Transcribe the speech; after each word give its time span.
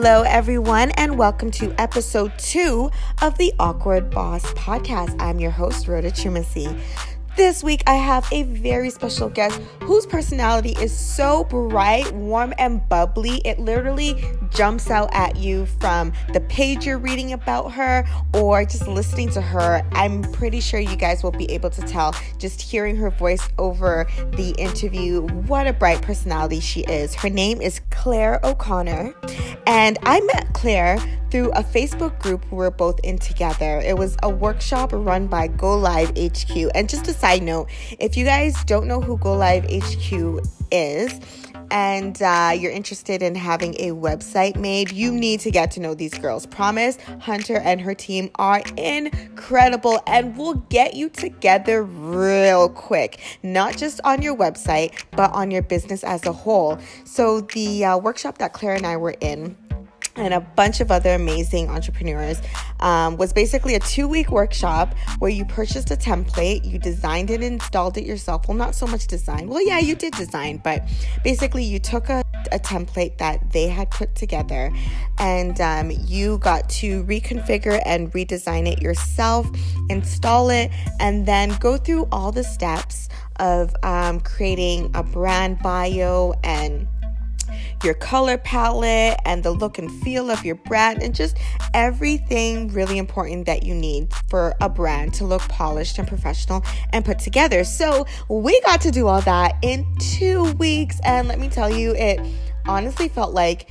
Hello, 0.00 0.22
everyone, 0.22 0.92
and 0.92 1.18
welcome 1.18 1.50
to 1.50 1.74
episode 1.76 2.30
two 2.38 2.88
of 3.20 3.36
the 3.36 3.52
Awkward 3.58 4.10
Boss 4.10 4.44
podcast. 4.52 5.20
I'm 5.20 5.40
your 5.40 5.50
host, 5.50 5.88
Rhoda 5.88 6.12
Chumasi. 6.12 6.78
This 7.38 7.62
week, 7.62 7.84
I 7.86 7.94
have 7.94 8.26
a 8.32 8.42
very 8.42 8.90
special 8.90 9.28
guest 9.28 9.60
whose 9.84 10.04
personality 10.06 10.74
is 10.80 10.92
so 10.92 11.44
bright, 11.44 12.12
warm, 12.12 12.52
and 12.58 12.86
bubbly. 12.88 13.40
It 13.44 13.60
literally 13.60 14.20
jumps 14.50 14.90
out 14.90 15.08
at 15.14 15.36
you 15.36 15.66
from 15.66 16.12
the 16.32 16.40
page 16.40 16.84
you're 16.84 16.98
reading 16.98 17.34
about 17.34 17.68
her 17.68 18.04
or 18.34 18.64
just 18.64 18.88
listening 18.88 19.30
to 19.30 19.40
her. 19.40 19.86
I'm 19.92 20.22
pretty 20.32 20.58
sure 20.58 20.80
you 20.80 20.96
guys 20.96 21.22
will 21.22 21.30
be 21.30 21.48
able 21.52 21.70
to 21.70 21.80
tell 21.82 22.12
just 22.38 22.60
hearing 22.60 22.96
her 22.96 23.08
voice 23.08 23.48
over 23.56 24.08
the 24.32 24.50
interview 24.58 25.22
what 25.46 25.68
a 25.68 25.72
bright 25.72 26.02
personality 26.02 26.58
she 26.58 26.80
is. 26.80 27.14
Her 27.14 27.30
name 27.30 27.60
is 27.60 27.80
Claire 27.90 28.40
O'Connor, 28.42 29.14
and 29.64 29.96
I 30.02 30.20
met 30.22 30.54
Claire 30.54 30.98
through 31.30 31.50
a 31.52 31.62
Facebook 31.62 32.18
group 32.18 32.44
we 32.50 32.58
were 32.58 32.70
both 32.70 32.98
in 33.00 33.18
together. 33.18 33.80
It 33.84 33.96
was 33.96 34.16
a 34.22 34.30
workshop 34.30 34.90
run 34.92 35.26
by 35.26 35.48
Go 35.48 35.76
Live 35.76 36.10
HQ. 36.10 36.70
And 36.74 36.88
just 36.88 37.08
a 37.08 37.12
side 37.12 37.42
note, 37.42 37.68
if 37.98 38.16
you 38.16 38.24
guys 38.24 38.54
don't 38.64 38.86
know 38.86 39.00
who 39.00 39.18
Go 39.18 39.36
Live 39.36 39.64
HQ 39.64 40.40
is, 40.70 41.20
and 41.70 42.20
uh, 42.22 42.52
you're 42.56 42.72
interested 42.72 43.22
in 43.22 43.34
having 43.34 43.74
a 43.74 43.90
website 43.90 44.56
made, 44.56 44.90
you 44.90 45.12
need 45.12 45.40
to 45.40 45.50
get 45.50 45.70
to 45.72 45.80
know 45.80 45.94
these 45.94 46.14
girls. 46.14 46.46
Promise 46.46 46.98
Hunter 47.20 47.58
and 47.58 47.80
her 47.80 47.94
team 47.94 48.30
are 48.36 48.62
incredible 48.76 50.00
and 50.06 50.36
will 50.36 50.54
get 50.54 50.94
you 50.94 51.08
together 51.08 51.82
real 51.82 52.68
quick, 52.68 53.20
not 53.42 53.76
just 53.76 54.00
on 54.04 54.22
your 54.22 54.36
website, 54.36 55.04
but 55.12 55.32
on 55.32 55.50
your 55.50 55.62
business 55.62 56.04
as 56.04 56.24
a 56.26 56.32
whole. 56.32 56.78
So, 57.04 57.42
the 57.42 57.84
uh, 57.84 57.98
workshop 57.98 58.38
that 58.38 58.52
Claire 58.52 58.74
and 58.74 58.86
I 58.86 58.96
were 58.96 59.16
in, 59.20 59.56
and 60.18 60.34
a 60.34 60.40
bunch 60.40 60.80
of 60.80 60.90
other 60.90 61.14
amazing 61.14 61.68
entrepreneurs 61.68 62.40
um, 62.80 63.16
was 63.16 63.32
basically 63.32 63.74
a 63.74 63.80
two 63.80 64.08
week 64.08 64.30
workshop 64.30 64.94
where 65.18 65.30
you 65.30 65.44
purchased 65.44 65.90
a 65.90 65.96
template, 65.96 66.64
you 66.64 66.78
designed 66.78 67.30
it, 67.30 67.42
and 67.42 67.54
installed 67.54 67.96
it 67.96 68.04
yourself. 68.04 68.48
Well, 68.48 68.56
not 68.56 68.74
so 68.74 68.86
much 68.86 69.06
design. 69.06 69.48
Well, 69.48 69.64
yeah, 69.66 69.78
you 69.78 69.94
did 69.94 70.14
design, 70.14 70.60
but 70.62 70.88
basically 71.22 71.64
you 71.64 71.78
took 71.78 72.08
a, 72.08 72.22
a 72.52 72.58
template 72.58 73.18
that 73.18 73.52
they 73.52 73.68
had 73.68 73.90
put 73.90 74.14
together 74.14 74.72
and 75.18 75.60
um, 75.60 75.90
you 75.90 76.38
got 76.38 76.68
to 76.70 77.04
reconfigure 77.04 77.80
and 77.84 78.12
redesign 78.12 78.70
it 78.70 78.80
yourself, 78.80 79.48
install 79.88 80.50
it, 80.50 80.70
and 81.00 81.26
then 81.26 81.56
go 81.60 81.76
through 81.76 82.06
all 82.12 82.32
the 82.32 82.44
steps 82.44 83.08
of 83.36 83.74
um, 83.82 84.20
creating 84.20 84.90
a 84.94 85.02
brand 85.02 85.58
bio 85.60 86.34
and 86.42 86.88
your 87.84 87.94
color 87.94 88.38
palette 88.38 89.18
and 89.24 89.42
the 89.42 89.50
look 89.50 89.78
and 89.78 89.90
feel 90.02 90.30
of 90.30 90.44
your 90.44 90.54
brand 90.54 91.02
and 91.02 91.14
just 91.14 91.36
everything 91.74 92.68
really 92.68 92.98
important 92.98 93.46
that 93.46 93.62
you 93.62 93.74
need 93.74 94.12
for 94.28 94.54
a 94.60 94.68
brand 94.68 95.14
to 95.14 95.24
look 95.24 95.42
polished 95.42 95.98
and 95.98 96.06
professional 96.06 96.62
and 96.92 97.04
put 97.04 97.18
together. 97.18 97.64
So, 97.64 98.06
we 98.28 98.60
got 98.62 98.80
to 98.82 98.90
do 98.90 99.06
all 99.08 99.20
that 99.22 99.56
in 99.62 99.86
2 99.98 100.52
weeks 100.54 101.00
and 101.04 101.28
let 101.28 101.38
me 101.38 101.48
tell 101.48 101.70
you 101.70 101.94
it 101.94 102.20
honestly 102.66 103.08
felt 103.08 103.34
like 103.34 103.68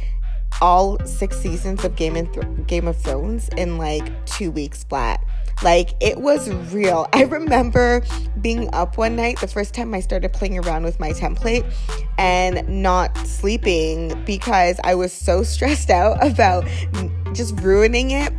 all 0.61 0.97
6 1.05 1.37
seasons 1.37 1.83
of 1.83 1.95
Game 1.95 2.15
Game 2.65 2.87
of 2.87 2.97
Thrones 2.97 3.49
in 3.57 3.77
like 3.77 4.25
2 4.25 4.51
weeks 4.51 4.83
flat. 4.83 5.23
Like 5.63 5.93
it 5.99 6.19
was 6.19 6.49
real. 6.71 7.07
I 7.13 7.23
remember 7.23 8.03
being 8.41 8.69
up 8.73 8.97
one 8.97 9.15
night, 9.15 9.39
the 9.39 9.47
first 9.47 9.73
time 9.73 9.93
I 9.93 9.99
started 9.99 10.31
playing 10.33 10.59
around 10.59 10.83
with 10.83 10.99
my 10.99 11.11
template 11.11 11.71
and 12.17 12.67
not 12.67 13.17
sleeping 13.17 14.23
because 14.25 14.79
I 14.83 14.95
was 14.95 15.11
so 15.11 15.43
stressed 15.43 15.89
out 15.89 16.25
about 16.25 16.67
just 17.33 17.59
ruining 17.59 18.11
it 18.11 18.33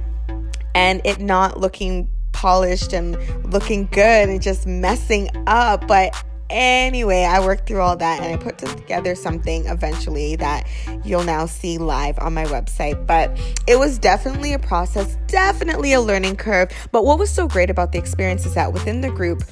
and 0.74 1.00
it 1.04 1.20
not 1.20 1.58
looking 1.58 2.08
polished 2.32 2.92
and 2.92 3.16
looking 3.52 3.86
good 3.86 4.28
and 4.28 4.40
just 4.40 4.66
messing 4.66 5.28
up. 5.46 5.86
But 5.88 6.14
Anyway, 6.50 7.24
I 7.24 7.44
worked 7.44 7.66
through 7.66 7.80
all 7.80 7.96
that 7.96 8.22
and 8.22 8.32
I 8.32 8.42
put 8.42 8.58
together 8.58 9.14
something 9.14 9.66
eventually 9.66 10.36
that 10.36 10.66
you'll 11.04 11.24
now 11.24 11.46
see 11.46 11.76
live 11.76 12.18
on 12.18 12.32
my 12.34 12.44
website. 12.46 13.06
But 13.06 13.38
it 13.66 13.78
was 13.78 13.98
definitely 13.98 14.54
a 14.54 14.58
process, 14.58 15.16
definitely 15.26 15.92
a 15.92 16.00
learning 16.00 16.36
curve. 16.36 16.70
But 16.90 17.04
what 17.04 17.18
was 17.18 17.30
so 17.30 17.46
great 17.46 17.70
about 17.70 17.92
the 17.92 17.98
experience 17.98 18.46
is 18.46 18.54
that 18.54 18.72
within 18.72 19.02
the 19.02 19.10
group, 19.10 19.42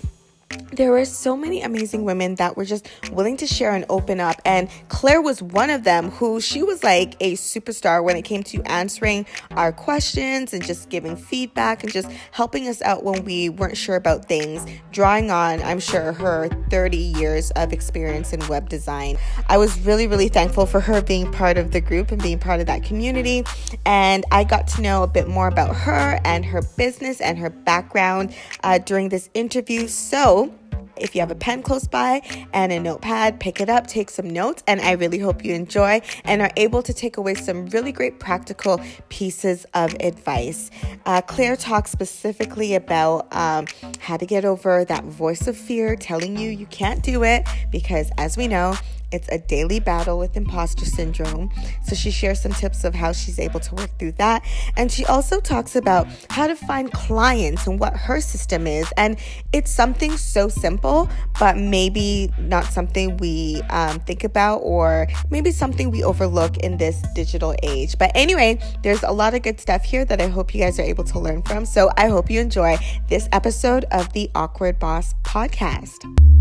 there 0.72 0.90
were 0.90 1.04
so 1.04 1.36
many 1.36 1.62
amazing 1.62 2.04
women 2.04 2.34
that 2.36 2.56
were 2.56 2.64
just 2.64 2.88
willing 3.12 3.36
to 3.38 3.46
share 3.46 3.72
and 3.72 3.84
open 3.88 4.20
up. 4.20 4.40
And 4.44 4.68
Claire 4.88 5.22
was 5.22 5.42
one 5.42 5.70
of 5.70 5.84
them 5.84 6.10
who 6.10 6.40
she 6.40 6.62
was 6.62 6.82
like 6.82 7.16
a 7.20 7.34
superstar 7.34 8.02
when 8.02 8.16
it 8.16 8.22
came 8.22 8.42
to 8.44 8.62
answering 8.62 9.26
our 9.52 9.72
questions 9.72 10.52
and 10.52 10.64
just 10.64 10.88
giving 10.88 11.16
feedback 11.16 11.82
and 11.82 11.92
just 11.92 12.10
helping 12.32 12.68
us 12.68 12.82
out 12.82 13.04
when 13.04 13.24
we 13.24 13.48
weren't 13.48 13.76
sure 13.76 13.96
about 13.96 14.26
things, 14.26 14.64
drawing 14.92 15.30
on, 15.30 15.62
I'm 15.62 15.80
sure, 15.80 16.12
her 16.12 16.48
30 16.70 16.96
years 16.96 17.50
of 17.52 17.72
experience 17.72 18.32
in 18.32 18.46
web 18.48 18.68
design. 18.68 19.16
I 19.48 19.58
was 19.58 19.78
really, 19.80 20.06
really 20.06 20.28
thankful 20.28 20.66
for 20.66 20.80
her 20.80 21.00
being 21.02 21.30
part 21.30 21.58
of 21.58 21.70
the 21.70 21.80
group 21.80 22.10
and 22.10 22.22
being 22.22 22.38
part 22.38 22.60
of 22.60 22.66
that 22.66 22.82
community. 22.82 23.44
And 23.84 24.24
I 24.30 24.44
got 24.44 24.66
to 24.68 24.82
know 24.82 25.02
a 25.02 25.06
bit 25.06 25.28
more 25.28 25.48
about 25.48 25.74
her 25.74 26.20
and 26.24 26.44
her 26.44 26.62
business 26.76 27.20
and 27.20 27.38
her 27.38 27.50
background 27.50 28.34
uh, 28.62 28.78
during 28.78 29.08
this 29.08 29.30
interview. 29.34 29.86
So, 29.88 30.52
if 30.96 31.14
you 31.14 31.20
have 31.20 31.30
a 31.30 31.36
pen 31.36 31.62
close 31.62 31.86
by 31.86 32.22
and 32.52 32.72
a 32.72 32.80
notepad, 32.80 33.40
pick 33.40 33.60
it 33.60 33.68
up, 33.68 33.86
take 33.86 34.10
some 34.10 34.28
notes, 34.28 34.62
and 34.66 34.80
I 34.80 34.92
really 34.92 35.18
hope 35.18 35.44
you 35.44 35.54
enjoy 35.54 36.00
and 36.24 36.42
are 36.42 36.50
able 36.56 36.82
to 36.82 36.92
take 36.92 37.16
away 37.16 37.34
some 37.34 37.66
really 37.66 37.92
great 37.92 38.18
practical 38.18 38.80
pieces 39.08 39.66
of 39.74 39.94
advice. 40.00 40.70
Uh, 41.04 41.20
Claire 41.22 41.56
talks 41.56 41.90
specifically 41.90 42.74
about 42.74 43.26
um, 43.34 43.66
how 44.00 44.16
to 44.16 44.26
get 44.26 44.44
over 44.44 44.84
that 44.84 45.04
voice 45.04 45.46
of 45.46 45.56
fear 45.56 45.96
telling 45.96 46.36
you 46.36 46.50
you 46.50 46.66
can't 46.66 47.02
do 47.02 47.24
it 47.24 47.46
because, 47.70 48.10
as 48.18 48.36
we 48.36 48.48
know, 48.48 48.74
it's 49.12 49.28
a 49.28 49.38
daily 49.38 49.80
battle 49.80 50.18
with 50.18 50.36
imposter 50.36 50.84
syndrome. 50.84 51.50
So 51.84 51.94
she 51.94 52.10
shares 52.10 52.40
some 52.40 52.52
tips 52.52 52.84
of 52.84 52.94
how 52.94 53.12
she's 53.12 53.38
able 53.38 53.60
to 53.60 53.74
work 53.74 53.90
through 53.98 54.12
that. 54.12 54.44
And 54.76 54.90
she 54.90 55.04
also 55.04 55.40
talks 55.40 55.76
about 55.76 56.06
how 56.30 56.46
to 56.46 56.56
find 56.56 56.92
clients 56.92 57.66
and 57.66 57.78
what 57.78 57.96
her 57.96 58.20
system 58.20 58.66
is. 58.66 58.92
And 58.96 59.18
it's 59.52 59.70
something 59.70 60.16
so 60.16 60.48
simple, 60.48 61.08
but 61.38 61.56
maybe 61.56 62.32
not 62.38 62.64
something 62.64 63.16
we 63.18 63.62
um, 63.70 64.00
think 64.00 64.24
about 64.24 64.58
or 64.58 65.06
maybe 65.30 65.50
something 65.50 65.90
we 65.90 66.02
overlook 66.02 66.56
in 66.58 66.76
this 66.76 67.02
digital 67.14 67.54
age. 67.62 67.96
But 67.98 68.10
anyway, 68.14 68.58
there's 68.82 69.02
a 69.02 69.12
lot 69.12 69.34
of 69.34 69.42
good 69.42 69.60
stuff 69.60 69.84
here 69.84 70.04
that 70.04 70.20
I 70.20 70.26
hope 70.26 70.54
you 70.54 70.60
guys 70.60 70.78
are 70.78 70.82
able 70.82 71.04
to 71.04 71.18
learn 71.18 71.42
from. 71.42 71.64
So 71.64 71.90
I 71.96 72.08
hope 72.08 72.30
you 72.30 72.40
enjoy 72.40 72.76
this 73.08 73.28
episode 73.32 73.84
of 73.92 74.12
the 74.12 74.30
Awkward 74.34 74.78
Boss 74.78 75.14
podcast. 75.22 76.35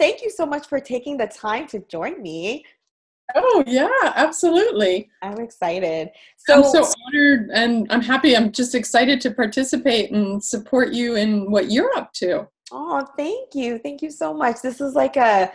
Thank 0.00 0.22
you 0.22 0.30
so 0.30 0.46
much 0.46 0.66
for 0.66 0.80
taking 0.80 1.18
the 1.18 1.26
time 1.26 1.66
to 1.68 1.80
join 1.88 2.20
me. 2.22 2.64
Oh 3.36 3.62
yeah, 3.66 4.12
absolutely. 4.16 5.08
I'm 5.22 5.38
excited. 5.38 6.10
So 6.38 6.54
I'm 6.54 6.64
so 6.64 6.92
honored 7.06 7.50
and 7.52 7.86
I'm 7.90 8.00
happy. 8.00 8.36
I'm 8.36 8.50
just 8.50 8.74
excited 8.74 9.20
to 9.20 9.30
participate 9.30 10.10
and 10.10 10.42
support 10.42 10.92
you 10.92 11.14
in 11.14 11.50
what 11.50 11.70
you're 11.70 11.96
up 11.96 12.12
to. 12.14 12.48
Oh, 12.72 13.06
thank 13.16 13.54
you. 13.54 13.78
Thank 13.78 14.02
you 14.02 14.10
so 14.10 14.34
much. 14.34 14.62
This 14.62 14.80
is 14.80 14.94
like 14.94 15.16
a 15.16 15.52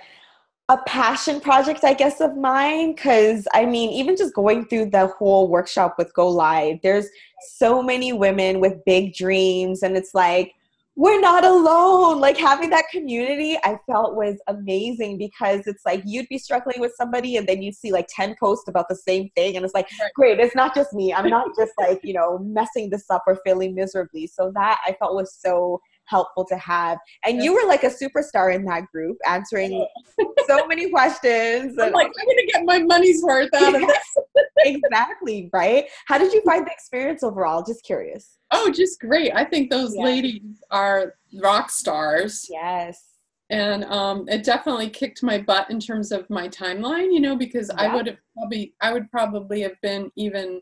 a 0.70 0.78
passion 0.88 1.40
project, 1.40 1.84
I 1.84 1.94
guess, 1.94 2.22
of 2.22 2.38
mine. 2.38 2.96
Cause 2.96 3.48
I 3.54 3.66
mean, 3.66 3.90
even 3.92 4.16
just 4.16 4.34
going 4.34 4.66
through 4.66 4.92
the 4.92 5.08
whole 5.08 5.48
workshop 5.48 5.96
with 5.98 6.14
Go 6.14 6.30
Live, 6.30 6.78
there's 6.82 7.08
so 7.56 7.84
many 7.84 8.14
women 8.14 8.60
with 8.60 8.86
big 8.86 9.14
dreams, 9.14 9.84
and 9.84 9.98
it's 9.98 10.14
like 10.14 10.54
we're 10.96 11.20
not 11.20 11.44
alone. 11.44 12.20
Like 12.20 12.38
having 12.38 12.70
that 12.70 12.86
community, 12.90 13.58
I 13.64 13.78
felt 13.86 14.16
was 14.16 14.38
amazing 14.48 15.18
because 15.18 15.68
it's 15.68 15.86
like 15.86 16.02
you'd 16.06 16.30
be 16.30 16.38
struggling 16.38 16.80
with 16.80 16.94
somebody 16.96 17.36
and 17.36 17.46
then 17.48 17.62
you 17.62 17.72
see 17.74 17.92
like 17.92 18.08
10 18.10 18.36
posts 18.40 18.70
about 18.70 18.88
the 18.88 18.96
same 18.96 19.30
thing. 19.36 19.56
And 19.56 19.66
it's 19.66 19.74
like, 19.74 19.90
right. 20.00 20.12
great, 20.16 20.40
it's 20.40 20.56
not 20.56 20.74
just 20.74 20.94
me. 20.94 21.14
I'm 21.14 21.30
not 21.30 21.50
just 21.58 21.74
like, 21.78 22.00
you 22.04 22.14
know, 22.14 22.40
messing 22.40 22.90
this 22.90 23.10
up 23.10 23.24
or 23.28 23.38
feeling 23.44 23.76
miserably. 23.76 24.28
So 24.28 24.52
that 24.56 24.80
I 24.86 24.94
felt 24.94 25.16
was 25.16 25.38
so 25.38 25.82
helpful 26.06 26.46
to 26.46 26.58
have. 26.58 26.98
And 27.26 27.44
you 27.44 27.54
were 27.54 27.68
like 27.68 27.84
a 27.84 27.90
superstar 27.90 28.54
in 28.54 28.66
that 28.66 28.92
group, 28.92 29.18
answering 29.26 29.86
so 30.48 30.66
many 30.68 30.90
questions. 30.90 31.78
I'm 31.80 31.92
like, 31.92 32.08
I'm 32.08 32.28
gonna 32.28 32.48
get 32.52 32.66
my 32.66 32.80
money's 32.80 33.24
worth 33.24 33.54
out 33.54 33.76
of 33.76 33.82
this. 33.82 34.18
exactly, 34.60 35.50
right? 35.54 35.86
How 36.08 36.18
did 36.18 36.34
you 36.34 36.42
find 36.42 36.66
the 36.66 36.72
experience 36.72 37.24
overall? 37.24 37.64
Just 37.64 37.84
curious. 37.84 38.38
Oh, 38.52 38.72
just 38.72 39.00
great. 39.00 39.32
I 39.34 39.44
think 39.44 39.70
those 39.70 39.96
ladies 39.96 40.64
are 40.72 41.16
rock 41.42 41.70
stars. 41.70 42.48
Yes. 42.50 43.04
And 43.52 43.84
um, 43.86 44.28
it 44.28 44.44
definitely 44.44 44.90
kicked 44.90 45.22
my 45.22 45.38
butt 45.38 45.70
in 45.70 45.80
terms 45.80 46.12
of 46.12 46.28
my 46.32 46.50
timeline, 46.50 47.14
you 47.14 47.20
know, 47.20 47.36
because 47.36 47.70
yeah. 47.70 47.84
I 47.84 47.96
would 47.96 48.08
have 48.08 48.18
probably, 48.36 48.74
I 48.82 48.92
would 48.92 49.12
probably 49.12 49.62
have 49.62 49.80
been 49.84 50.12
even, 50.16 50.62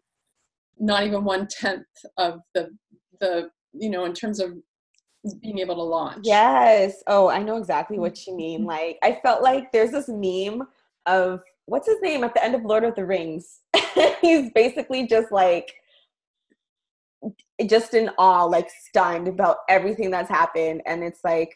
not 0.79 1.03
even 1.03 1.23
one 1.23 1.47
tenth 1.47 1.85
of 2.17 2.41
the 2.53 2.75
the 3.19 3.49
you 3.73 3.89
know, 3.89 4.05
in 4.05 4.13
terms 4.13 4.39
of 4.39 4.53
being 5.41 5.59
able 5.59 5.75
to 5.75 5.81
launch. 5.81 6.21
Yes. 6.23 7.03
Oh, 7.07 7.29
I 7.29 7.41
know 7.41 7.57
exactly 7.57 7.97
what 7.97 8.25
you 8.27 8.35
mean. 8.35 8.61
Mm-hmm. 8.61 8.67
Like, 8.67 8.99
I 9.03 9.19
felt 9.23 9.41
like 9.41 9.71
there's 9.71 9.91
this 9.91 10.09
meme 10.09 10.67
of 11.05 11.41
what's 11.65 11.87
his 11.87 12.01
name 12.01 12.23
at 12.23 12.33
the 12.33 12.43
end 12.43 12.55
of 12.55 12.63
Lord 12.63 12.83
of 12.83 12.95
the 12.95 13.05
Rings. 13.05 13.61
He's 14.21 14.51
basically 14.51 15.07
just 15.07 15.31
like 15.31 15.73
just 17.65 17.93
in 17.93 18.09
awe, 18.17 18.43
like 18.43 18.69
stunned 18.69 19.27
about 19.27 19.57
everything 19.69 20.11
that's 20.11 20.29
happened. 20.29 20.81
And 20.85 21.03
it's 21.03 21.23
like, 21.23 21.55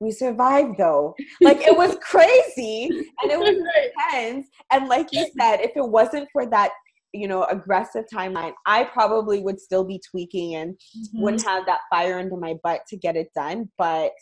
we 0.00 0.10
survived 0.10 0.76
though. 0.78 1.14
Like 1.40 1.62
it 1.62 1.76
was 1.76 1.96
crazy 2.02 2.90
and 3.22 3.30
it 3.30 3.38
was 3.38 3.48
intense. 3.48 4.48
And 4.70 4.88
like 4.88 5.08
you 5.12 5.26
said, 5.40 5.60
if 5.60 5.72
it 5.74 5.88
wasn't 5.88 6.28
for 6.32 6.46
that, 6.46 6.70
you 7.16 7.28
know, 7.28 7.44
aggressive 7.44 8.04
timeline, 8.12 8.52
I 8.66 8.84
probably 8.84 9.40
would 9.40 9.60
still 9.60 9.84
be 9.84 10.00
tweaking 10.10 10.54
and 10.56 10.74
mm-hmm. 10.74 11.22
wouldn't 11.22 11.44
have 11.44 11.66
that 11.66 11.80
fire 11.90 12.18
under 12.18 12.36
my 12.36 12.54
butt 12.62 12.80
to 12.88 12.96
get 12.96 13.16
it 13.16 13.28
done. 13.34 13.70
But 13.78 14.12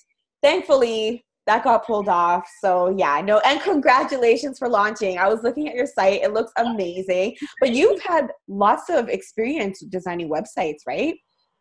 thankfully, 0.42 1.24
that 1.46 1.64
got 1.64 1.86
pulled 1.86 2.08
off. 2.08 2.48
So 2.60 2.94
yeah, 2.96 3.20
no, 3.20 3.38
and 3.40 3.60
congratulations 3.60 4.58
for 4.58 4.68
launching. 4.68 5.18
I 5.18 5.28
was 5.28 5.42
looking 5.42 5.68
at 5.68 5.74
your 5.74 5.86
site; 5.86 6.22
it 6.22 6.32
looks 6.32 6.52
amazing. 6.56 7.36
But 7.60 7.72
you've 7.72 8.00
had 8.02 8.28
lots 8.48 8.88
of 8.88 9.08
experience 9.08 9.80
designing 9.80 10.30
websites, 10.30 10.78
right? 10.86 11.14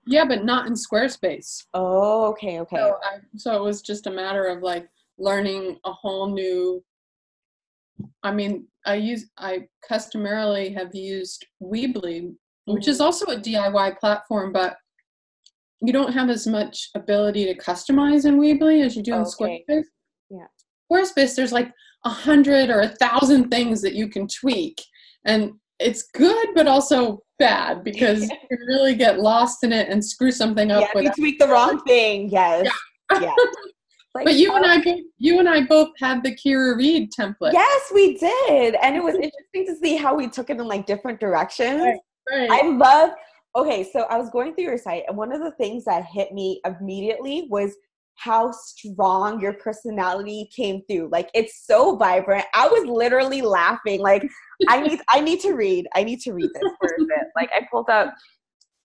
Yeah, 0.05 0.25
but 0.25 0.43
not 0.43 0.67
in 0.67 0.73
Squarespace. 0.73 1.63
Oh, 1.73 2.25
okay, 2.31 2.59
okay. 2.59 2.75
So, 2.75 2.97
I, 3.03 3.17
so 3.37 3.55
it 3.55 3.63
was 3.63 3.81
just 3.81 4.07
a 4.07 4.11
matter 4.11 4.45
of 4.45 4.61
like 4.61 4.87
learning 5.17 5.77
a 5.85 5.91
whole 5.91 6.33
new. 6.33 6.83
I 8.21 8.31
mean, 8.31 8.67
I 8.85 8.95
use 8.95 9.29
I 9.37 9.67
customarily 9.87 10.73
have 10.73 10.93
used 10.93 11.45
Weebly, 11.61 12.33
which 12.65 12.87
is 12.87 12.97
mm-hmm. 12.97 13.05
also 13.05 13.25
a 13.27 13.37
DIY 13.37 13.99
platform, 13.99 14.51
but 14.51 14.75
you 15.81 15.91
don't 15.91 16.13
have 16.13 16.29
as 16.29 16.47
much 16.47 16.89
ability 16.95 17.45
to 17.45 17.55
customize 17.55 18.25
in 18.25 18.39
Weebly 18.39 18.85
as 18.85 18.95
you 18.95 19.03
do 19.03 19.13
in 19.13 19.21
okay. 19.21 19.63
Squarespace. 19.69 19.83
Yeah. 20.29 20.47
Squarespace, 20.91 21.35
there's 21.35 21.51
like 21.51 21.71
a 22.05 22.09
hundred 22.09 22.69
or 22.69 22.81
a 22.81 22.87
thousand 22.87 23.49
things 23.49 23.81
that 23.81 23.93
you 23.93 24.07
can 24.07 24.27
tweak. 24.27 24.81
And 25.25 25.51
it's 25.79 26.03
good, 26.13 26.47
but 26.55 26.67
also 26.67 27.19
bad 27.39 27.83
because 27.83 28.21
you 28.51 28.57
really 28.67 28.95
get 28.95 29.19
lost 29.19 29.63
in 29.63 29.73
it 29.73 29.89
and 29.89 30.03
screw 30.03 30.31
something 30.31 30.71
up. 30.71 30.89
Yeah, 30.95 31.01
you 31.01 31.11
tweak 31.11 31.39
the 31.39 31.47
wrong 31.47 31.81
thing. 31.81 32.29
Yes. 32.29 32.69
Yeah. 33.11 33.19
yeah. 33.21 33.35
Like, 34.15 34.25
but 34.25 34.35
you 34.35 34.53
and 34.53 34.63
um, 34.63 34.71
I, 34.71 34.83
both, 34.83 34.99
you 35.17 35.39
and 35.39 35.49
I 35.49 35.65
both 35.65 35.89
had 35.99 36.23
the 36.23 36.35
Kira 36.35 36.77
Reed 36.77 37.11
template. 37.11 37.53
Yes, 37.53 37.91
we 37.93 38.15
did, 38.15 38.75
and 38.75 38.95
it 38.95 39.03
was 39.03 39.15
interesting 39.15 39.65
to 39.65 39.75
see 39.81 39.95
how 39.95 40.13
we 40.13 40.27
took 40.29 40.51
it 40.51 40.59
in 40.59 40.67
like 40.67 40.85
different 40.85 41.19
directions. 41.19 41.81
Right, 41.81 41.99
right. 42.31 42.51
I 42.51 42.67
love 42.67 43.11
okay, 43.55 43.87
so 43.91 44.01
I 44.01 44.17
was 44.17 44.29
going 44.29 44.53
through 44.53 44.65
your 44.65 44.77
site, 44.77 45.03
and 45.07 45.17
one 45.17 45.31
of 45.31 45.41
the 45.41 45.51
things 45.51 45.85
that 45.85 46.05
hit 46.05 46.31
me 46.31 46.61
immediately 46.63 47.47
was 47.49 47.75
how 48.15 48.51
strong 48.51 49.41
your 49.41 49.53
personality 49.53 50.49
came 50.55 50.83
through. 50.87 51.09
Like 51.11 51.29
it's 51.33 51.65
so 51.65 51.95
vibrant. 51.95 52.45
I 52.53 52.67
was 52.67 52.85
literally 52.85 53.41
laughing. 53.41 53.99
Like 53.99 54.27
I 54.67 54.81
need 54.81 54.99
I 55.09 55.19
need 55.21 55.39
to 55.41 55.53
read. 55.53 55.87
I 55.95 56.03
need 56.03 56.19
to 56.21 56.33
read 56.33 56.49
this 56.53 56.71
for 56.79 56.89
a 56.99 57.05
bit. 57.05 57.27
Like 57.35 57.49
I 57.51 57.65
pulled 57.71 57.89
up 57.89 58.13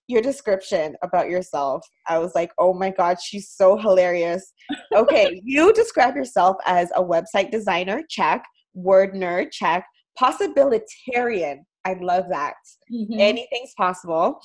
your 0.09 0.21
description 0.21 0.95
about 1.03 1.29
yourself. 1.29 1.87
I 2.07 2.17
was 2.17 2.35
like, 2.35 2.51
"Oh 2.57 2.73
my 2.73 2.89
god, 2.89 3.21
she's 3.21 3.49
so 3.49 3.77
hilarious." 3.77 4.53
Okay, 4.93 5.41
you 5.45 5.71
describe 5.71 6.15
yourself 6.15 6.57
as 6.65 6.91
a 6.95 7.03
website 7.03 7.51
designer, 7.51 8.03
check, 8.09 8.43
word 8.73 9.13
nerd, 9.13 9.51
check, 9.51 9.85
possibilitarian, 10.19 11.59
I 11.85 11.95
love 12.01 12.25
that. 12.29 12.55
Mm-hmm. 12.91 13.19
Anything's 13.19 13.73
possible. 13.77 14.39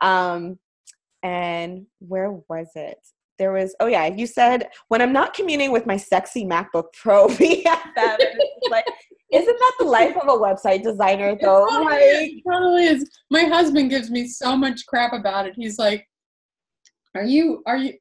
Um, 0.00 0.58
and 1.22 1.86
where 2.00 2.32
was 2.48 2.68
it? 2.74 2.98
There 3.38 3.52
was, 3.52 3.74
oh 3.80 3.86
yeah, 3.86 4.06
you 4.06 4.26
said, 4.26 4.68
when 4.88 5.00
I'm 5.00 5.12
not 5.12 5.32
communing 5.32 5.72
with 5.72 5.86
my 5.86 5.96
sexy 5.96 6.44
MacBook 6.44 6.92
Pro 7.00 7.26
BFF, 7.28 8.18
like, 8.70 8.84
isn't 9.32 9.58
that 9.58 9.72
the 9.78 9.84
life 9.84 10.16
of 10.16 10.28
a 10.28 10.38
website 10.38 10.82
designer 10.82 11.36
though? 11.40 11.66
It 11.66 11.70
totally, 11.70 11.84
like, 11.84 12.30
is. 12.30 12.42
totally 12.46 12.84
is. 12.84 13.10
My 13.30 13.44
husband 13.44 13.90
gives 13.90 14.10
me 14.10 14.26
so 14.26 14.56
much 14.56 14.86
crap 14.86 15.12
about 15.12 15.46
it. 15.46 15.54
He's 15.56 15.78
like, 15.78 16.06
are 17.14 17.24
you, 17.24 17.62
are 17.66 17.76
you, 17.76 17.94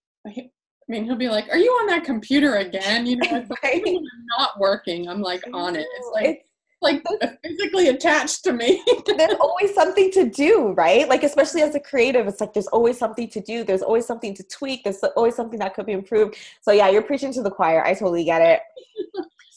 I 0.90 0.92
mean, 0.92 1.06
he'll 1.06 1.16
be 1.16 1.30
like, 1.30 1.48
"Are 1.50 1.58
you 1.58 1.70
on 1.70 1.88
that 1.88 2.04
computer 2.04 2.56
again?" 2.56 3.06
You 3.06 3.18
know, 3.18 3.46
right. 3.64 3.84
I'm 3.88 4.26
not 4.38 4.60
working. 4.60 5.08
I'm 5.08 5.22
like 5.22 5.44
on 5.54 5.76
it. 5.76 5.86
It's 5.98 6.10
like 6.14 6.26
it's, 6.26 6.44
like 6.81 7.04
uh, 7.22 7.28
physically 7.44 7.90
attached 7.90 8.44
to 8.46 8.54
me. 8.54 8.84
there's 9.06 9.36
always 9.40 9.74
something 9.75 10.10
to 10.12 10.28
do, 10.28 10.72
right? 10.72 11.08
Like 11.08 11.22
especially 11.22 11.62
as 11.62 11.75
a 11.75 11.80
creative, 11.80 12.28
it's 12.28 12.42
like 12.42 12.54
there's 12.54 12.68
always 12.68 12.98
something 12.98 13.30
to 13.30 13.40
do. 13.40 13.64
There's 13.64 13.84
always 13.84 14.08
something 14.08 14.34
to 14.34 14.44
tweak. 14.44 14.84
There's 14.84 15.04
always 15.16 15.36
something 15.36 15.60
that 15.60 15.75
could 15.75 15.86
be 15.86 15.92
improved. 15.92 16.38
So 16.62 16.72
yeah, 16.72 16.90
you're 16.90 17.04
preaching 17.04 17.32
to 17.34 17.44
the 17.44 17.52
choir. 17.52 17.84
I 17.84 17.94
totally 17.94 18.24
get 18.24 18.42
it. 18.42 18.62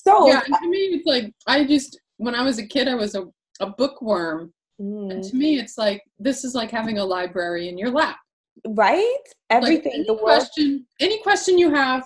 So 0.07 0.29
yeah, 0.29 0.41
to 0.41 0.69
me, 0.69 0.79
it's 0.79 1.07
like 1.07 1.33
I 1.47 1.65
just 1.65 1.99
when 2.17 2.35
I 2.35 2.43
was 2.43 2.59
a 2.59 2.67
kid, 2.67 2.89
I 2.89 2.95
was 2.95 3.15
a 3.15 3.25
a 3.61 3.67
bookworm, 3.67 4.53
mm. 4.81 5.13
and 5.13 5.23
to 5.25 5.37
me, 5.37 5.59
it's 5.59 5.79
like 5.79 6.03
this 6.19 6.45
is 6.45 6.55
like 6.55 6.71
having 6.71 6.99
a 6.99 7.05
library 7.05 7.69
in 7.69 7.79
your 7.79 7.91
lap. 7.91 8.17
Right. 8.67 9.17
Everything. 9.51 9.93
Like 10.01 10.09
any 10.09 10.19
question, 10.19 10.87
any 11.01 11.23
question 11.23 11.59
you 11.59 11.71
have, 11.71 12.05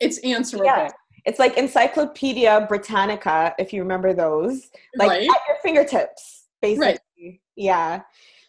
it's 0.00 0.18
answerable. 0.18 0.66
Yeah 0.66 0.90
it's 1.28 1.38
like 1.38 1.58
Encyclopedia 1.58 2.64
Britannica, 2.68 3.54
if 3.58 3.70
you 3.70 3.82
remember 3.82 4.14
those, 4.14 4.70
like 4.96 5.10
right. 5.10 5.20
at 5.20 5.40
your 5.46 5.58
fingertips, 5.62 6.46
basically. 6.62 6.98
Right. 7.18 7.40
Yeah. 7.54 8.00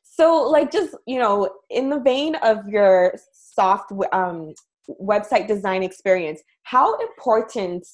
So, 0.03 0.43
like, 0.49 0.71
just 0.71 0.95
you 1.05 1.19
know, 1.19 1.49
in 1.69 1.89
the 1.89 1.99
vein 1.99 2.35
of 2.35 2.67
your 2.69 3.15
soft 3.33 3.91
um, 4.13 4.53
website 5.01 5.45
design 5.45 5.83
experience, 5.83 6.41
how 6.63 6.97
important 6.99 7.85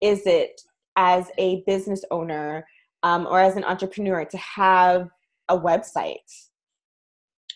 is 0.00 0.26
it 0.26 0.60
as 0.96 1.30
a 1.38 1.62
business 1.66 2.04
owner 2.10 2.66
um, 3.02 3.26
or 3.26 3.40
as 3.40 3.56
an 3.56 3.64
entrepreneur 3.64 4.24
to 4.24 4.36
have 4.38 5.08
a 5.48 5.58
website? 5.58 6.16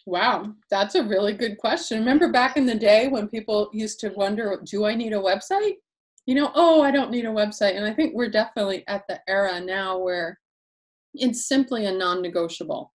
Wow, 0.06 0.52
that's 0.70 0.94
a 0.94 1.04
really 1.04 1.34
good 1.34 1.58
question. 1.58 1.98
Remember 1.98 2.32
back 2.32 2.56
in 2.56 2.66
the 2.66 2.74
day 2.74 3.08
when 3.08 3.28
people 3.28 3.70
used 3.72 4.00
to 4.00 4.08
wonder, 4.10 4.60
do 4.64 4.84
I 4.84 4.94
need 4.94 5.12
a 5.12 5.16
website? 5.16 5.74
you 6.30 6.34
know, 6.36 6.52
oh, 6.54 6.80
I 6.80 6.92
don't 6.92 7.10
need 7.10 7.24
a 7.24 7.28
website. 7.28 7.76
And 7.76 7.84
I 7.84 7.92
think 7.92 8.14
we're 8.14 8.30
definitely 8.30 8.84
at 8.86 9.02
the 9.08 9.20
era 9.28 9.60
now 9.60 9.98
where 9.98 10.38
it's 11.14 11.48
simply 11.48 11.86
a 11.86 11.92
non 11.92 12.22
negotiable. 12.22 12.92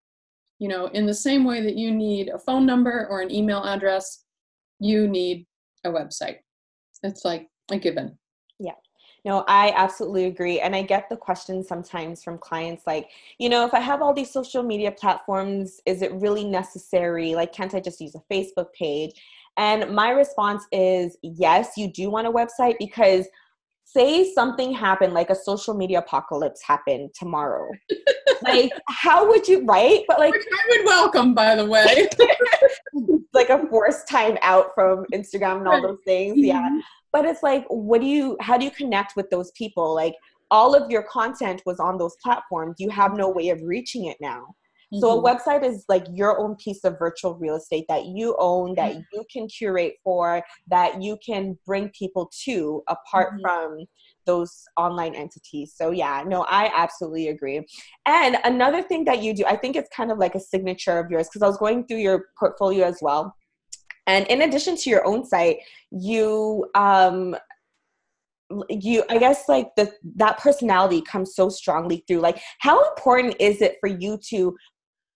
You 0.60 0.68
know, 0.68 0.86
in 0.88 1.08
the 1.08 1.16
same 1.16 1.44
way 1.44 1.62
that 1.62 1.76
you 1.76 1.92
need 1.92 2.30
a 2.30 2.38
phone 2.38 2.66
number 2.66 3.08
or 3.10 3.22
an 3.22 3.32
email 3.32 3.64
address, 3.64 4.26
you 4.80 5.08
need 5.08 5.48
a 5.84 5.90
website. 5.90 6.38
It's 7.02 7.26
like 7.26 7.48
a 7.72 7.80
given. 7.80 8.18
Yeah. 8.60 8.76
No, 9.26 9.46
I 9.48 9.74
absolutely 9.76 10.26
agree. 10.26 10.60
And 10.60 10.76
I 10.76 10.82
get 10.82 11.08
the 11.10 11.16
question 11.16 11.64
sometimes 11.64 12.24
from 12.24 12.38
clients 12.38 12.86
like, 12.86 13.10
you 13.40 13.50
know, 13.50 13.66
if 13.66 13.74
I 13.74 13.80
have 13.80 14.02
all 14.02 14.14
these 14.14 14.32
social 14.32 14.64
media 14.64 14.92
platforms, 14.92 15.80
is 15.86 16.02
it 16.02 16.12
really 16.14 16.44
necessary? 16.44 17.34
Like, 17.34 17.54
can't 17.54 17.74
I 17.74 17.80
just 17.80 18.02
use 18.02 18.16
a 18.16 18.34
Facebook 18.34 18.74
page? 18.74 19.14
And 19.58 19.94
my 19.96 20.10
response 20.10 20.66
is 20.72 21.18
yes, 21.22 21.78
you 21.78 21.92
do 21.92 22.10
want 22.10 22.28
a 22.28 22.32
website 22.32 22.76
because 22.80 23.28
say 23.86 24.32
something 24.34 24.74
happened 24.74 25.14
like 25.14 25.30
a 25.30 25.36
social 25.36 25.74
media 25.74 26.00
apocalypse 26.00 26.62
happened 26.64 27.10
tomorrow 27.14 27.70
like 28.44 28.72
how 28.88 29.28
would 29.28 29.48
you 29.48 29.64
right 29.66 30.04
but 30.08 30.20
like 30.20 30.32
Which 30.32 30.46
i 30.52 30.78
would 30.78 30.86
welcome 30.86 31.34
by 31.34 31.56
the 31.56 31.66
way 31.66 32.08
like 33.34 33.50
a 33.50 33.66
forced 33.68 34.08
time 34.08 34.38
out 34.42 34.68
from 34.76 35.06
instagram 35.14 35.58
and 35.58 35.68
all 35.68 35.82
those 35.82 36.00
things 36.06 36.36
yeah 36.38 36.62
mm-hmm. 36.62 36.80
but 37.12 37.26
it's 37.26 37.44
like 37.44 37.66
what 37.70 38.02
do 38.02 38.08
you 38.08 38.38
how 38.40 38.58
do 38.58 38.66
you 38.66 38.72
connect 38.72 39.16
with 39.16 39.30
those 39.30 39.52
people 39.52 39.94
like 39.94 40.16
all 40.52 40.76
of 40.76 40.90
your 40.92 41.04
content 41.04 41.62
was 41.66 41.80
on 41.80 41.98
those 41.98 42.16
platforms 42.22 42.76
you 42.78 42.90
have 42.90 43.14
no 43.14 43.30
way 43.30 43.50
of 43.50 43.60
reaching 43.62 44.06
it 44.06 44.18
now 44.22 44.46
so 45.00 45.10
a 45.10 45.22
mm-hmm. 45.22 45.26
website 45.26 45.64
is 45.64 45.86
like 45.90 46.06
your 46.12 46.40
own 46.40 46.56
piece 46.56 46.84
of 46.84 47.00
virtual 47.00 47.36
real 47.36 47.56
estate 47.56 47.86
that 47.90 48.06
you 48.06 48.36
own, 48.38 48.76
that 48.76 48.92
mm-hmm. 48.92 49.02
you 49.12 49.26
can 49.32 49.48
curate 49.48 49.96
for, 50.04 50.44
that 50.68 51.02
you 51.02 51.18
can 51.26 51.58
bring 51.66 51.90
people 51.98 52.32
to 52.46 52.84
apart 52.88 53.34
mm-hmm. 53.34 53.42
from 53.42 53.86
those 54.26 54.64
online 54.78 55.16
entities. 55.16 55.74
So 55.76 55.92
yeah, 55.92 56.24
no, 56.26 56.46
I 56.50 56.72
absolutely 56.74 57.30
agree. 57.30 57.66
And 58.06 58.38
another 58.44 58.82
thing 58.82 59.06
that 59.06 59.22
you 59.22 59.34
do, 59.34 59.46
I 59.46 59.56
think 59.56 59.76
it's 59.76 59.90
kind 59.96 60.12
of 60.12 60.18
like 60.18 60.36
a 60.36 60.40
signature 60.40 61.00
of 61.00 61.10
yours 61.12 61.28
because 61.28 61.42
I 61.42 61.48
was 61.48 61.58
going 61.58 61.86
through 61.86 61.98
your 61.98 62.26
portfolio 62.38 62.86
as 62.86 63.00
well. 63.02 63.36
And 64.08 64.28
in 64.28 64.42
addition 64.42 64.76
to 64.78 64.90
your 64.90 65.06
own 65.06 65.26
site, 65.26 65.60
you 65.92 66.70
um 66.76 67.36
you 68.70 69.04
i 69.10 69.18
guess 69.18 69.50
like 69.50 69.74
the 69.78 69.92
that 70.16 70.38
personality 70.38 71.02
comes 71.02 71.34
so 71.34 71.50
strongly 71.50 72.04
through 72.08 72.20
like 72.20 72.40
how 72.60 72.88
important 72.90 73.36
is 73.40 73.62
it 73.62 73.78
for 73.80 73.88
you 73.88 74.18
to 74.18 74.56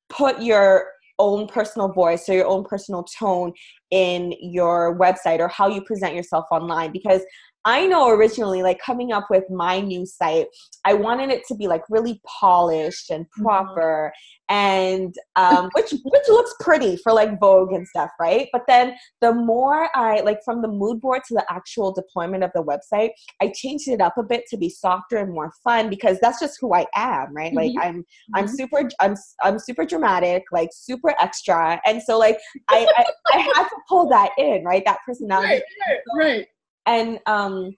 put 0.09 0.41
your 0.41 0.87
own 1.19 1.47
personal 1.47 1.91
voice 1.91 2.29
or 2.29 2.33
your 2.33 2.47
own 2.47 2.63
personal 2.63 3.03
tone 3.03 3.51
in 3.91 4.33
your 4.39 4.97
website 4.97 5.39
or 5.39 5.47
how 5.47 5.67
you 5.67 5.81
present 5.81 6.15
yourself 6.15 6.45
online 6.51 6.91
because 6.91 7.21
I 7.67 7.85
know 7.85 8.07
originally, 8.07 8.63
like 8.63 8.79
coming 8.79 9.11
up 9.11 9.27
with 9.29 9.43
my 9.49 9.81
new 9.81 10.05
site, 10.05 10.47
I 10.85 10.93
wanted 10.93 11.31
it 11.31 11.45
to 11.49 11.55
be 11.55 11.67
like 11.67 11.81
really 11.89 12.21
polished 12.25 13.09
and 13.09 13.25
mm-hmm. 13.25 13.43
proper, 13.43 14.13
and 14.47 15.13
um, 15.35 15.69
which 15.75 15.91
which 15.91 16.27
looks 16.29 16.55
pretty 16.61 16.95
for 16.95 17.11
like 17.11 17.37
Vogue 17.41 17.73
and 17.73 17.85
stuff, 17.85 18.09
right? 18.21 18.47
But 18.53 18.61
then 18.69 18.95
the 19.19 19.33
more 19.33 19.89
I 19.95 20.21
like 20.21 20.39
from 20.45 20.61
the 20.61 20.69
mood 20.69 21.01
board 21.01 21.23
to 21.27 21.33
the 21.33 21.45
actual 21.49 21.91
deployment 21.91 22.45
of 22.45 22.51
the 22.55 22.63
website, 22.63 23.09
I 23.41 23.51
changed 23.53 23.89
it 23.89 23.99
up 23.99 24.17
a 24.17 24.23
bit 24.23 24.45
to 24.51 24.57
be 24.57 24.69
softer 24.69 25.17
and 25.17 25.33
more 25.33 25.51
fun 25.61 25.89
because 25.89 26.19
that's 26.21 26.39
just 26.39 26.57
who 26.61 26.73
I 26.73 26.85
am, 26.95 27.35
right? 27.35 27.53
Like 27.53 27.71
mm-hmm. 27.71 27.79
I'm 27.79 27.95
mm-hmm. 27.95 28.35
I'm 28.35 28.47
super 28.47 28.89
I'm 29.01 29.15
I'm 29.43 29.59
super 29.59 29.83
dramatic, 29.83 30.43
like 30.53 30.69
super 30.71 31.13
extra, 31.19 31.81
and 31.85 32.01
so 32.01 32.17
like 32.17 32.37
I 32.69 32.87
I, 32.95 33.05
I 33.33 33.39
had 33.39 33.63
to 33.63 33.75
pull 33.89 34.07
that 34.07 34.29
in, 34.37 34.63
right? 34.63 34.83
That 34.85 34.99
personality, 35.05 35.55
right, 35.55 35.63
right, 35.89 36.25
right. 36.25 36.47
And 36.87 37.19
um 37.27 37.75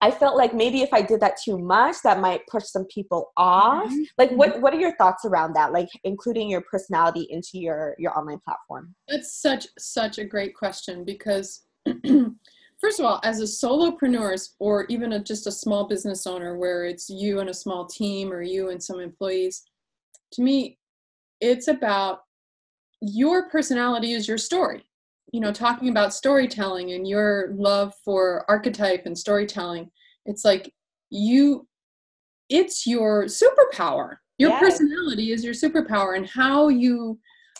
I 0.00 0.12
felt 0.12 0.36
like 0.36 0.54
maybe 0.54 0.82
if 0.82 0.92
I 0.92 1.02
did 1.02 1.20
that 1.20 1.38
too 1.42 1.58
much, 1.58 1.96
that 2.04 2.20
might 2.20 2.46
push 2.46 2.64
some 2.64 2.84
people 2.84 3.32
off. 3.36 3.88
Mm-hmm. 3.88 4.02
Like, 4.16 4.30
what 4.30 4.50
mm-hmm. 4.50 4.60
what 4.62 4.72
are 4.72 4.78
your 4.78 4.94
thoughts 4.96 5.24
around 5.24 5.54
that? 5.54 5.72
Like, 5.72 5.88
including 6.04 6.48
your 6.48 6.60
personality 6.70 7.26
into 7.30 7.58
your 7.58 7.96
your 7.98 8.16
online 8.16 8.38
platform. 8.44 8.94
That's 9.08 9.40
such 9.40 9.66
such 9.78 10.18
a 10.18 10.24
great 10.24 10.54
question 10.54 11.04
because, 11.04 11.62
first 12.80 13.00
of 13.00 13.06
all, 13.06 13.20
as 13.24 13.40
a 13.40 13.44
solopreneur 13.44 14.38
or 14.60 14.86
even 14.88 15.14
a, 15.14 15.22
just 15.22 15.48
a 15.48 15.52
small 15.52 15.88
business 15.88 16.28
owner, 16.28 16.56
where 16.56 16.84
it's 16.84 17.10
you 17.10 17.40
and 17.40 17.50
a 17.50 17.54
small 17.54 17.84
team 17.86 18.32
or 18.32 18.42
you 18.42 18.70
and 18.70 18.80
some 18.80 19.00
employees, 19.00 19.64
to 20.34 20.42
me, 20.42 20.78
it's 21.40 21.66
about 21.66 22.20
your 23.00 23.48
personality 23.48 24.12
is 24.12 24.28
your 24.28 24.38
story 24.38 24.87
you 25.32 25.40
know 25.40 25.52
talking 25.52 25.88
about 25.88 26.14
storytelling 26.14 26.92
and 26.92 27.06
your 27.06 27.52
love 27.54 27.92
for 28.04 28.44
archetype 28.48 29.02
and 29.06 29.16
storytelling 29.16 29.90
it's 30.26 30.44
like 30.44 30.72
you 31.10 31.66
it's 32.48 32.86
your 32.86 33.24
superpower. 33.24 34.16
Your 34.38 34.50
yes. 34.50 34.60
personality 34.60 35.32
is 35.32 35.44
your 35.44 35.52
superpower 35.52 36.16
and 36.16 36.26
how 36.26 36.68
you 36.68 37.18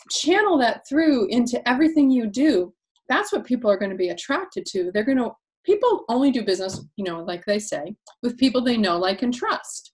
channel 0.09 0.57
that 0.57 0.87
through 0.87 1.27
into 1.27 1.67
everything 1.69 2.09
you 2.09 2.25
do 2.25 2.73
that's 3.09 3.33
what 3.33 3.43
people 3.43 3.71
are 3.71 3.77
going 3.77 3.89
to 3.89 3.97
be 3.97 4.09
attracted 4.09 4.67
to. 4.67 4.91
They're 4.93 5.03
going 5.03 5.17
to 5.17 5.31
people 5.65 6.05
only 6.09 6.31
do 6.31 6.43
business 6.43 6.79
you 6.95 7.03
know 7.03 7.23
like 7.23 7.43
they 7.45 7.59
say 7.59 7.95
with 8.23 8.37
people 8.37 8.61
they 8.61 8.77
know 8.77 8.97
like 8.97 9.23
and 9.23 9.33
trust. 9.33 9.93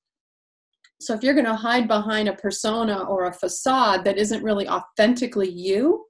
So 1.01 1.13
if 1.13 1.23
you're 1.23 1.33
going 1.33 1.45
to 1.45 1.55
hide 1.55 1.87
behind 1.87 2.29
a 2.29 2.33
persona 2.33 3.03
or 3.03 3.25
a 3.25 3.33
facade 3.33 4.05
that 4.05 4.17
isn't 4.17 4.43
really 4.43 4.67
authentically 4.67 5.49
you 5.49 6.05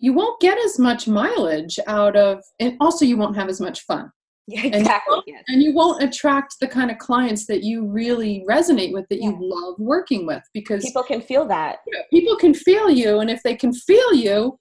you 0.00 0.12
won't 0.12 0.40
get 0.40 0.58
as 0.58 0.78
much 0.78 1.06
mileage 1.06 1.78
out 1.86 2.16
of 2.16 2.42
and 2.58 2.76
also 2.80 3.04
you 3.04 3.16
won't 3.16 3.36
have 3.36 3.48
as 3.48 3.60
much 3.60 3.82
fun 3.82 4.10
yeah, 4.50 4.66
exactly. 4.66 5.14
And 5.16 5.24
you, 5.26 5.38
and 5.48 5.62
you, 5.62 5.72
won't 5.72 6.02
attract 6.02 6.56
the 6.60 6.66
kind 6.66 6.90
of 6.90 6.98
clients 6.98 7.46
that 7.46 7.62
you 7.62 7.86
really 7.86 8.44
resonate 8.48 8.92
with, 8.92 9.08
that 9.08 9.22
yeah. 9.22 9.28
you 9.28 9.38
love 9.40 9.76
working 9.78 10.26
with, 10.26 10.42
because 10.52 10.82
people 10.84 11.04
can 11.04 11.20
feel 11.20 11.46
that. 11.46 11.78
people 12.12 12.36
can 12.36 12.52
feel 12.52 12.90
you, 12.90 13.20
and 13.20 13.30
if 13.30 13.42
they 13.44 13.54
can 13.54 13.72
feel 13.72 14.12
you, 14.12 14.58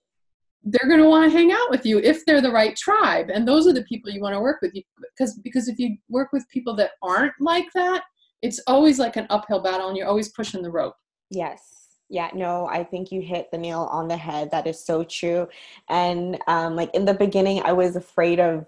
they're 0.64 0.88
going 0.88 1.02
to 1.02 1.10
want 1.10 1.32
to 1.32 1.36
hang 1.36 1.52
out 1.52 1.72
with 1.72 1.86
you 1.86 1.98
if 2.00 2.24
they're 2.26 2.42
the 2.42 2.52
right 2.52 2.76
tribe, 2.76 3.32
and 3.34 3.48
those 3.48 3.66
are 3.66 3.74
the 3.74 3.84
people 3.84 4.12
you 4.12 4.22
want 4.22 4.36
to 4.36 4.42
work 4.42 4.60
with. 4.62 4.74
Because 5.18 5.40
because 5.40 5.68
if 5.68 5.80
you 5.80 5.98
work 6.08 6.30
with 6.34 6.48
people 6.50 6.76
that 6.76 6.92
aren't 7.02 7.34
like 7.40 7.68
that, 7.74 8.04
it's 8.44 8.60
always 8.68 9.00
like 9.00 9.16
an 9.16 9.26
uphill 9.32 9.62
battle, 9.62 9.88
and 9.88 9.98
you're 9.98 10.08
always 10.08 10.30
pushing 10.30 10.62
the 10.62 10.72
rope. 10.72 10.96
Yes. 11.32 11.79
Yeah, 12.10 12.30
no, 12.34 12.68
I 12.68 12.84
think 12.84 13.12
you 13.12 13.22
hit 13.22 13.52
the 13.52 13.58
nail 13.58 13.88
on 13.92 14.08
the 14.08 14.18
head. 14.18 14.50
That 14.52 14.66
is 14.66 14.84
so 14.84 15.04
true. 15.04 15.48
And 15.90 16.40
um, 16.48 16.76
like 16.76 16.94
in 16.96 17.06
the 17.06 17.14
beginning, 17.14 17.62
I 17.64 17.74
was 17.74 17.96
afraid 17.96 18.40
of 18.40 18.66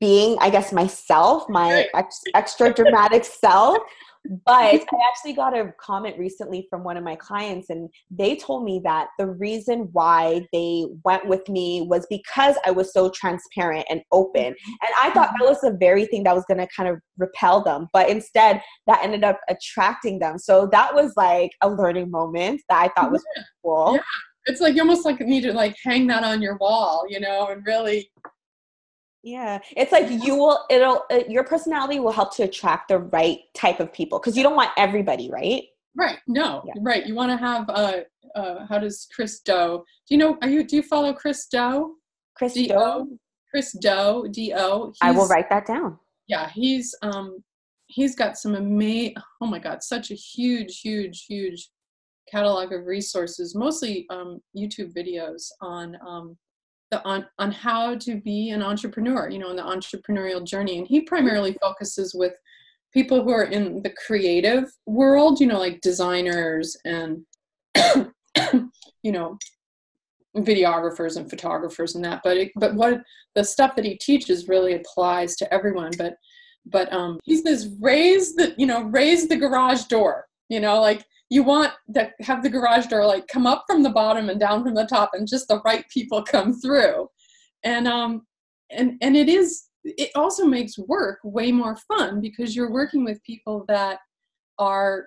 being, 0.00 0.38
I 0.40 0.48
guess, 0.48 0.72
myself, 0.72 1.48
my 1.48 1.86
ex- 1.94 2.22
extra 2.34 2.72
dramatic 2.72 3.24
self. 3.24 3.78
But 4.44 4.52
I 4.54 4.80
actually 5.08 5.32
got 5.32 5.56
a 5.56 5.72
comment 5.80 6.18
recently 6.18 6.66
from 6.68 6.84
one 6.84 6.96
of 6.96 7.04
my 7.04 7.16
clients, 7.16 7.70
and 7.70 7.88
they 8.10 8.36
told 8.36 8.64
me 8.64 8.80
that 8.84 9.08
the 9.18 9.26
reason 9.26 9.88
why 9.92 10.46
they 10.52 10.86
went 11.04 11.26
with 11.26 11.48
me 11.48 11.86
was 11.88 12.06
because 12.10 12.56
I 12.64 12.70
was 12.70 12.92
so 12.92 13.10
transparent 13.10 13.86
and 13.88 14.02
open. 14.12 14.52
Mm-hmm. 14.52 14.72
And 14.82 14.90
I 15.02 15.10
thought 15.10 15.30
that 15.30 15.40
mm-hmm. 15.40 15.48
was 15.48 15.60
the 15.60 15.76
very 15.78 16.06
thing 16.06 16.22
that 16.24 16.34
was 16.34 16.44
going 16.48 16.58
to 16.58 16.68
kind 16.74 16.88
of 16.88 16.98
repel 17.16 17.62
them. 17.62 17.88
But 17.92 18.08
instead, 18.08 18.62
that 18.86 19.00
ended 19.02 19.24
up 19.24 19.40
attracting 19.48 20.18
them. 20.18 20.38
So 20.38 20.68
that 20.72 20.94
was 20.94 21.12
like 21.16 21.50
a 21.62 21.68
learning 21.68 22.10
moment 22.10 22.62
that 22.68 22.82
I 22.82 23.00
thought 23.00 23.12
was 23.12 23.24
yeah. 23.36 23.42
cool. 23.64 23.92
Yeah. 23.94 24.00
It's 24.46 24.60
like 24.60 24.74
you 24.74 24.80
almost 24.80 25.04
like 25.04 25.20
need 25.20 25.42
to 25.42 25.52
like 25.52 25.76
hang 25.84 26.06
that 26.06 26.24
on 26.24 26.40
your 26.40 26.56
wall, 26.56 27.04
you 27.08 27.20
know, 27.20 27.48
and 27.48 27.64
really 27.66 28.10
yeah, 29.22 29.58
it's 29.76 29.92
like 29.92 30.10
you 30.10 30.36
will. 30.36 30.64
It'll 30.70 31.04
uh, 31.10 31.20
your 31.28 31.44
personality 31.44 32.00
will 32.00 32.12
help 32.12 32.34
to 32.36 32.44
attract 32.44 32.88
the 32.88 32.98
right 32.98 33.38
type 33.54 33.80
of 33.80 33.92
people 33.92 34.18
because 34.18 34.36
you 34.36 34.42
don't 34.42 34.56
want 34.56 34.70
everybody, 34.76 35.30
right? 35.30 35.64
Right. 35.96 36.18
No. 36.28 36.62
Yeah. 36.66 36.74
Right. 36.80 37.06
You 37.06 37.14
want 37.14 37.32
to 37.32 37.36
have. 37.36 37.68
Uh, 37.68 38.00
uh, 38.34 38.66
how 38.68 38.78
does 38.78 39.08
Chris 39.14 39.40
Do? 39.40 39.84
Do 40.08 40.14
you 40.14 40.18
know? 40.18 40.38
Are 40.42 40.48
you? 40.48 40.64
Do 40.64 40.76
you 40.76 40.82
follow 40.82 41.12
Chris 41.12 41.46
Do? 41.50 41.96
Chris 42.36 42.54
Do. 42.54 43.18
Chris 43.50 43.72
Do. 43.80 44.28
D 44.30 44.54
O. 44.56 44.92
I 45.02 45.10
will 45.10 45.26
write 45.26 45.50
that 45.50 45.66
down. 45.66 45.98
Yeah, 46.28 46.48
he's 46.50 46.94
um, 47.02 47.42
he's 47.86 48.14
got 48.14 48.38
some 48.38 48.54
amazing. 48.54 49.16
Oh 49.40 49.46
my 49.46 49.58
God, 49.58 49.82
such 49.82 50.10
a 50.10 50.14
huge, 50.14 50.80
huge, 50.80 51.24
huge 51.24 51.70
catalog 52.30 52.72
of 52.72 52.86
resources, 52.86 53.54
mostly 53.54 54.06
um, 54.10 54.40
YouTube 54.56 54.92
videos 54.94 55.48
on 55.60 55.96
um, 56.06 56.36
the 56.90 57.04
on 57.04 57.26
on 57.38 57.52
how 57.52 57.94
to 57.96 58.20
be 58.20 58.50
an 58.50 58.62
entrepreneur 58.62 59.28
you 59.28 59.38
know 59.38 59.50
in 59.50 59.56
the 59.56 59.62
entrepreneurial 59.62 60.44
journey. 60.44 60.78
And 60.78 60.86
he 60.86 61.02
primarily 61.02 61.56
focuses 61.60 62.14
with 62.14 62.32
people 62.92 63.22
who 63.22 63.30
are 63.30 63.44
in 63.44 63.82
the 63.82 63.92
creative 64.06 64.64
world 64.86 65.40
you 65.40 65.46
know 65.46 65.58
like 65.58 65.80
designers 65.80 66.76
and 66.84 67.24
you 69.02 69.12
know 69.12 69.38
videographers 70.36 71.16
and 71.16 71.28
photographers 71.28 71.94
and 71.94 72.04
that. 72.04 72.20
But 72.22 72.36
it, 72.36 72.52
but 72.56 72.74
what 72.74 73.02
the 73.34 73.44
stuff 73.44 73.76
that 73.76 73.84
he 73.84 73.96
teaches 73.96 74.48
really 74.48 74.74
applies 74.74 75.36
to 75.36 75.52
everyone. 75.52 75.92
But 75.98 76.14
but 76.70 76.92
um 76.92 77.18
he 77.24 77.36
says 77.36 77.74
raise 77.80 78.34
the 78.34 78.54
you 78.58 78.66
know 78.66 78.82
raise 78.82 79.28
the 79.28 79.36
garage 79.36 79.84
door 79.84 80.26
you 80.48 80.60
know 80.60 80.80
like 80.80 81.04
you 81.30 81.42
want 81.42 81.72
to 81.94 82.10
have 82.20 82.42
the 82.42 82.48
garage 82.48 82.86
door 82.86 83.04
like 83.04 83.26
come 83.28 83.46
up 83.46 83.64
from 83.66 83.82
the 83.82 83.90
bottom 83.90 84.28
and 84.30 84.40
down 84.40 84.62
from 84.62 84.74
the 84.74 84.86
top 84.86 85.10
and 85.12 85.28
just 85.28 85.48
the 85.48 85.60
right 85.64 85.84
people 85.88 86.22
come 86.22 86.58
through. 86.58 87.08
And 87.64 87.86
um 87.86 88.26
and 88.70 88.94
and 89.00 89.16
it 89.16 89.28
is 89.28 89.66
it 89.84 90.10
also 90.14 90.44
makes 90.44 90.78
work 90.78 91.18
way 91.22 91.52
more 91.52 91.76
fun 91.76 92.20
because 92.20 92.54
you're 92.56 92.72
working 92.72 93.04
with 93.04 93.22
people 93.22 93.64
that 93.68 93.98
are 94.58 95.06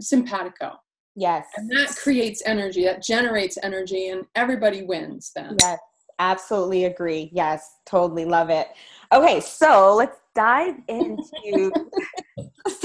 simpatico. 0.00 0.72
Yes. 1.14 1.46
And 1.56 1.70
that 1.70 1.96
creates 1.96 2.42
energy 2.44 2.84
that 2.84 3.02
generates 3.02 3.58
energy 3.62 4.08
and 4.08 4.24
everybody 4.34 4.82
wins 4.82 5.32
then. 5.34 5.56
Yes 5.60 5.78
absolutely 6.18 6.86
agree. 6.86 7.30
Yes 7.34 7.78
totally 7.84 8.24
love 8.24 8.50
it. 8.50 8.68
Okay 9.12 9.40
so 9.40 9.94
let's 9.96 10.18
dive 10.34 10.76
into 10.88 11.72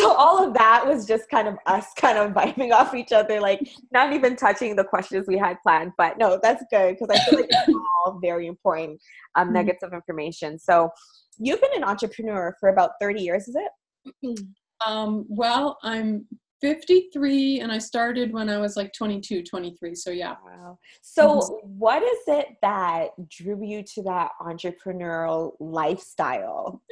so 0.02 0.14
all 0.14 0.44
of 0.46 0.54
that 0.54 0.86
was 0.86 1.06
just 1.06 1.30
kind 1.30 1.48
of 1.48 1.56
us 1.66 1.88
kind 1.98 2.18
of 2.18 2.32
vibing 2.32 2.72
off 2.72 2.94
each 2.94 3.12
other 3.12 3.40
like 3.40 3.60
not 3.92 4.14
even 4.14 4.36
touching 4.36 4.76
the 4.76 4.84
questions 4.84 5.26
we 5.28 5.38
had 5.38 5.58
planned 5.62 5.92
but 5.98 6.18
no 6.18 6.40
that's 6.42 6.64
good 6.70 6.98
because 6.98 7.10
i 7.10 7.30
feel 7.30 7.40
like 7.40 7.50
it's 7.50 7.78
all 8.06 8.20
very 8.22 8.48
important 8.48 9.00
um, 9.36 9.48
mm-hmm. 9.48 9.56
nuggets 9.56 9.84
of 9.84 9.94
information 9.94 10.58
so 10.58 10.90
you've 11.38 11.62
been 11.62 11.76
an 11.76 11.84
entrepreneur 11.84 12.56
for 12.60 12.70
about 12.70 12.92
30 13.00 13.22
years 13.22 13.48
is 13.48 13.56
it 13.56 14.40
um, 14.86 15.26
well 15.30 15.78
i'm 15.84 16.26
53 16.62 17.60
and 17.62 17.72
i 17.72 17.78
started 17.78 18.32
when 18.32 18.50
i 18.50 18.58
was 18.58 18.78
like 18.78 18.94
22 18.94 19.44
23 19.44 19.96
so 19.96 20.12
yeah. 20.12 20.36
Wow. 20.46 20.78
So 21.02 21.40
mm-hmm. 21.40 21.68
what 21.80 22.04
is 22.04 22.20
it 22.28 22.48
that 22.62 23.10
drew 23.30 23.64
you 23.66 23.84
to 23.96 24.04
that 24.04 24.32
entrepreneurial 24.42 25.54
lifestyle? 25.60 26.82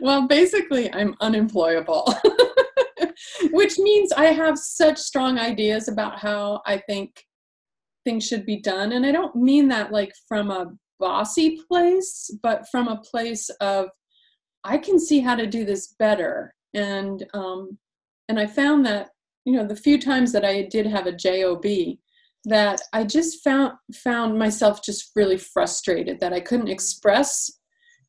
Well 0.00 0.28
basically 0.28 0.92
i'm 0.92 1.14
unemployable 1.20 2.12
which 3.50 3.78
means 3.78 4.12
i 4.12 4.26
have 4.26 4.58
such 4.58 4.98
strong 4.98 5.38
ideas 5.38 5.88
about 5.88 6.18
how 6.18 6.60
i 6.66 6.78
think 6.78 7.24
things 8.04 8.26
should 8.26 8.46
be 8.46 8.60
done 8.60 8.92
and 8.92 9.04
i 9.04 9.12
don't 9.12 9.34
mean 9.34 9.68
that 9.68 9.90
like 9.90 10.12
from 10.28 10.50
a 10.50 10.72
bossy 11.00 11.60
place 11.68 12.30
but 12.42 12.66
from 12.70 12.88
a 12.88 12.98
place 12.98 13.48
of 13.60 13.88
i 14.64 14.78
can 14.78 14.98
see 14.98 15.20
how 15.20 15.34
to 15.34 15.46
do 15.46 15.64
this 15.64 15.94
better 15.98 16.54
and 16.74 17.24
um, 17.34 17.78
and 18.28 18.38
I 18.38 18.46
found 18.46 18.84
that 18.86 19.10
you 19.44 19.54
know 19.54 19.66
the 19.66 19.76
few 19.76 20.00
times 20.00 20.32
that 20.32 20.44
I 20.44 20.62
did 20.62 20.86
have 20.86 21.06
a 21.06 21.12
job 21.12 21.64
that 22.46 22.80
I 22.92 23.04
just 23.04 23.42
found 23.42 23.72
found 23.94 24.38
myself 24.38 24.82
just 24.82 25.10
really 25.16 25.38
frustrated 25.38 26.20
that 26.20 26.32
I 26.32 26.40
couldn't 26.40 26.68
express 26.68 27.50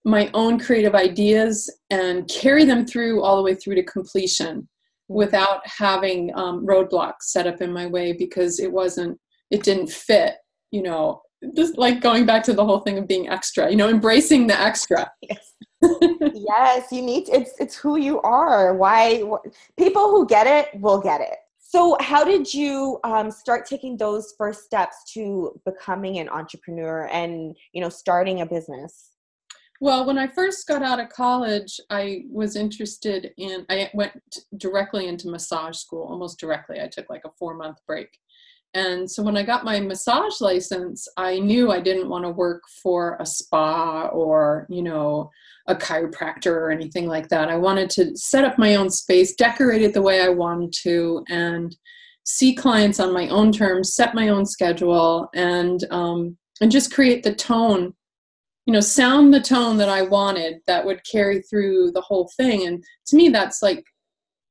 my 0.03 0.29
own 0.33 0.59
creative 0.59 0.93
ideas 0.93 1.69
and 1.89 2.27
carry 2.29 2.63
them 2.63 2.85
through 2.85 3.23
all 3.23 3.37
the 3.37 3.43
way 3.43 3.55
through 3.55 3.75
to 3.75 3.83
completion 3.83 4.67
without 5.07 5.65
having 5.65 6.31
um, 6.35 6.65
roadblocks 6.65 7.23
set 7.23 7.47
up 7.47 7.61
in 7.61 7.71
my 7.71 7.87
way 7.87 8.13
because 8.13 8.59
it 8.59 8.71
wasn't 8.71 9.17
it 9.51 9.63
didn't 9.63 9.87
fit 9.89 10.35
you 10.71 10.81
know 10.81 11.21
just 11.55 11.77
like 11.77 12.01
going 12.01 12.25
back 12.25 12.43
to 12.43 12.53
the 12.53 12.65
whole 12.65 12.79
thing 12.79 12.97
of 12.97 13.07
being 13.07 13.29
extra 13.29 13.69
you 13.69 13.75
know 13.75 13.89
embracing 13.89 14.47
the 14.47 14.59
extra 14.59 15.09
yes. 15.21 15.53
Yes, 16.33 16.91
you 16.91 17.01
need 17.01 17.25
to, 17.27 17.33
it's 17.33 17.53
it's 17.59 17.75
who 17.75 17.97
you 17.97 18.21
are. 18.21 18.75
Why 18.75 19.23
people 19.77 20.09
who 20.09 20.27
get 20.27 20.47
it 20.47 20.79
will 20.79 21.01
get 21.01 21.21
it. 21.21 21.37
So, 21.59 21.97
how 21.99 22.23
did 22.23 22.53
you 22.53 22.99
um, 23.03 23.31
start 23.31 23.65
taking 23.65 23.97
those 23.97 24.33
first 24.37 24.63
steps 24.63 25.11
to 25.13 25.59
becoming 25.65 26.19
an 26.19 26.29
entrepreneur 26.29 27.07
and 27.11 27.55
you 27.73 27.81
know 27.81 27.89
starting 27.89 28.41
a 28.41 28.45
business? 28.45 29.11
Well, 29.81 30.05
when 30.05 30.17
I 30.17 30.27
first 30.27 30.67
got 30.67 30.83
out 30.83 31.01
of 31.01 31.09
college, 31.09 31.81
I 31.89 32.23
was 32.31 32.55
interested 32.55 33.33
in. 33.37 33.65
I 33.69 33.89
went 33.93 34.13
directly 34.57 35.07
into 35.07 35.27
massage 35.27 35.77
school, 35.77 36.03
almost 36.03 36.39
directly. 36.39 36.79
I 36.79 36.87
took 36.87 37.09
like 37.09 37.25
a 37.25 37.31
four 37.37 37.55
month 37.55 37.77
break, 37.85 38.17
and 38.75 39.09
so 39.09 39.23
when 39.23 39.37
I 39.37 39.43
got 39.43 39.63
my 39.63 39.79
massage 39.79 40.41
license, 40.41 41.07
I 41.15 41.39
knew 41.39 41.71
I 41.71 41.79
didn't 41.79 42.09
want 42.09 42.25
to 42.25 42.29
work 42.29 42.61
for 42.83 43.15
a 43.21 43.25
spa 43.25 44.07
or, 44.07 44.67
you 44.69 44.83
know, 44.83 45.31
a 45.67 45.75
chiropractor 45.75 46.51
or 46.51 46.71
anything 46.71 47.07
like 47.07 47.29
that. 47.29 47.47
I 47.47 47.55
wanted 47.55 47.89
to 47.91 48.15
set 48.17 48.43
up 48.43 48.57
my 48.57 48.75
own 48.75 48.89
space, 48.89 49.33
decorate 49.33 49.81
it 49.81 49.93
the 49.93 50.01
way 50.01 50.21
I 50.21 50.27
wanted 50.27 50.73
to, 50.83 51.23
and 51.29 51.73
see 52.25 52.53
clients 52.53 52.99
on 52.99 53.13
my 53.13 53.29
own 53.29 53.53
terms, 53.53 53.95
set 53.95 54.13
my 54.13 54.27
own 54.27 54.45
schedule, 54.45 55.29
and 55.33 55.85
um, 55.89 56.37
and 56.59 56.69
just 56.69 56.93
create 56.93 57.23
the 57.23 57.33
tone, 57.33 57.93
you 58.65 58.73
know, 58.73 58.81
sound 58.81 59.33
the 59.33 59.39
tone 59.39 59.77
that 59.77 59.89
I 59.89 60.01
wanted 60.01 60.55
that 60.67 60.85
would 60.85 60.99
carry 61.09 61.41
through 61.43 61.91
the 61.91 62.01
whole 62.01 62.29
thing. 62.35 62.67
And 62.67 62.83
to 63.07 63.15
me, 63.15 63.29
that's 63.29 63.61
like 63.61 63.85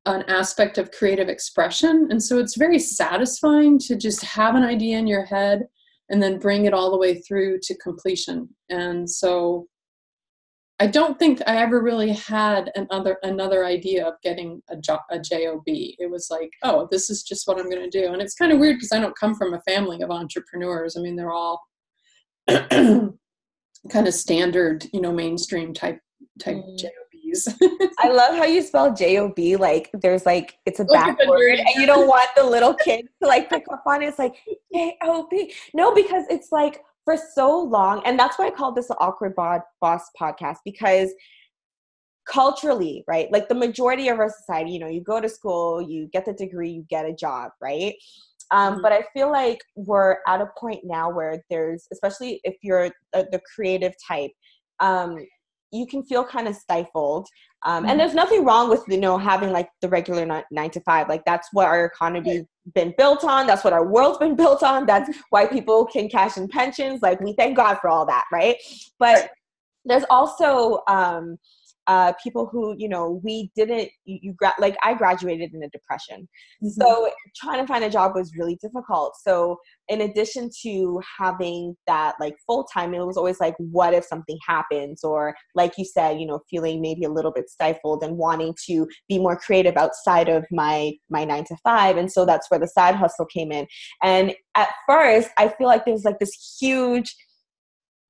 an 0.05 0.23
aspect 0.27 0.77
of 0.77 0.91
creative 0.91 1.29
expression. 1.29 2.07
And 2.09 2.21
so 2.21 2.37
it's 2.37 2.57
very 2.57 2.79
satisfying 2.79 3.79
to 3.79 3.95
just 3.95 4.23
have 4.23 4.55
an 4.55 4.63
idea 4.63 4.97
in 4.97 5.07
your 5.07 5.25
head 5.25 5.63
and 6.09 6.21
then 6.21 6.39
bring 6.39 6.65
it 6.65 6.73
all 6.73 6.91
the 6.91 6.97
way 6.97 7.19
through 7.21 7.59
to 7.63 7.77
completion. 7.77 8.49
And 8.69 9.09
so 9.09 9.67
I 10.79 10.87
don't 10.87 11.17
think 11.17 11.41
I 11.47 11.57
ever 11.57 11.81
really 11.81 12.11
had 12.11 12.69
another 12.75 13.17
another 13.23 13.65
idea 13.65 14.05
of 14.05 14.15
getting 14.21 14.61
a 14.69 14.75
job 14.75 14.99
a 15.09 15.17
job. 15.17 15.61
It 15.65 16.11
was 16.11 16.27
like, 16.29 16.51
oh, 16.63 16.87
this 16.91 17.09
is 17.09 17.23
just 17.23 17.47
what 17.47 17.57
I'm 17.57 17.69
going 17.69 17.89
to 17.89 18.01
do. 18.01 18.11
And 18.11 18.21
it's 18.21 18.35
kind 18.35 18.51
of 18.51 18.59
weird 18.59 18.75
because 18.75 18.91
I 18.91 18.99
don't 18.99 19.17
come 19.17 19.35
from 19.35 19.53
a 19.53 19.61
family 19.61 20.01
of 20.01 20.11
entrepreneurs. 20.11 20.97
I 20.97 21.01
mean, 21.01 21.15
they're 21.15 21.31
all 21.31 21.61
kind 22.47 23.17
of 23.93 24.13
standard, 24.13 24.85
you 24.91 24.99
know, 24.99 25.13
mainstream 25.13 25.73
type 25.73 25.99
type 26.39 26.57
mm. 26.57 26.77
I 27.99 28.09
love 28.09 28.35
how 28.35 28.45
you 28.45 28.61
spell 28.61 28.93
J 28.93 29.17
O 29.17 29.29
B. 29.29 29.55
Like 29.55 29.89
there's 29.93 30.25
like 30.25 30.57
it's 30.65 30.79
a 30.79 30.85
back 30.85 31.17
word, 31.27 31.59
and 31.59 31.75
you 31.75 31.85
don't 31.85 32.07
want 32.07 32.29
the 32.35 32.43
little 32.43 32.73
kids 32.73 33.07
to 33.21 33.27
like 33.27 33.49
pick 33.49 33.63
up 33.71 33.83
on 33.85 34.01
it. 34.01 34.07
It's 34.07 34.19
like 34.19 34.35
J 34.73 34.97
O 35.03 35.27
B. 35.29 35.53
No, 35.73 35.93
because 35.93 36.25
it's 36.29 36.51
like 36.51 36.83
for 37.03 37.17
so 37.17 37.59
long, 37.59 38.01
and 38.05 38.17
that's 38.17 38.37
why 38.37 38.47
I 38.47 38.51
called 38.51 38.75
this 38.75 38.87
the 38.87 38.97
Awkward 38.99 39.35
Boss 39.35 40.03
podcast 40.19 40.57
because 40.65 41.13
culturally, 42.25 43.03
right? 43.07 43.31
Like 43.31 43.47
the 43.47 43.55
majority 43.55 44.09
of 44.09 44.19
our 44.19 44.29
society, 44.29 44.71
you 44.71 44.79
know, 44.79 44.87
you 44.87 45.01
go 45.01 45.21
to 45.21 45.29
school, 45.29 45.81
you 45.81 46.07
get 46.07 46.25
the 46.25 46.33
degree, 46.33 46.71
you 46.71 46.85
get 46.89 47.05
a 47.05 47.13
job, 47.13 47.51
right? 47.61 47.95
Um, 48.51 48.73
mm-hmm. 48.73 48.81
But 48.81 48.91
I 48.91 49.03
feel 49.13 49.31
like 49.31 49.59
we're 49.75 50.17
at 50.27 50.41
a 50.41 50.49
point 50.57 50.81
now 50.83 51.09
where 51.09 51.43
there's, 51.49 51.87
especially 51.91 52.41
if 52.43 52.55
you're 52.61 52.91
a, 53.13 53.25
the 53.31 53.41
creative 53.53 53.93
type, 54.07 54.31
um, 54.79 55.25
you 55.71 55.85
can 55.87 56.03
feel 56.03 56.23
kind 56.23 56.47
of 56.47 56.55
stifled. 56.55 57.27
Um. 57.65 57.85
And 57.85 57.99
there's 57.99 58.13
nothing 58.13 58.45
wrong 58.45 58.69
with 58.69 58.83
you 58.87 58.97
know 58.97 59.17
having 59.17 59.51
like 59.51 59.69
the 59.81 59.89
regular 59.89 60.25
nine, 60.25 60.43
nine 60.51 60.69
to 60.71 60.81
five. 60.81 61.09
Like 61.09 61.23
that's 61.25 61.49
what 61.53 61.65
our 61.65 61.85
economy 61.85 62.37
right. 62.39 62.73
been 62.73 62.93
built 62.97 63.23
on. 63.23 63.47
That's 63.47 63.63
what 63.63 63.73
our 63.73 63.85
world's 63.85 64.17
been 64.17 64.35
built 64.35 64.63
on. 64.63 64.85
That's 64.85 65.09
why 65.29 65.45
people 65.45 65.85
can 65.85 66.09
cash 66.09 66.37
in 66.37 66.47
pensions. 66.47 67.01
Like 67.01 67.19
we 67.19 67.33
thank 67.33 67.57
God 67.57 67.77
for 67.81 67.89
all 67.89 68.05
that, 68.05 68.25
right? 68.31 68.57
But 68.99 69.15
right. 69.15 69.29
there's 69.85 70.05
also 70.09 70.81
um, 70.87 71.37
uh, 71.87 72.13
people 72.21 72.47
who 72.51 72.75
you 72.77 72.89
know 72.89 73.21
we 73.23 73.51
didn't 73.55 73.89
you, 74.05 74.19
you 74.21 74.33
gra- 74.33 74.53
like 74.59 74.75
i 74.83 74.93
graduated 74.93 75.53
in 75.53 75.63
a 75.63 75.69
depression. 75.69 76.27
Mm-hmm. 76.63 76.81
so 76.81 77.09
trying 77.35 77.61
to 77.61 77.67
find 77.67 77.83
a 77.83 77.89
job 77.89 78.13
was 78.15 78.31
really 78.37 78.57
difficult. 78.61 79.15
So 79.21 79.57
in 79.87 80.01
addition 80.01 80.49
to 80.63 81.01
having 81.19 81.75
that 81.87 82.15
like 82.19 82.35
full 82.45 82.63
time 82.65 82.93
it 82.93 83.05
was 83.05 83.17
always 83.17 83.39
like 83.39 83.55
what 83.57 83.93
if 83.93 84.05
something 84.05 84.37
happens? 84.47 85.03
Or 85.03 85.35
like 85.53 85.73
you 85.77 85.85
said 85.85 86.19
you 86.19 86.25
know 86.25 86.41
feeling 86.49 86.81
maybe 86.81 87.03
a 87.03 87.09
little 87.09 87.31
bit 87.31 87.49
stifled 87.49 88.03
and 88.03 88.17
wanting 88.17 88.55
to 88.67 88.87
be 89.07 89.19
more 89.19 89.35
creative 89.35 89.77
outside 89.77 90.29
of 90.29 90.45
my 90.51 90.93
my 91.09 91.23
nine 91.25 91.45
to 91.45 91.57
five. 91.63 91.97
And 91.97 92.11
so 92.11 92.25
that's 92.25 92.49
where 92.49 92.59
the 92.59 92.67
side 92.67 92.95
hustle 92.95 93.25
came 93.25 93.51
in. 93.51 93.67
And 94.01 94.33
at 94.55 94.69
first 94.87 95.29
i 95.37 95.47
feel 95.47 95.67
like 95.67 95.85
there's 95.85 96.03
like 96.03 96.19
this 96.19 96.57
huge 96.59 97.15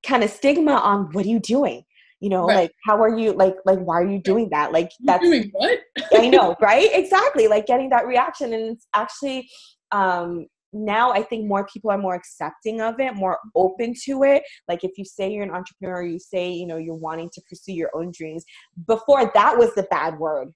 kind 0.05 0.23
of 0.23 0.29
stigma 0.29 0.73
on 0.73 1.09
what 1.11 1.25
are 1.25 1.29
you 1.29 1.39
doing 1.39 1.83
you 2.19 2.29
know 2.29 2.45
right. 2.45 2.55
like 2.55 2.71
how 2.85 3.01
are 3.01 3.17
you 3.17 3.33
like 3.33 3.55
like 3.65 3.79
why 3.79 3.95
are 3.95 4.09
you 4.09 4.19
doing 4.19 4.49
that? 4.51 4.71
Like 4.71 4.91
that's 5.03 5.23
doing 5.23 5.49
what? 5.53 5.79
I 6.13 6.29
know 6.29 6.55
right? 6.61 6.89
Exactly 6.93 7.47
like 7.47 7.65
getting 7.65 7.89
that 7.89 8.07
reaction 8.07 8.53
and 8.53 8.75
it's 8.75 8.87
actually 8.93 9.47
um 9.91 10.47
now 10.77 11.09
i 11.11 11.23
think 11.23 11.45
more 11.45 11.65
people 11.71 11.89
are 11.89 11.97
more 11.97 12.15
accepting 12.15 12.81
of 12.81 12.99
it 12.99 13.15
more 13.15 13.39
open 13.55 13.93
to 14.03 14.23
it. 14.23 14.43
Like 14.67 14.83
if 14.83 14.91
you 14.97 15.05
say 15.05 15.31
you're 15.31 15.43
an 15.43 15.51
entrepreneur 15.51 16.03
you 16.03 16.19
say 16.19 16.51
you 16.51 16.67
know 16.67 16.77
you're 16.77 16.95
wanting 16.95 17.29
to 17.33 17.41
pursue 17.49 17.73
your 17.73 17.91
own 17.95 18.11
dreams. 18.15 18.43
Before 18.87 19.31
that 19.33 19.57
was 19.57 19.73
the 19.75 19.83
bad 19.83 20.17
word 20.19 20.49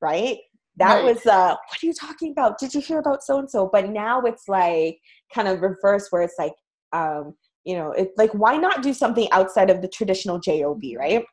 right? 0.00 0.38
That 0.78 0.96
right. 0.96 1.04
was 1.04 1.24
uh 1.26 1.54
what 1.54 1.82
are 1.82 1.86
you 1.86 1.94
talking 1.94 2.32
about? 2.32 2.58
Did 2.58 2.74
you 2.74 2.80
hear 2.80 2.98
about 2.98 3.22
so 3.22 3.38
and 3.38 3.50
so 3.50 3.68
but 3.72 3.88
now 3.88 4.20
it's 4.22 4.48
like 4.48 4.98
kind 5.34 5.48
of 5.48 5.60
reverse 5.62 6.08
where 6.10 6.22
it's 6.22 6.36
like 6.38 6.52
um 6.92 7.34
you 7.66 7.76
know 7.76 7.90
it's 7.90 8.16
like 8.16 8.32
why 8.32 8.56
not 8.56 8.82
do 8.82 8.94
something 8.94 9.28
outside 9.32 9.68
of 9.68 9.82
the 9.82 9.88
traditional 9.88 10.38
job 10.38 10.80
right? 10.98 11.24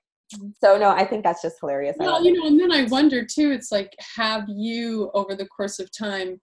So 0.62 0.78
no 0.78 0.89
i 0.89 1.06
think 1.06 1.24
that's 1.24 1.43
just 1.43 1.58
hilarious. 1.62 1.96
Well 2.00 2.26
you 2.26 2.34
know 2.34 2.48
and 2.48 2.60
then 2.60 2.72
i 2.72 2.84
wonder 2.86 3.24
too 3.24 3.52
it's 3.52 3.72
like 3.72 3.93
have 4.15 4.46
you 4.50 5.12
over 5.13 5.36
the 5.36 5.46
course 5.46 5.80
of 5.80 5.96
time 5.96 6.41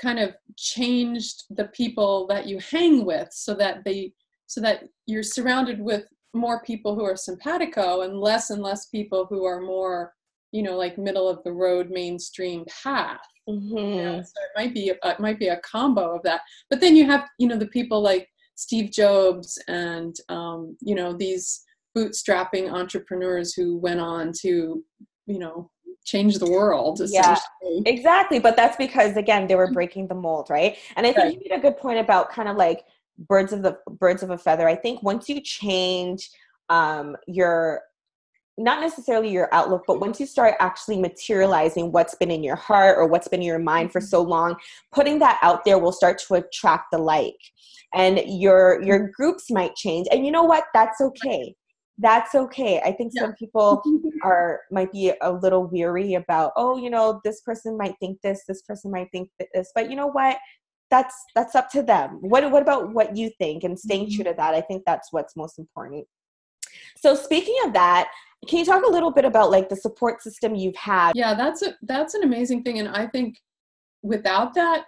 kind 0.00 0.20
of 0.20 0.34
changed 0.56 1.44
the 1.50 1.66
people 1.68 2.26
that 2.28 2.46
you 2.46 2.58
hang 2.70 3.04
with 3.04 3.28
so 3.32 3.54
that 3.54 3.84
they 3.84 4.12
so 4.46 4.60
that 4.60 4.84
you're 5.06 5.22
surrounded 5.22 5.80
with 5.80 6.04
more 6.34 6.62
people 6.62 6.94
who 6.94 7.04
are 7.04 7.16
simpatico 7.16 8.02
and 8.02 8.20
less 8.20 8.50
and 8.50 8.62
less 8.62 8.86
people 8.86 9.26
who 9.28 9.44
are 9.44 9.60
more 9.60 10.12
you 10.52 10.62
know 10.62 10.76
like 10.76 10.96
middle 10.98 11.28
of 11.28 11.42
the 11.42 11.52
road 11.52 11.90
mainstream 11.90 12.64
path? 12.84 13.18
Mm-hmm. 13.48 14.22
so 14.22 14.22
it 14.22 14.50
might 14.56 14.72
be 14.72 14.90
a, 14.90 15.08
it 15.08 15.18
might 15.18 15.40
be 15.40 15.48
a 15.48 15.60
combo 15.64 16.14
of 16.14 16.22
that. 16.22 16.42
But 16.70 16.80
then 16.80 16.94
you 16.94 17.06
have 17.06 17.28
you 17.38 17.48
know 17.48 17.56
the 17.56 17.66
people 17.66 18.00
like 18.00 18.28
Steve 18.54 18.90
Jobs 18.90 19.58
and 19.68 20.16
um, 20.28 20.76
you 20.80 20.94
know 20.94 21.12
these 21.12 21.64
bootstrapping 21.96 22.72
entrepreneurs 22.72 23.54
who 23.54 23.76
went 23.76 24.00
on 24.00 24.32
to 24.40 24.82
you 25.26 25.38
know 25.38 25.70
change 26.04 26.38
the 26.38 26.50
world 26.50 27.00
yeah 27.06 27.36
exactly 27.86 28.40
but 28.40 28.56
that's 28.56 28.76
because 28.76 29.16
again 29.16 29.46
they 29.46 29.54
were 29.54 29.70
breaking 29.70 30.08
the 30.08 30.14
mold 30.14 30.48
right? 30.50 30.76
And 30.96 31.06
i 31.06 31.12
think 31.12 31.24
right. 31.24 31.34
you 31.34 31.40
made 31.48 31.56
a 31.56 31.60
good 31.60 31.76
point 31.76 31.98
about 31.98 32.30
kind 32.30 32.48
of 32.48 32.56
like 32.56 32.84
birds 33.18 33.52
of 33.52 33.62
the 33.62 33.78
birds 33.90 34.22
of 34.22 34.30
a 34.30 34.38
feather. 34.38 34.68
I 34.68 34.74
think 34.74 35.02
once 35.02 35.28
you 35.28 35.40
change 35.40 36.30
um, 36.68 37.16
your 37.26 37.82
not 38.58 38.80
necessarily 38.80 39.30
your 39.30 39.48
outlook, 39.52 39.84
but 39.86 40.00
once 40.00 40.20
you 40.20 40.26
start 40.26 40.54
actually 40.60 41.00
materializing 41.00 41.90
what's 41.90 42.14
been 42.16 42.30
in 42.30 42.42
your 42.42 42.56
heart 42.56 42.98
or 42.98 43.06
what's 43.06 43.28
been 43.28 43.40
in 43.40 43.46
your 43.46 43.58
mind 43.58 43.92
for 43.92 44.00
so 44.00 44.20
long, 44.20 44.56
putting 44.92 45.18
that 45.20 45.38
out 45.42 45.64
there 45.64 45.78
will 45.78 45.92
start 45.92 46.18
to 46.18 46.34
attract 46.34 46.86
the 46.92 46.98
like. 46.98 47.38
And 47.94 48.22
your 48.26 48.82
your 48.82 49.08
groups 49.08 49.50
might 49.50 49.74
change. 49.74 50.06
And 50.10 50.24
you 50.24 50.32
know 50.32 50.42
what? 50.42 50.64
That's 50.74 51.00
okay. 51.00 51.54
That's 51.98 52.34
okay. 52.34 52.80
I 52.80 52.92
think 52.92 53.12
yeah. 53.14 53.22
some 53.22 53.34
people 53.34 53.82
are 54.22 54.60
might 54.70 54.92
be 54.92 55.12
a 55.20 55.32
little 55.32 55.66
weary 55.66 56.14
about, 56.14 56.52
oh, 56.56 56.76
you 56.76 56.90
know, 56.90 57.20
this 57.24 57.40
person 57.40 57.76
might 57.76 57.94
think 58.00 58.20
this, 58.22 58.42
this 58.46 58.62
person 58.62 58.90
might 58.90 59.08
think 59.12 59.30
this. 59.54 59.72
But 59.74 59.90
you 59.90 59.96
know 59.96 60.08
what? 60.08 60.38
That's 60.90 61.14
that's 61.34 61.54
up 61.54 61.70
to 61.70 61.82
them. 61.82 62.18
What 62.20 62.50
what 62.50 62.62
about 62.62 62.92
what 62.92 63.16
you 63.16 63.30
think 63.38 63.64
and 63.64 63.78
staying 63.78 64.10
true 64.10 64.24
mm-hmm. 64.24 64.32
to 64.32 64.36
that? 64.36 64.54
I 64.54 64.60
think 64.60 64.82
that's 64.84 65.08
what's 65.10 65.36
most 65.36 65.58
important. 65.58 66.06
So 66.96 67.14
speaking 67.14 67.56
of 67.64 67.72
that, 67.74 68.08
can 68.48 68.58
you 68.58 68.64
talk 68.64 68.84
a 68.84 68.90
little 68.90 69.12
bit 69.12 69.24
about 69.24 69.50
like 69.50 69.68
the 69.68 69.76
support 69.76 70.22
system 70.22 70.54
you've 70.54 70.76
had? 70.76 71.12
Yeah, 71.14 71.34
that's 71.34 71.62
a 71.62 71.76
that's 71.82 72.14
an 72.14 72.22
amazing 72.22 72.62
thing 72.62 72.78
and 72.78 72.88
I 72.88 73.06
think 73.06 73.36
without 74.02 74.54
that 74.54 74.84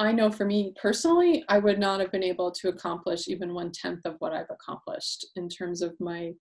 I 0.00 0.12
know 0.12 0.30
for 0.30 0.46
me 0.46 0.72
personally, 0.80 1.44
I 1.50 1.58
would 1.58 1.78
not 1.78 2.00
have 2.00 2.10
been 2.10 2.24
able 2.24 2.50
to 2.52 2.68
accomplish 2.68 3.28
even 3.28 3.52
one 3.52 3.70
tenth 3.70 4.00
of 4.06 4.16
what 4.18 4.32
I've 4.32 4.50
accomplished 4.50 5.26
in 5.36 5.48
terms 5.48 5.82
of 5.82 5.94
my 6.00 6.32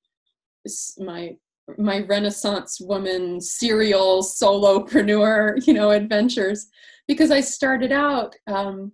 my 0.97 1.35
my 1.77 1.99
Renaissance 1.99 2.79
woman 2.79 3.39
serial 3.39 4.23
solopreneur, 4.23 5.55
you 5.67 5.73
know, 5.73 5.91
adventures, 5.91 6.67
because 7.07 7.31
I 7.31 7.41
started 7.41 7.91
out 7.91 8.33
um, 8.47 8.93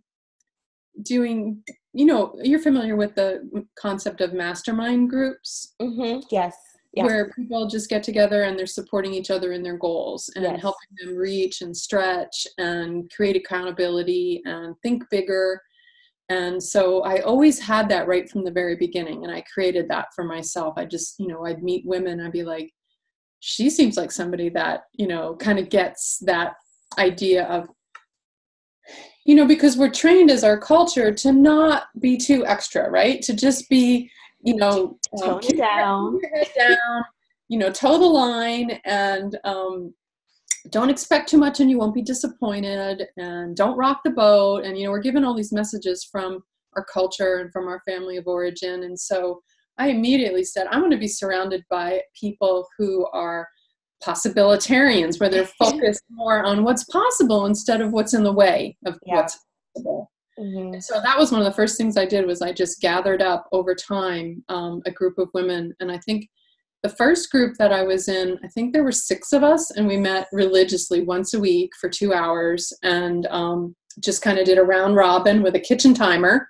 doing, 1.04 1.64
you 1.94 2.06
know, 2.06 2.36
you're 2.44 2.60
familiar 2.60 2.98
with 2.98 3.16
the 3.16 3.68
concept 3.80 4.20
of 4.20 4.34
mastermind 4.34 5.10
groups. 5.10 5.76
Mm-hmm. 5.80 6.22
Yes 6.32 6.56
yeah. 6.96 7.04
where 7.04 7.32
people 7.32 7.68
just 7.68 7.90
get 7.90 8.04
together 8.04 8.44
and 8.44 8.58
they're 8.58 8.66
supporting 8.66 9.14
each 9.14 9.32
other 9.32 9.52
in 9.52 9.64
their 9.64 9.78
goals 9.78 10.30
and 10.36 10.44
yes. 10.44 10.62
helping 10.62 10.88
them 11.02 11.16
reach 11.16 11.62
and 11.62 11.76
stretch 11.76 12.48
and 12.58 13.12
create 13.12 13.36
accountability 13.36 14.42
and 14.46 14.76
think 14.82 15.04
bigger. 15.10 15.62
And 16.30 16.62
so 16.62 17.04
I 17.04 17.20
always 17.20 17.60
had 17.60 17.88
that 17.90 18.08
right 18.08 18.30
from 18.30 18.44
the 18.44 18.52
very 18.52 18.76
beginning. 18.76 19.24
And 19.24 19.34
I 19.34 19.44
created 19.54 19.88
that 19.90 20.08
for 20.16 20.24
myself. 20.24 20.74
I 20.78 20.86
just, 20.86 21.20
you 21.20 21.28
know, 21.28 21.46
I'd 21.46 21.62
meet 21.62 21.86
women, 21.86 22.20
I'd 22.20 22.32
be 22.32 22.44
like, 22.44 22.72
she 23.48 23.70
seems 23.70 23.96
like 23.96 24.12
somebody 24.12 24.50
that 24.50 24.86
you 24.94 25.08
know 25.08 25.36
kind 25.36 25.60
of 25.60 25.70
gets 25.70 26.18
that 26.26 26.54
idea 26.98 27.44
of 27.46 27.70
you 29.24 29.36
know 29.36 29.46
because 29.46 29.78
we're 29.78 29.90
trained 29.90 30.32
as 30.32 30.44
our 30.44 30.60
culture 30.60 31.14
to 31.14 31.32
not 31.32 31.84
be 32.00 32.18
too 32.18 32.44
extra 32.48 32.90
right 32.90 33.22
to 33.22 33.34
just 33.34 33.70
be 33.70 34.10
you 34.46 34.56
know 34.56 34.98
um, 35.24 35.42
tone 35.42 35.58
down. 35.58 36.20
head 36.34 36.48
down 36.58 37.04
you 37.50 37.58
know 37.58 37.72
toe 37.72 37.98
the 37.98 38.06
line 38.06 38.80
and 38.86 39.38
um, 39.44 39.94
don't 40.70 40.90
expect 40.90 41.30
too 41.30 41.38
much 41.38 41.60
and 41.60 41.70
you 41.70 41.78
won't 41.78 41.94
be 41.94 42.02
disappointed 42.02 43.04
and 43.18 43.56
don't 43.56 43.78
rock 43.78 44.02
the 44.04 44.12
boat 44.12 44.64
and 44.64 44.78
you 44.78 44.86
know 44.86 44.92
we're 44.92 45.00
given 45.00 45.26
all 45.26 45.36
these 45.36 45.52
messages 45.52 46.08
from 46.10 46.42
our 46.76 46.86
culture 46.86 47.38
and 47.38 47.52
from 47.52 47.68
our 47.68 47.82
family 47.88 48.18
of 48.18 48.28
origin 48.28 48.84
and 48.84 49.00
so 49.00 49.42
i 49.78 49.90
immediately 49.90 50.44
said 50.44 50.68
i'm 50.68 50.80
going 50.80 50.92
to 50.92 50.98
be 50.98 51.08
surrounded 51.08 51.64
by 51.70 52.02
people 52.20 52.68
who 52.78 53.06
are 53.14 53.48
possibilitarians 54.04 55.20
where 55.20 55.30
they're 55.30 55.50
focused 55.60 56.04
more 56.10 56.44
on 56.44 56.64
what's 56.64 56.84
possible 56.86 57.46
instead 57.46 57.82
of 57.82 57.92
what's 57.92 58.14
in 58.14 58.24
the 58.24 58.34
way 58.34 58.76
of 58.86 58.98
yeah. 59.06 59.16
what's 59.16 59.40
possible 59.76 60.12
mm-hmm. 60.40 60.80
so 60.80 61.00
that 61.02 61.18
was 61.18 61.32
one 61.32 61.42
of 61.42 61.46
the 61.46 61.54
first 61.54 61.78
things 61.78 61.98
i 61.98 62.06
did 62.06 62.26
was 62.26 62.42
i 62.42 62.52
just 62.52 62.82
gathered 62.82 63.22
up 63.22 63.48
over 63.52 63.76
time 63.76 64.44
um, 64.50 64.82
a 64.86 64.92
group 64.92 65.18
of 65.18 65.30
women. 65.34 65.74
And 65.80 65.92
i 65.92 65.98
think 66.00 66.30
the 66.84 66.90
first 66.90 67.32
group 67.32 67.56
that 67.58 67.72
i 67.72 67.84
was 67.84 68.08
in 68.08 68.38
i 68.44 68.48
think 68.48 68.74
there 68.74 68.84
were 68.84 68.92
six 68.92 69.34
of 69.34 69.44
us 69.44 69.72
and 69.72 69.88
we 69.88 69.98
met 69.98 70.28
religiously 70.32 71.04
once 71.04 71.34
a 71.34 71.40
week 71.40 71.72
for 71.80 71.90
two 71.90 72.14
hours 72.14 72.72
and 72.84 73.26
um, 73.28 73.76
just 74.00 74.22
kind 74.22 74.38
of 74.38 74.46
did 74.46 74.58
a 74.58 74.64
round 74.64 74.96
robin 74.96 75.42
with 75.42 75.56
a 75.56 75.60
kitchen 75.60 75.94
timer. 75.94 76.50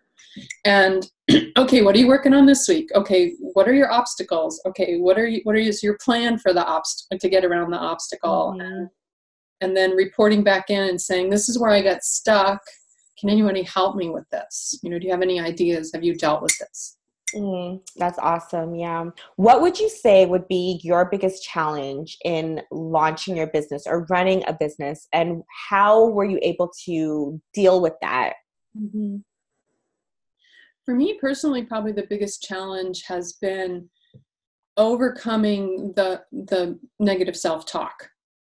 And 0.65 1.09
okay 1.57 1.81
what 1.81 1.95
are 1.95 1.99
you 1.99 2.07
working 2.07 2.33
on 2.33 2.45
this 2.45 2.67
week? 2.67 2.89
Okay 2.95 3.33
what 3.39 3.67
are 3.67 3.73
your 3.73 3.91
obstacles? 3.91 4.61
Okay 4.65 4.97
what 4.97 5.17
are 5.17 5.27
you 5.27 5.41
what 5.43 5.57
is 5.57 5.81
your 5.81 5.97
plan 6.03 6.37
for 6.37 6.53
the 6.53 6.61
obst 6.61 7.07
to 7.19 7.29
get 7.29 7.45
around 7.45 7.71
the 7.71 7.77
obstacle? 7.77 8.55
Mm-hmm. 8.57 8.61
and, 8.61 8.89
and 9.61 9.77
then 9.77 9.91
reporting 9.91 10.43
back 10.43 10.69
in 10.69 10.89
and 10.89 10.99
saying 10.99 11.29
this 11.29 11.47
is 11.47 11.57
where 11.57 11.71
i 11.71 11.81
got 11.81 12.03
stuck 12.03 12.61
can 13.25 13.37
anybody 13.37 13.63
help 13.63 13.95
me 13.95 14.09
with 14.09 14.29
this 14.29 14.79
you 14.83 14.89
know 14.89 14.99
do 14.99 15.05
you 15.05 15.11
have 15.11 15.21
any 15.21 15.39
ideas 15.39 15.91
have 15.93 16.03
you 16.03 16.15
dealt 16.15 16.41
with 16.41 16.57
this 16.59 16.97
Mm, 17.33 17.81
that's 17.97 18.19
awesome. 18.19 18.75
Yeah. 18.75 19.09
What 19.35 19.61
would 19.61 19.77
you 19.77 19.89
say 19.89 20.25
would 20.25 20.47
be 20.47 20.79
your 20.83 21.09
biggest 21.09 21.43
challenge 21.43 22.17
in 22.23 22.61
launching 22.71 23.35
your 23.35 23.47
business 23.47 23.85
or 23.87 24.05
running 24.11 24.43
a 24.47 24.53
business? 24.53 25.07
And 25.11 25.43
how 25.69 26.05
were 26.09 26.23
you 26.23 26.39
able 26.43 26.71
to 26.85 27.41
deal 27.51 27.81
with 27.81 27.93
that? 28.01 28.35
Mm-hmm 28.79 29.17
for 30.85 30.93
me 30.93 31.17
personally, 31.19 31.63
probably 31.63 31.91
the 31.91 32.05
biggest 32.09 32.43
challenge 32.43 33.03
has 33.07 33.33
been 33.33 33.89
overcoming 34.77 35.93
the 35.95 36.21
the 36.31 36.79
negative 36.99 37.35
self-talk. 37.35 38.09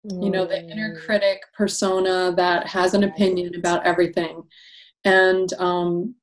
You 0.10 0.30
know, 0.30 0.46
the 0.46 0.64
inner 0.64 0.96
mm. 0.96 1.06
critic 1.06 1.42
persona 1.56 2.34
that 2.38 2.68
has 2.68 2.94
an 2.94 3.04
opinion 3.04 3.56
about 3.56 3.86
everything, 3.86 4.44
and 5.04 5.52
um, 5.54 6.16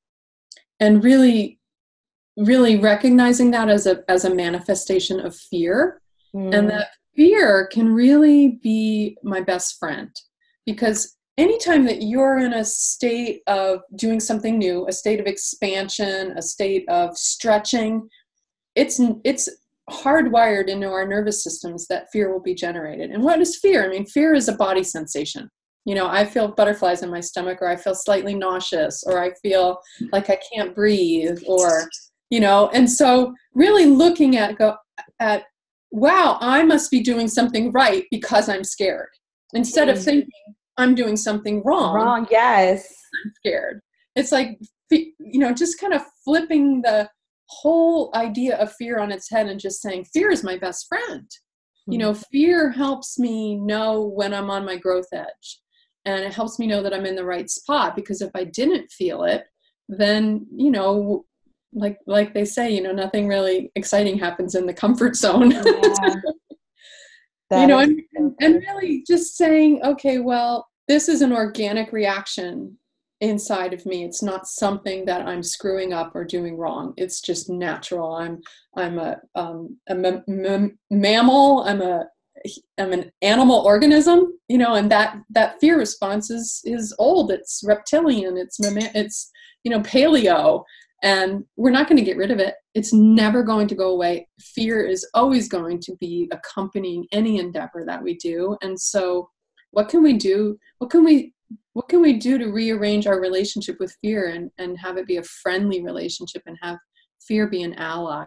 and 0.81 1.05
really, 1.05 1.59
really 2.37 2.79
recognizing 2.79 3.51
that 3.51 3.69
as 3.69 3.87
a 3.87 4.03
as 4.09 4.25
a 4.25 4.35
manifestation 4.35 5.21
of 5.21 5.37
fear, 5.37 6.01
mm. 6.35 6.55
and 6.55 6.71
that 6.71 6.89
fear 7.15 7.67
can 7.67 7.93
really 7.93 8.59
be 8.63 9.17
my 9.23 9.41
best 9.41 9.79
friend 9.79 10.11
because 10.67 11.17
anytime 11.37 11.85
that 11.85 12.03
you're 12.03 12.39
in 12.39 12.55
a 12.55 12.65
state 12.65 13.43
of 13.47 13.81
doing 13.97 14.21
something 14.21 14.59
new, 14.59 14.87
a 14.89 14.93
state 14.93 15.21
of 15.21 15.27
expansion, 15.27 16.33
a 16.37 16.43
state 16.43 16.89
of 16.89 17.17
stretching, 17.17 18.09
it's 18.75 19.01
it's 19.25 19.49
hardwired 19.91 20.69
into 20.69 20.89
our 20.89 21.07
nervous 21.07 21.45
systems 21.45 21.87
that 21.89 22.11
fear 22.13 22.33
will 22.33 22.41
be 22.41 22.55
generated. 22.55 23.11
And 23.11 23.23
what 23.23 23.41
is 23.41 23.59
fear? 23.59 23.85
I 23.85 23.89
mean, 23.89 24.07
fear 24.07 24.35
is 24.35 24.49
a 24.49 24.55
body 24.55 24.83
sensation. 24.83 25.49
You 25.85 25.95
know, 25.95 26.07
I 26.07 26.25
feel 26.25 26.49
butterflies 26.49 27.03
in 27.03 27.11
my 27.11 27.21
stomach, 27.21 27.59
or 27.61 27.69
I 27.69 27.77
feel 27.77 27.95
slightly 27.95 28.35
nauseous, 28.35 29.05
or 29.07 29.23
I 29.23 29.33
feel 29.43 29.79
like 30.13 30.31
I 30.31 30.39
can't 30.53 30.75
breathe, 30.75 31.43
or 31.47 31.91
you 32.31 32.41
know. 32.41 32.71
And 32.73 32.91
so, 32.91 33.35
really 33.53 33.85
looking 33.85 34.39
at 34.39 34.57
go 34.57 34.77
at, 35.21 35.45
wow, 35.91 36.39
I 36.41 36.63
must 36.63 36.91
be 36.91 37.01
doing 37.01 37.29
something 37.29 37.71
right 37.73 38.05
because 38.11 38.49
I'm 38.49 38.65
scared, 38.65 39.11
instead 39.53 39.91
of 39.91 39.99
mm. 39.99 40.05
thinking, 40.05 40.31
I'm 40.79 40.95
doing 40.95 41.17
something 41.17 41.63
wrong. 41.65 41.95
Wrong, 41.95 42.27
yes. 42.31 42.87
I'm 43.25 43.33
scared. 43.37 43.81
It's 44.17 44.33
like, 44.33 44.59
you 44.91 45.39
know, 45.39 45.53
just 45.53 45.81
kind 45.81 45.93
of 45.93 46.03
flipping 46.25 46.83
the 46.83 47.09
whole 47.63 48.11
idea 48.15 48.57
of 48.59 48.73
fear 48.75 48.99
on 48.99 49.13
its 49.13 49.31
head 49.31 49.47
and 49.47 49.61
just 49.61 49.81
saying, 49.81 50.07
fear 50.13 50.31
is 50.31 50.45
my 50.45 50.57
best 50.57 50.87
friend. 50.89 51.23
Mm-hmm. 51.23 51.93
You 51.93 51.99
know, 51.99 52.13
hmm. 52.15 52.21
fear 52.33 52.71
helps 52.71 53.19
me 53.19 53.57
know 53.57 54.03
when 54.03 54.35
I'm 54.35 54.51
on 54.51 54.65
my 54.65 54.77
growth 54.77 55.09
edge. 55.13 55.61
And 56.07 56.23
it 56.23 56.35
helps 56.35 56.59
me 56.59 56.67
know 56.67 56.83
that 56.83 56.93
I'm 56.93 57.07
in 57.07 57.17
the 57.17 57.25
right 57.25 57.49
spot 57.49 57.97
because 57.97 58.21
if 58.21 58.31
I 58.35 58.45
didn't 58.45 58.91
feel 58.91 59.25
it, 59.25 59.45
then, 59.89 60.47
you 60.55 60.71
know, 60.71 61.25
like 61.73 61.99
like 62.07 62.35
they 62.35 62.45
say, 62.45 62.71
you 62.71 62.83
know, 62.83 62.93
nothing 62.93 63.27
really 63.27 63.73
exciting 63.75 64.19
happens 64.19 64.55
in 64.55 64.67
the 64.67 64.75
comfort 64.75 65.17
zone. 65.25 65.51
Yeah. 65.51 66.15
You 67.61 67.67
know, 67.67 67.79
and, 67.79 68.35
and 68.41 68.55
really 68.55 69.05
just 69.07 69.37
saying, 69.37 69.81
okay, 69.85 70.19
well, 70.19 70.67
this 70.89 71.09
is 71.09 71.23
an 71.23 71.33
organic 71.33 71.93
reaction 71.93 72.79
inside 73.21 73.73
of 73.73 73.85
me. 73.87 74.05
It's 74.05 74.23
not 74.23 74.47
something 74.47 75.05
that 75.07 75.27
I'm 75.27 75.43
screwing 75.43 75.93
up 75.93 76.15
or 76.15 76.25
doing 76.25 76.57
wrong. 76.57 76.95
It's 76.97 77.21
just 77.21 77.49
natural. 77.49 78.15
I'm 78.15 78.41
I'm 78.77 78.99
a 78.99 79.17
um, 79.35 79.79
a 79.89 79.93
m- 79.93 80.25
m- 80.29 80.79
mammal. 80.91 81.63
I'm 81.65 81.81
a 81.81 82.07
I'm 82.79 82.93
an 82.93 83.11
animal 83.23 83.61
organism, 83.61 84.39
you 84.49 84.59
know, 84.59 84.75
and 84.75 84.91
that 84.91 85.17
that 85.31 85.61
fear 85.61 85.79
response 85.79 86.31
is 86.31 86.61
is 86.65 86.95
old. 86.99 87.31
It's 87.31 87.63
reptilian. 87.65 88.37
It's 88.37 88.59
it's 88.61 89.31
you 89.65 89.71
know 89.71 89.81
paleo 89.81 90.65
and 91.03 91.45
we're 91.57 91.71
not 91.71 91.87
going 91.87 91.99
to 91.99 92.05
get 92.05 92.17
rid 92.17 92.31
of 92.31 92.39
it 92.39 92.55
it's 92.75 92.93
never 92.93 93.43
going 93.43 93.69
to 93.69 93.75
go 93.75 93.91
away 93.91 94.27
fear 94.41 94.85
is 94.85 95.07
always 95.15 95.49
going 95.49 95.79
to 95.81 95.95
be 96.01 96.29
accompanying 96.33 97.07
any 97.13 97.39
endeavor 97.39 97.85
that 97.87 98.03
we 98.03 98.17
do 98.17 98.57
and 98.63 98.79
so 98.81 99.29
what 99.73 99.89
can 99.89 100.03
we 100.03 100.15
do 100.15 100.59
what 100.79 100.91
can 100.91 101.05
we 101.05 101.34
what 101.73 101.89
can 101.89 102.01
we 102.01 102.15
do 102.15 102.39
to 102.39 102.47
rearrange 102.47 103.07
our 103.07 103.21
relationship 103.21 103.77
with 103.81 103.97
fear 104.01 104.29
and 104.29 104.51
and 104.59 104.79
have 104.79 104.97
it 104.97 105.07
be 105.07 105.17
a 105.17 105.23
friendly 105.23 105.83
relationship 105.83 106.43
and 106.47 106.57
have 106.63 106.79
fear 107.27 107.47
be 107.47 107.63
an 107.63 107.75
ally 107.75 108.25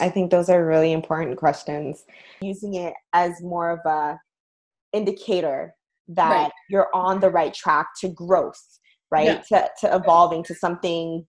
i 0.00 0.08
think 0.08 0.30
those 0.30 0.48
are 0.48 0.66
really 0.66 0.92
important 0.92 1.36
questions 1.36 2.04
using 2.40 2.74
it 2.74 2.94
as 3.12 3.40
more 3.42 3.70
of 3.70 3.80
a 3.86 4.18
indicator 4.92 5.74
that 6.08 6.30
right. 6.30 6.52
you're 6.68 6.88
on 6.94 7.20
the 7.20 7.30
right 7.30 7.54
track 7.54 7.88
to 8.00 8.08
growth 8.08 8.62
right 9.10 9.42
yeah. 9.50 9.60
to, 9.60 9.68
to 9.80 9.94
evolving 9.94 10.42
to 10.42 10.54
something 10.54 11.26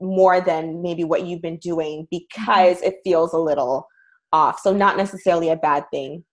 more 0.00 0.40
than 0.40 0.82
maybe 0.82 1.04
what 1.04 1.24
you've 1.26 1.42
been 1.42 1.58
doing 1.58 2.06
because 2.10 2.76
mm-hmm. 2.78 2.88
it 2.88 2.96
feels 3.04 3.32
a 3.32 3.38
little 3.38 3.86
off. 4.32 4.60
So 4.60 4.72
not 4.72 4.96
necessarily 4.96 5.48
a 5.50 5.56
bad 5.56 5.84
thing. 5.92 6.24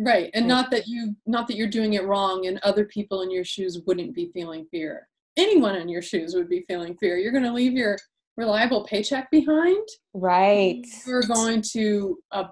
Right. 0.00 0.30
And 0.34 0.48
not 0.48 0.70
that 0.70 0.86
you 0.86 1.14
not 1.26 1.46
that 1.48 1.56
you're 1.56 1.68
doing 1.68 1.94
it 1.94 2.04
wrong 2.04 2.46
and 2.46 2.58
other 2.62 2.86
people 2.86 3.22
in 3.22 3.30
your 3.30 3.44
shoes 3.44 3.80
wouldn't 3.86 4.14
be 4.14 4.30
feeling 4.32 4.66
fear. 4.70 5.08
Anyone 5.36 5.76
in 5.76 5.88
your 5.88 6.02
shoes 6.02 6.34
would 6.34 6.48
be 6.48 6.64
feeling 6.66 6.96
fear. 6.96 7.16
You're 7.16 7.32
going 7.32 7.44
to 7.44 7.52
leave 7.52 7.72
your 7.72 7.98
reliable 8.36 8.84
paycheck 8.84 9.30
behind. 9.30 9.86
Right. 10.14 10.84
You're 11.06 11.22
going 11.22 11.62
to 11.72 12.18
uh, 12.32 12.44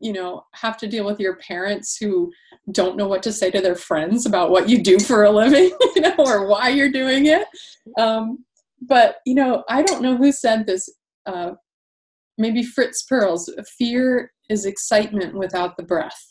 you 0.00 0.12
know 0.12 0.44
have 0.54 0.76
to 0.78 0.88
deal 0.88 1.04
with 1.06 1.20
your 1.20 1.36
parents 1.36 1.96
who 1.96 2.32
don't 2.72 2.96
know 2.96 3.06
what 3.06 3.22
to 3.22 3.32
say 3.32 3.50
to 3.50 3.60
their 3.60 3.76
friends 3.76 4.26
about 4.26 4.50
what 4.50 4.68
you 4.68 4.82
do 4.82 4.98
for 4.98 5.24
a 5.24 5.30
living 5.30 5.70
you 5.94 6.02
know 6.02 6.14
or 6.18 6.46
why 6.46 6.70
you're 6.70 6.90
doing 6.90 7.26
it 7.26 7.46
um, 7.98 8.44
but 8.80 9.16
you 9.26 9.34
know, 9.34 9.64
I 9.68 9.82
don't 9.82 10.02
know 10.02 10.16
who 10.16 10.32
said 10.32 10.66
this. 10.66 10.88
Uh, 11.26 11.52
maybe 12.38 12.62
Fritz 12.62 13.04
Perls. 13.10 13.48
Fear 13.78 14.32
is 14.48 14.64
excitement 14.64 15.34
without 15.34 15.76
the 15.76 15.82
breath. 15.82 16.26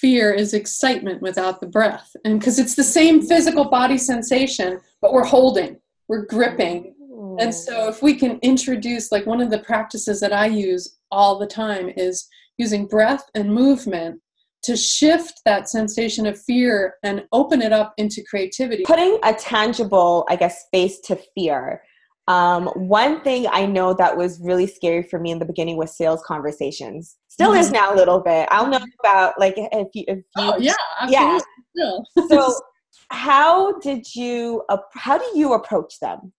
Fear 0.00 0.32
is 0.32 0.54
excitement 0.54 1.22
without 1.22 1.60
the 1.60 1.66
breath, 1.66 2.14
and 2.24 2.38
because 2.38 2.58
it's 2.58 2.74
the 2.74 2.84
same 2.84 3.22
mm. 3.22 3.28
physical 3.28 3.64
body 3.66 3.98
sensation, 3.98 4.80
but 5.00 5.12
we're 5.12 5.24
holding, 5.24 5.78
we're 6.08 6.26
gripping. 6.26 6.94
And 7.38 7.54
so, 7.54 7.88
if 7.88 8.02
we 8.02 8.14
can 8.14 8.38
introduce, 8.42 9.12
like 9.12 9.26
one 9.26 9.40
of 9.40 9.50
the 9.50 9.60
practices 9.60 10.18
that 10.20 10.32
I 10.32 10.46
use 10.46 10.98
all 11.10 11.38
the 11.38 11.46
time 11.46 11.90
is 11.96 12.28
using 12.58 12.86
breath 12.86 13.24
and 13.34 13.52
movement 13.52 14.20
to 14.62 14.76
shift 14.76 15.40
that 15.44 15.68
sensation 15.68 16.26
of 16.26 16.40
fear 16.40 16.94
and 17.02 17.24
open 17.32 17.62
it 17.62 17.72
up 17.72 17.94
into 17.96 18.22
creativity. 18.28 18.84
Putting 18.84 19.18
a 19.24 19.34
tangible, 19.34 20.24
I 20.28 20.36
guess, 20.36 20.66
face 20.72 21.00
to 21.00 21.18
fear. 21.34 21.82
Um, 22.28 22.68
one 22.68 23.20
thing 23.22 23.46
I 23.50 23.66
know 23.66 23.94
that 23.94 24.16
was 24.16 24.40
really 24.40 24.66
scary 24.66 25.02
for 25.02 25.18
me 25.18 25.32
in 25.32 25.38
the 25.38 25.44
beginning 25.44 25.76
was 25.76 25.96
sales 25.96 26.22
conversations. 26.24 27.16
Still 27.28 27.50
mm-hmm. 27.50 27.60
is 27.60 27.72
now 27.72 27.92
a 27.92 27.96
little 27.96 28.20
bit. 28.20 28.48
I'll 28.50 28.68
know 28.68 28.80
about 29.00 29.34
like 29.38 29.54
if 29.56 29.88
you, 29.94 30.04
if 30.06 30.18
you 30.18 30.24
oh, 30.36 30.56
yeah, 30.58 30.74
absolutely. 31.00 31.42
yeah. 31.74 31.98
so, 32.28 32.54
how 33.10 33.78
did 33.80 34.14
you? 34.14 34.62
How 34.94 35.18
do 35.18 35.26
you 35.34 35.54
approach 35.54 35.98
them? 36.00 36.32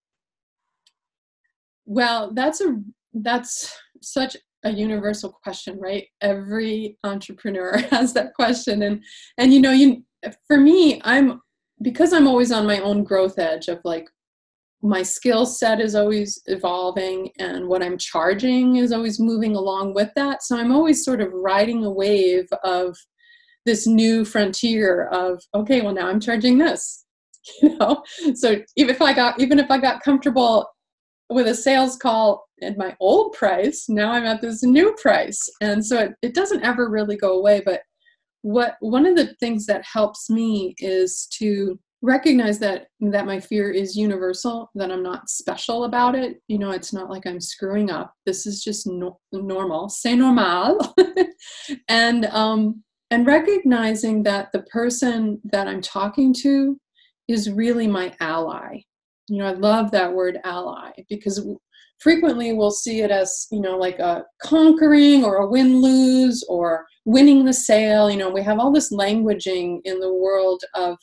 Well, 1.84 2.32
that's 2.32 2.60
a 2.62 2.80
that's 3.12 3.76
such 4.00 4.36
a 4.64 4.70
universal 4.70 5.38
question, 5.42 5.78
right? 5.78 6.06
Every 6.20 6.98
entrepreneur 7.04 7.78
has 7.90 8.14
that 8.14 8.34
question. 8.34 8.82
And 8.82 9.02
and 9.38 9.52
you 9.52 9.60
know, 9.60 9.72
you 9.72 10.02
for 10.46 10.56
me, 10.56 11.00
I'm 11.04 11.40
because 11.82 12.12
I'm 12.12 12.26
always 12.26 12.50
on 12.50 12.66
my 12.66 12.80
own 12.80 13.04
growth 13.04 13.38
edge 13.38 13.68
of 13.68 13.80
like 13.84 14.08
my 14.84 15.02
skill 15.02 15.46
set 15.46 15.80
is 15.80 15.94
always 15.94 16.40
evolving 16.44 17.30
and 17.38 17.66
what 17.66 17.82
I'm 17.82 17.96
charging 17.96 18.76
is 18.76 18.92
always 18.92 19.18
moving 19.18 19.56
along 19.56 19.94
with 19.94 20.10
that. 20.14 20.42
So 20.42 20.58
I'm 20.58 20.70
always 20.70 21.02
sort 21.02 21.22
of 21.22 21.32
riding 21.32 21.84
a 21.84 21.90
wave 21.90 22.46
of 22.62 22.94
this 23.64 23.86
new 23.86 24.26
frontier 24.26 25.08
of 25.08 25.42
okay, 25.54 25.80
well 25.80 25.94
now 25.94 26.08
I'm 26.08 26.20
charging 26.20 26.58
this. 26.58 27.00
You 27.60 27.76
know, 27.76 28.02
so 28.34 28.62
even 28.74 28.94
if 28.94 29.02
I 29.02 29.12
got 29.12 29.38
even 29.38 29.58
if 29.58 29.70
I 29.70 29.76
got 29.76 30.02
comfortable 30.02 30.66
with 31.28 31.46
a 31.46 31.54
sales 31.54 31.94
call 31.94 32.46
at 32.62 32.78
my 32.78 32.96
old 33.00 33.34
price, 33.34 33.84
now 33.86 34.12
I'm 34.12 34.24
at 34.24 34.40
this 34.40 34.62
new 34.62 34.94
price. 34.94 35.46
And 35.60 35.84
so 35.84 35.98
it, 35.98 36.12
it 36.22 36.34
doesn't 36.34 36.64
ever 36.64 36.88
really 36.88 37.16
go 37.16 37.38
away. 37.38 37.60
But 37.62 37.82
what 38.40 38.76
one 38.80 39.04
of 39.04 39.14
the 39.14 39.34
things 39.40 39.66
that 39.66 39.84
helps 39.84 40.30
me 40.30 40.74
is 40.78 41.26
to 41.38 41.78
recognize 42.04 42.58
that 42.58 42.88
that 43.00 43.24
my 43.24 43.40
fear 43.40 43.70
is 43.70 43.96
universal 43.96 44.70
that 44.74 44.92
i'm 44.92 45.02
not 45.02 45.30
special 45.30 45.84
about 45.84 46.14
it. 46.14 46.42
You 46.48 46.58
know 46.58 46.70
it's 46.70 46.92
not 46.92 47.08
like 47.08 47.26
i'm 47.26 47.40
screwing 47.40 47.90
up. 47.90 48.12
This 48.26 48.46
is 48.46 48.62
just 48.62 48.86
no- 48.86 49.18
normal. 49.32 49.88
C'est 49.88 50.14
normal. 50.14 50.94
And 51.88 52.26
um 52.26 52.82
and 53.10 53.26
recognizing 53.26 54.22
that 54.24 54.52
the 54.52 54.62
person 54.64 55.40
that 55.44 55.66
i'm 55.66 55.80
talking 55.80 56.34
to 56.42 56.78
is 57.26 57.50
really 57.50 57.86
my 57.86 58.14
ally. 58.20 58.82
You 59.28 59.38
know 59.38 59.46
i 59.46 59.52
love 59.52 59.90
that 59.92 60.12
word 60.12 60.38
ally 60.44 60.90
because 61.08 61.46
frequently 62.00 62.52
we'll 62.52 62.70
see 62.70 63.00
it 63.00 63.10
as 63.10 63.46
you 63.50 63.60
know 63.60 63.78
like 63.78 63.98
a 63.98 64.24
conquering 64.42 65.24
or 65.24 65.36
a 65.36 65.48
win 65.48 65.80
lose 65.80 66.44
or 66.50 66.84
winning 67.06 67.46
the 67.46 67.54
sale. 67.54 68.10
You 68.10 68.18
know 68.18 68.28
we 68.30 68.42
have 68.42 68.58
all 68.58 68.72
this 68.72 68.92
languaging 68.92 69.80
in 69.84 70.00
the 70.00 70.12
world 70.12 70.62
of 70.74 70.98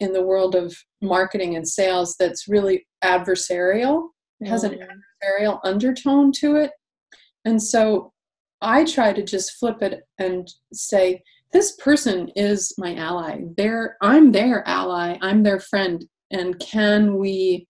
in 0.00 0.12
the 0.12 0.22
world 0.22 0.54
of 0.54 0.76
marketing 1.00 1.56
and 1.56 1.66
sales 1.66 2.16
that's 2.18 2.48
really 2.48 2.86
adversarial 3.02 4.08
it 4.40 4.48
has 4.48 4.64
an 4.64 4.72
mm. 4.72 4.82
adversarial 4.82 5.60
undertone 5.64 6.32
to 6.32 6.56
it. 6.56 6.70
And 7.44 7.62
so 7.62 8.12
i 8.60 8.84
try 8.84 9.12
to 9.12 9.22
just 9.22 9.56
flip 9.58 9.82
it 9.82 10.04
and 10.18 10.48
say 10.72 11.22
this 11.52 11.76
person 11.76 12.30
is 12.34 12.74
my 12.78 12.94
ally. 12.96 13.40
They're 13.56 13.96
i'm 14.02 14.32
their 14.32 14.66
ally. 14.66 15.18
I'm 15.20 15.42
their 15.42 15.60
friend. 15.60 16.04
And 16.30 16.58
can 16.58 17.16
we 17.16 17.66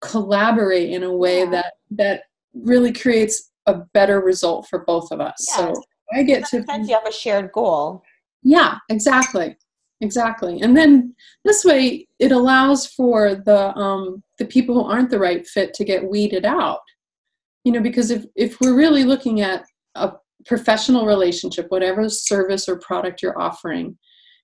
collaborate 0.00 0.90
in 0.90 1.02
a 1.02 1.14
way 1.14 1.40
yeah. 1.40 1.50
that 1.50 1.72
that 1.90 2.22
really 2.54 2.92
creates 2.92 3.50
a 3.66 3.74
better 3.94 4.20
result 4.20 4.68
for 4.68 4.84
both 4.84 5.10
of 5.10 5.20
us? 5.20 5.44
Yeah. 5.50 5.56
so 5.56 5.82
i 6.12 6.22
get 6.22 6.44
to 6.46 6.58
you 6.58 6.94
have 6.94 7.06
a 7.06 7.12
shared 7.12 7.52
goal. 7.52 8.02
Yeah 8.42 8.78
exactly 8.88 9.56
exactly 10.00 10.60
and 10.60 10.76
then 10.76 11.14
this 11.44 11.64
way 11.64 12.06
it 12.18 12.32
allows 12.32 12.86
for 12.86 13.34
the 13.34 13.74
um 13.76 14.22
the 14.38 14.44
people 14.44 14.74
who 14.74 14.90
aren't 14.90 15.10
the 15.10 15.18
right 15.18 15.46
fit 15.46 15.72
to 15.72 15.84
get 15.84 16.08
weeded 16.10 16.44
out 16.44 16.80
you 17.64 17.72
know 17.72 17.80
because 17.80 18.10
if 18.10 18.24
if 18.34 18.60
we're 18.60 18.76
really 18.76 19.04
looking 19.04 19.40
at 19.40 19.64
a 19.94 20.12
professional 20.46 21.06
relationship 21.06 21.66
whatever 21.68 22.08
service 22.08 22.68
or 22.68 22.78
product 22.80 23.22
you're 23.22 23.40
offering 23.40 23.96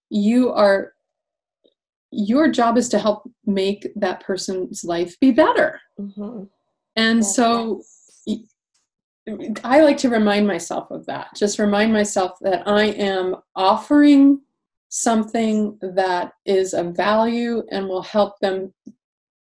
you 0.08 0.50
are 0.50 0.92
your 2.12 2.50
job 2.50 2.76
is 2.76 2.88
to 2.88 2.98
help 2.98 3.28
make 3.46 3.88
that 3.96 4.20
person's 4.20 4.84
life 4.84 5.18
be 5.20 5.30
better. 5.30 5.80
Mm-hmm. 5.98 6.44
And 6.96 7.24
so. 7.24 7.82
I 9.62 9.82
like 9.82 9.98
to 9.98 10.08
remind 10.08 10.48
myself 10.48 10.90
of 10.90 11.06
that. 11.06 11.28
Just 11.36 11.60
remind 11.60 11.92
myself 11.92 12.32
that 12.40 12.66
I 12.66 12.86
am 12.86 13.36
offering 13.54 14.40
something 14.90 15.78
that 15.80 16.32
is 16.44 16.74
of 16.74 16.94
value 16.94 17.62
and 17.70 17.88
will 17.88 18.02
help 18.02 18.38
them 18.40 18.74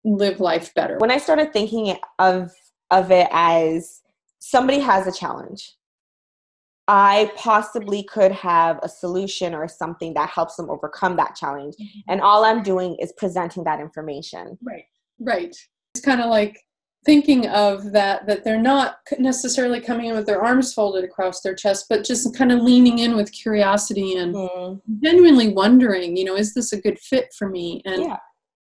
live 0.06 0.40
life 0.40 0.74
better. 0.74 0.98
When 1.00 1.12
I 1.12 1.18
started 1.18 1.52
thinking 1.52 1.98
of 2.18 2.52
of 2.92 3.12
it 3.12 3.28
as 3.32 4.02
somebody 4.40 4.80
has 4.80 5.06
a 5.06 5.12
challenge 5.12 5.76
I 6.92 7.32
possibly 7.36 8.02
could 8.02 8.32
have 8.32 8.80
a 8.82 8.90
solution 8.90 9.54
or 9.54 9.68
something 9.68 10.16
that 10.16 10.28
helps 10.30 10.56
them 10.56 10.72
overcome 10.72 11.18
that 11.18 11.36
challenge. 11.36 11.76
Mm-hmm. 11.76 12.00
And 12.08 12.20
all 12.20 12.44
I'm 12.44 12.64
doing 12.64 12.96
is 13.00 13.14
presenting 13.16 13.64
that 13.66 13.80
information. 13.80 14.58
Right. 14.64 14.86
Right. 15.20 15.56
It's 15.94 16.04
kind 16.04 16.20
of 16.20 16.32
like 16.32 16.60
thinking 17.06 17.48
of 17.48 17.92
that 17.92 18.28
that 18.28 18.44
they're 18.44 18.62
not 18.62 18.98
necessarily 19.18 19.80
coming 19.80 20.08
in 20.08 20.16
with 20.16 20.26
their 20.26 20.44
arms 20.44 20.74
folded 20.74 21.04
across 21.04 21.42
their 21.42 21.56
chest 21.56 21.86
but 21.90 22.04
just 22.04 22.36
kind 22.36 22.52
of 22.52 22.60
leaning 22.60 23.00
in 23.00 23.16
with 23.16 23.32
curiosity 23.32 24.16
and 24.16 24.36
mm. 24.36 24.82
genuinely 25.02 25.48
wondering 25.48 26.18
you 26.18 26.26
know 26.26 26.36
is 26.36 26.54
this 26.54 26.74
a 26.74 26.82
good 26.82 27.00
fit 27.00 27.30
for 27.38 27.48
me 27.48 27.82
and 27.86 28.04
yeah. 28.04 28.18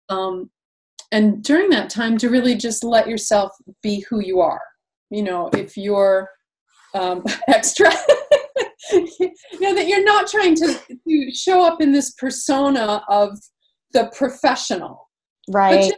um 0.08 0.50
and 1.12 1.44
during 1.44 1.70
that 1.70 1.88
time 1.88 2.18
to 2.18 2.28
really 2.28 2.56
just 2.56 2.82
let 2.82 3.08
yourself 3.08 3.52
be 3.82 4.04
who 4.10 4.20
you 4.20 4.40
are 4.40 4.62
you 5.10 5.22
know 5.22 5.48
if 5.52 5.76
you're 5.76 6.28
um, 6.94 7.24
extra. 7.48 7.90
you 8.92 9.30
know 9.60 9.74
that 9.74 9.86
you're 9.88 10.04
not 10.04 10.28
trying 10.28 10.54
to, 10.54 10.78
to 10.88 11.34
show 11.34 11.64
up 11.64 11.80
in 11.80 11.92
this 11.92 12.12
persona 12.12 13.02
of 13.08 13.38
the 13.92 14.10
professional, 14.16 15.10
right? 15.50 15.92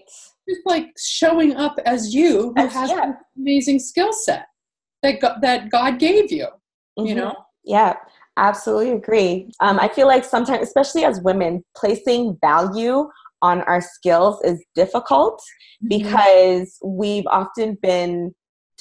Just, 0.49 0.61
like 0.65 0.93
showing 0.99 1.57
up 1.57 1.79
as 1.85 2.15
you, 2.15 2.55
who 2.55 2.55
as, 2.57 2.73
has 2.73 2.91
yeah. 2.91 3.03
an 3.05 3.17
amazing 3.37 3.79
skill 3.79 4.13
set 4.13 4.47
that 5.03 5.21
God, 5.21 5.39
that 5.43 5.71
God 5.71 5.99
gave 5.99 6.31
you. 6.31 6.47
Mm-hmm. 6.99 7.07
You 7.07 7.15
know. 7.17 7.35
Yeah, 7.65 7.95
absolutely 8.37 8.93
agree. 8.93 9.51
Um, 9.61 9.79
I 9.81 9.89
feel 9.89 10.07
like 10.07 10.25
sometimes, 10.25 10.63
especially 10.63 11.05
as 11.05 11.21
women, 11.21 11.65
placing 11.77 12.39
value 12.41 13.09
on 13.43 13.63
our 13.63 13.81
skills 13.81 14.41
is 14.45 14.65
difficult 14.75 15.41
mm-hmm. 15.85 15.99
because 15.99 16.79
we've 16.85 17.27
often 17.27 17.77
been 17.83 18.35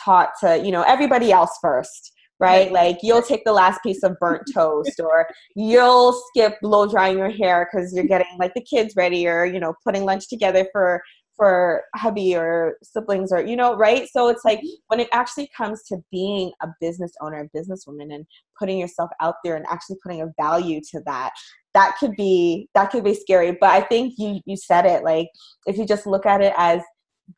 taught 0.04 0.30
to, 0.42 0.62
you 0.64 0.72
know, 0.72 0.84
everybody 0.84 1.32
else 1.32 1.58
first, 1.62 2.14
right? 2.40 2.72
Like 2.72 2.98
you'll 3.02 3.22
take 3.22 3.44
the 3.46 3.54
last 3.54 3.82
piece 3.82 4.04
of 4.04 4.18
burnt 4.20 4.44
toast 4.54 5.00
or 5.00 5.28
you'll 5.56 6.14
skip 6.30 6.56
blow 6.62 6.88
drying 6.88 7.18
your 7.18 7.30
hair 7.30 7.68
because 7.72 7.94
you're 7.94 8.06
getting 8.16 8.38
like 8.38 8.54
the 8.54 8.62
kids 8.62 8.96
ready 8.96 9.28
or, 9.28 9.46
you 9.46 9.60
know, 9.60 9.74
putting 9.84 10.04
lunch 10.04 10.30
together 10.30 10.68
for 10.72 11.02
for 11.36 11.84
hubby 11.96 12.36
or 12.36 12.78
siblings 12.84 13.32
or 13.32 13.46
you 13.46 13.56
know 13.56 13.76
right 13.76 14.08
so 14.12 14.30
it's 14.30 14.46
like 14.46 14.60
mm-hmm. 14.60 14.76
when 14.88 15.00
it 15.00 15.10
actually 15.12 15.50
comes 15.56 15.84
to 15.84 15.98
being 16.12 16.52
a 16.62 16.68
business 16.80 17.12
owner 17.22 17.42
a 17.42 17.58
businesswoman 17.58 18.14
and 18.14 18.26
putting 18.58 18.78
yourself 18.78 19.10
out 19.22 19.36
there 19.44 19.56
and 19.56 19.66
actually 19.70 19.98
putting 20.02 20.22
a 20.22 20.28
value 20.40 20.80
to 20.80 21.02
that 21.06 21.32
that 21.74 21.96
could 22.00 22.16
be 22.16 22.70
that 22.74 22.90
could 22.90 23.04
be 23.04 23.14
scary 23.14 23.58
but 23.60 23.70
i 23.70 23.82
think 23.82 24.14
you 24.18 24.40
you 24.46 24.56
said 24.56 24.86
it 24.86 25.04
like 25.04 25.28
if 25.66 25.78
you 25.78 25.86
just 25.86 26.08
look 26.08 26.26
at 26.26 26.42
it 26.42 26.54
as 26.58 26.82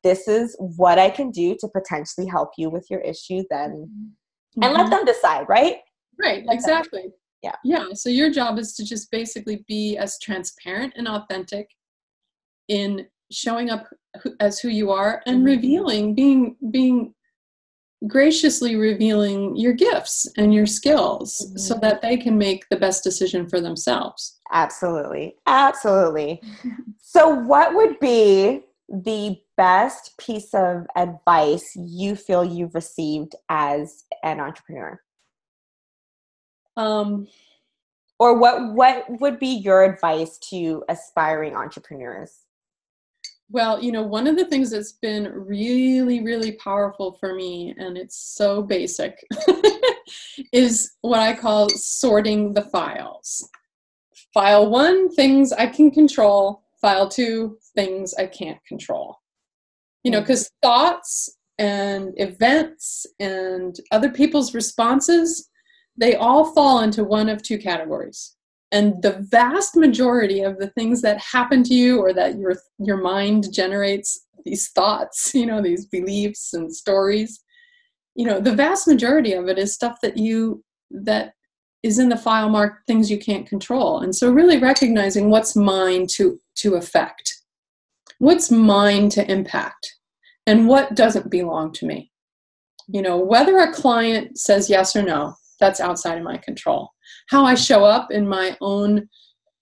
this 0.04 0.28
is 0.28 0.56
what 0.60 1.00
I 1.00 1.10
can 1.10 1.32
do 1.32 1.56
to 1.60 1.68
potentially 1.68 2.28
help 2.28 2.52
you 2.58 2.70
with 2.70 2.88
your 2.90 3.00
issue, 3.02 3.44
then 3.50 3.72
mm-hmm. 3.72 4.64
and 4.64 4.74
let 4.74 4.82
mm-hmm. 4.82 4.90
them 4.92 5.06
decide, 5.06 5.46
right? 5.48 5.78
Right, 6.20 6.46
let 6.46 6.54
exactly. 6.54 7.04
Them. 7.04 7.12
Yeah. 7.44 7.56
Yeah. 7.64 7.86
So 7.94 8.10
your 8.10 8.32
job 8.32 8.58
is 8.58 8.74
to 8.76 8.86
just 8.86 9.12
basically 9.12 9.64
be 9.68 9.98
as 9.98 10.18
transparent 10.20 10.94
and 10.98 11.08
authentic 11.08 11.70
in 12.68 13.06
showing 13.32 13.70
up 13.70 13.88
as 14.40 14.60
who 14.60 14.70
you 14.70 14.92
are 14.92 15.22
and 15.26 15.38
mm-hmm. 15.38 15.46
revealing, 15.46 16.16
being 16.16 16.56
being 16.72 17.14
graciously 18.06 18.76
revealing 18.76 19.56
your 19.56 19.74
gifts 19.74 20.28
and 20.38 20.54
your 20.54 20.68
skills 20.68 21.42
mm-hmm. 21.42 21.58
so 21.58 21.76
that 21.76 22.02
they 22.02 22.16
can 22.16 22.38
make 22.38 22.68
the 22.70 22.76
best 22.76 23.04
decision 23.04 23.48
for 23.48 23.60
themselves. 23.60 24.40
Absolutely. 24.52 25.36
Absolutely. 25.48 26.42
so 27.02 27.30
what 27.30 27.74
would 27.74 28.00
be 28.00 28.62
the 28.90 29.38
best 29.58 30.16
piece 30.18 30.54
of 30.54 30.86
advice 30.96 31.76
you 31.76 32.16
feel 32.16 32.44
you've 32.44 32.76
received 32.76 33.34
as 33.50 34.06
an 34.24 34.40
entrepreneur? 34.40 35.02
Um, 36.78 37.28
or 38.20 38.38
what 38.38 38.74
what 38.74 39.06
would 39.20 39.40
be 39.40 39.48
your 39.48 39.84
advice 39.84 40.38
to 40.50 40.84
aspiring 40.90 41.56
entrepreneurs? 41.56 42.47
Well, 43.50 43.82
you 43.82 43.92
know, 43.94 44.04
one 44.04 44.28
of 44.28 44.36
the 44.36 44.46
things 44.46 44.72
that's 44.72 44.94
been 44.94 45.32
really, 45.32 46.22
really 46.22 46.54
powerful 46.54 47.14
for 47.14 47.34
me, 47.34 47.74
and 47.78 47.98
it's 47.98 48.18
so 48.18 48.62
basic, 48.62 49.24
is 50.54 50.96
what 51.02 51.22
I 51.22 51.34
call 51.34 51.70
sorting 51.70 52.54
the 52.54 52.64
files. 52.64 53.50
File 54.34 54.70
one, 54.70 55.10
things 55.10 55.54
I 55.54 55.68
can 55.68 55.92
control. 55.92 56.64
File 56.82 57.10
two, 57.10 57.58
things 57.76 58.14
I 58.16 58.28
can't 58.28 58.64
control. 58.68 59.18
You 60.04 60.12
know, 60.12 60.22
because 60.22 60.46
mm. 60.46 60.52
thoughts 60.62 61.38
and 61.58 62.14
events 62.18 63.06
and 63.20 63.76
other 63.92 64.10
people's 64.10 64.54
responses, 64.54 65.50
they 65.98 66.16
all 66.16 66.54
fall 66.54 66.82
into 66.82 67.04
one 67.04 67.30
of 67.30 67.42
two 67.42 67.58
categories. 67.58 68.37
And 68.72 69.02
the 69.02 69.26
vast 69.32 69.78
majority 69.78 70.42
of 70.42 70.58
the 70.58 70.68
things 70.70 71.02
that 71.02 71.20
happen 71.20 71.64
to 71.64 71.74
you 71.74 72.00
or 72.00 72.14
that 72.14 72.38
your 72.38 72.56
your 72.80 72.98
mind 72.98 73.54
generates 73.54 74.26
these 74.44 74.70
thoughts, 74.70 75.32
you 75.34 75.46
know, 75.46 75.62
these 75.62 75.86
beliefs 75.86 76.54
and 76.54 76.74
stories, 76.74 77.42
you 78.18 78.26
know 78.26 78.42
the 78.42 78.56
vast 78.56 78.88
majority 78.88 79.32
of 79.34 79.48
it 79.48 79.58
is 79.58 79.74
stuff 79.74 80.00
that 80.02 80.18
you 80.18 80.64
that 80.90 81.34
is 81.84 82.00
in 82.00 82.10
the 82.10 82.18
file 82.18 82.50
marked 82.50 82.86
things 82.88 83.10
you 83.10 83.20
can't 83.20 83.48
control. 83.48 84.00
And 84.00 84.14
so 84.14 84.32
really 84.32 84.58
recognizing 84.58 85.30
what's 85.30 85.56
mine 85.56 86.08
to 86.16 86.42
to 86.56 86.76
affect. 86.76 87.34
What's 88.18 88.50
mine 88.50 89.10
to 89.10 89.32
impact? 89.32 89.96
And 90.48 90.68
what 90.68 90.96
doesn't 90.96 91.30
belong 91.30 91.72
to 91.74 91.86
me? 91.86 92.12
You 92.88 93.04
know 93.04 93.18
whether 93.18 93.60
a 93.60 93.72
client 93.72 94.38
says 94.38 94.70
yes 94.70 94.96
or 94.96 95.04
no 95.04 95.36
that's 95.60 95.80
outside 95.80 96.18
of 96.18 96.24
my 96.24 96.38
control 96.38 96.92
how 97.30 97.46
i 97.46 97.56
show 97.56 97.84
up 97.84 98.12
in 98.12 98.28
my 98.28 98.56
own 98.62 99.08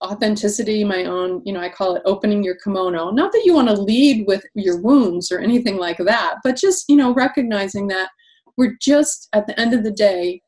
authenticity 0.04 0.84
my 0.84 1.06
own 1.06 1.42
you 1.46 1.54
know 1.54 1.60
i 1.60 1.70
call 1.70 1.96
it 1.96 2.02
opening 2.06 2.44
your 2.44 2.56
kimono. 2.64 3.12
Not 3.12 3.32
that 3.32 3.44
you 3.46 3.54
want 3.54 3.70
to 3.70 3.74
lead 3.74 4.28
with 4.28 4.44
your 4.54 4.82
wounds 4.82 5.32
or 5.32 5.40
anything 5.40 5.78
like 5.78 5.98
that 5.98 6.36
but 6.44 6.56
just 6.58 6.86
you 6.90 6.96
know 6.96 7.14
recognizing 7.14 7.88
that 7.88 8.10
we're 8.58 8.78
just 8.82 9.30
at 9.34 9.48
the 9.48 9.60
end 9.60 9.74
of 9.74 9.84
the 9.84 9.92
day 9.92 10.42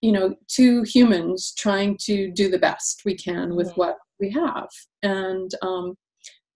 you 0.00 0.12
know 0.12 0.34
two 0.48 0.82
humans 0.82 1.52
trying 1.56 1.96
to 2.02 2.30
do 2.30 2.48
the 2.48 2.58
best 2.58 3.02
we 3.04 3.14
can 3.14 3.54
with 3.54 3.72
what 3.76 3.96
we 4.20 4.30
have. 4.30 4.68
And 5.02 5.50
um 5.62 5.96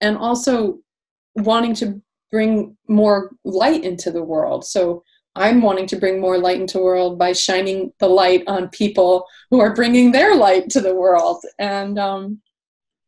and 0.00 0.16
also 0.16 0.78
wanting 1.36 1.74
to 1.74 2.00
bring 2.30 2.76
more 2.88 3.32
light 3.44 3.84
into 3.84 4.10
the 4.10 4.22
world. 4.22 4.64
So 4.64 5.02
i'm 5.36 5.62
wanting 5.62 5.86
to 5.86 5.96
bring 5.96 6.20
more 6.20 6.38
light 6.38 6.60
into 6.60 6.78
the 6.78 6.84
world 6.84 7.18
by 7.18 7.32
shining 7.32 7.92
the 7.98 8.08
light 8.08 8.42
on 8.46 8.68
people 8.68 9.26
who 9.50 9.60
are 9.60 9.74
bringing 9.74 10.12
their 10.12 10.36
light 10.36 10.68
to 10.70 10.80
the 10.80 10.94
world. 10.94 11.44
And 11.58 11.98
um 11.98 12.40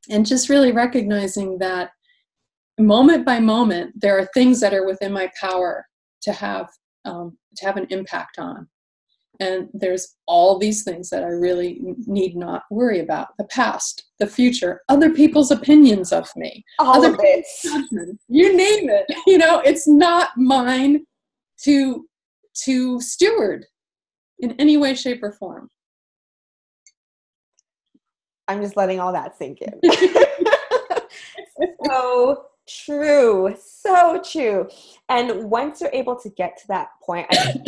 and 0.09 0.25
just 0.25 0.49
really 0.49 0.73
recognizing 0.73 1.59
that 1.59 1.91
moment 2.79 3.25
by 3.25 3.41
moment 3.41 3.93
there 4.01 4.19
are 4.19 4.29
things 4.35 4.61
that 4.61 4.75
are 4.75 4.87
within 4.87 5.13
my 5.13 5.31
power 5.41 5.87
to 6.23 6.33
have 6.33 6.69
um, 7.05 7.39
to 7.57 7.65
have 7.65 7.77
an 7.77 7.87
impact 7.91 8.39
on. 8.39 8.69
And 9.39 9.69
there's 9.75 10.17
all 10.27 10.59
these 10.59 10.83
things 10.83 11.11
that 11.11 11.23
I 11.23 11.29
really 11.29 11.81
need 12.07 12.37
not 12.37 12.63
worry 12.71 13.01
about. 13.01 13.29
The 13.39 13.45
past, 13.45 14.05
the 14.19 14.27
future, 14.27 14.81
other 14.89 15.11
people's 15.11 15.51
opinions 15.51 16.11
of 16.11 16.29
me, 16.37 16.65
all 16.79 16.97
other 16.97 17.13
of 17.13 17.21
it. 17.23 17.47
You 18.29 18.57
name 18.57 18.89
it. 18.89 19.07
You 19.27 19.39
know, 19.39 19.61
it's 19.61 19.87
not 19.87 20.31
mine 20.37 21.05
to 21.65 22.07
to 22.65 23.01
steward 23.01 23.67
in 24.39 24.53
any 24.59 24.77
way, 24.77 24.95
shape, 24.95 25.23
or 25.23 25.33
form. 25.33 25.71
I'm 28.49 28.63
just 28.63 28.77
letting 28.77 29.01
all 29.01 29.13
that 29.13 29.37
sink 29.37 29.59
in. 29.61 29.81
so 31.85 32.45
true. 32.69 33.57
So 33.61 34.23
true. 34.23 34.69
And 35.09 35.51
once 35.51 35.81
you're 35.81 35.91
able 35.93 36.17
to 36.21 36.31
get 36.31 36.57
to 36.59 36.69
that 36.69 36.89
point, 37.05 37.27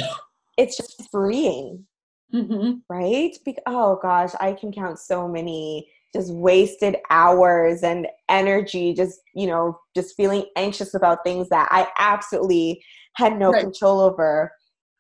it's 0.57 0.77
just 0.77 1.11
freeing. 1.11 1.85
Mm-hmm. 2.33 2.75
Right? 2.91 3.35
Be- 3.45 3.57
oh 3.67 3.99
gosh, 4.03 4.33
I 4.39 4.53
can 4.53 4.71
count 4.71 4.99
so 4.99 5.27
many 5.27 5.91
just 6.15 6.33
wasted 6.33 6.97
hours 7.11 7.83
and 7.83 8.07
energy 8.29 8.95
just, 8.95 9.21
you 9.35 9.47
know, 9.47 9.79
just 9.95 10.17
feeling 10.17 10.45
anxious 10.57 10.95
about 10.95 11.25
things 11.25 11.49
that 11.51 11.69
I 11.71 11.89
absolutely 11.99 12.83
had 13.15 13.39
no 13.39 13.51
Right. 13.51 13.63
control 13.63 14.01
over. 14.01 14.53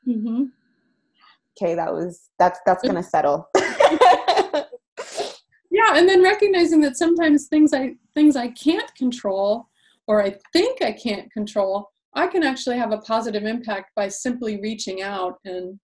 Mm-hmm. 0.08 0.44
Okay, 1.60 1.74
that 1.74 1.92
was 1.92 2.28
that's 2.38 2.60
that's 2.64 2.82
gonna 2.82 3.02
settle. 3.02 3.48
Yeah, 5.78 5.96
and 5.96 6.08
then 6.08 6.22
recognizing 6.24 6.80
that 6.80 6.96
sometimes 6.96 7.46
things 7.46 7.72
I 7.72 7.94
things 8.14 8.34
I 8.34 8.48
can't 8.48 8.92
control 8.96 9.68
or 10.08 10.22
I 10.22 10.36
think 10.52 10.82
I 10.82 10.90
can't 10.90 11.30
control, 11.30 11.90
I 12.14 12.26
can 12.26 12.42
actually 12.42 12.78
have 12.78 12.92
a 12.92 12.98
positive 12.98 13.44
impact 13.44 13.92
by 13.94 14.08
simply 14.08 14.60
reaching 14.60 15.02
out 15.02 15.38
and 15.44 15.78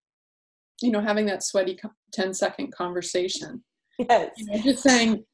you 0.83 0.91
know 0.91 1.01
having 1.01 1.27
that 1.27 1.45
sweaty 1.45 1.77
co- 1.77 1.93
10 2.13 2.35
second 2.35 2.73
conversation. 2.73 3.63
yes. 3.99 4.33
you 4.37 4.47
know, 4.47 4.63
just 4.63 4.83
saying, 4.83 5.25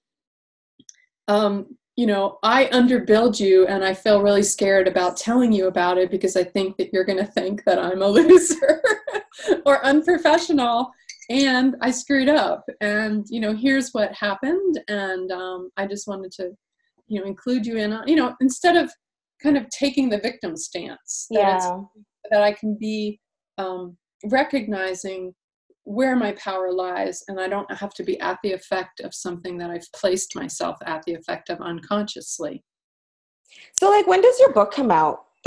um, 1.29 1.79
you 2.00 2.06
know, 2.06 2.38
I 2.42 2.64
underbilled 2.72 3.38
you 3.38 3.66
and 3.66 3.84
I 3.84 3.92
feel 3.92 4.22
really 4.22 4.42
scared 4.42 4.88
about 4.88 5.18
telling 5.18 5.52
you 5.52 5.66
about 5.66 5.98
it 5.98 6.10
because 6.10 6.34
I 6.34 6.42
think 6.42 6.78
that 6.78 6.94
you're 6.94 7.04
going 7.04 7.18
to 7.18 7.30
think 7.30 7.62
that 7.64 7.78
I'm 7.78 8.00
a 8.00 8.08
loser 8.18 8.80
or 9.66 9.84
unprofessional 9.84 10.90
and 11.28 11.76
I 11.82 11.90
screwed 11.90 12.30
up. 12.30 12.64
And, 12.80 13.26
you 13.28 13.38
know, 13.38 13.54
here's 13.54 13.90
what 13.90 14.14
happened. 14.14 14.80
And 14.88 15.30
um, 15.30 15.68
I 15.76 15.86
just 15.86 16.08
wanted 16.08 16.32
to, 16.38 16.52
you 17.06 17.20
know, 17.20 17.26
include 17.26 17.66
you 17.66 17.76
in, 17.76 17.92
on- 17.92 18.08
you 18.08 18.16
know, 18.16 18.34
instead 18.40 18.76
of 18.76 18.90
kind 19.42 19.58
of 19.58 19.68
taking 19.68 20.08
the 20.08 20.20
victim 20.20 20.56
stance 20.56 21.26
that, 21.32 21.56
it's, 21.56 21.66
Yeah. 21.66 21.80
that 22.30 22.42
I 22.42 22.52
can 22.52 22.78
be 22.80 23.20
um, 23.58 23.98
recognizing 24.24 25.34
where 25.84 26.14
my 26.16 26.32
power 26.32 26.72
lies 26.72 27.22
and 27.28 27.40
i 27.40 27.48
don't 27.48 27.70
have 27.72 27.92
to 27.94 28.02
be 28.04 28.18
at 28.20 28.38
the 28.42 28.52
effect 28.52 29.00
of 29.00 29.14
something 29.14 29.56
that 29.58 29.70
i've 29.70 29.90
placed 29.94 30.36
myself 30.36 30.76
at 30.86 31.02
the 31.04 31.14
effect 31.14 31.48
of 31.50 31.60
unconsciously 31.60 32.62
So 33.80 33.90
like 33.90 34.06
when 34.06 34.20
does 34.22 34.38
your 34.38 34.52
book 34.52 34.72
come 34.72 34.90
out? 34.90 35.24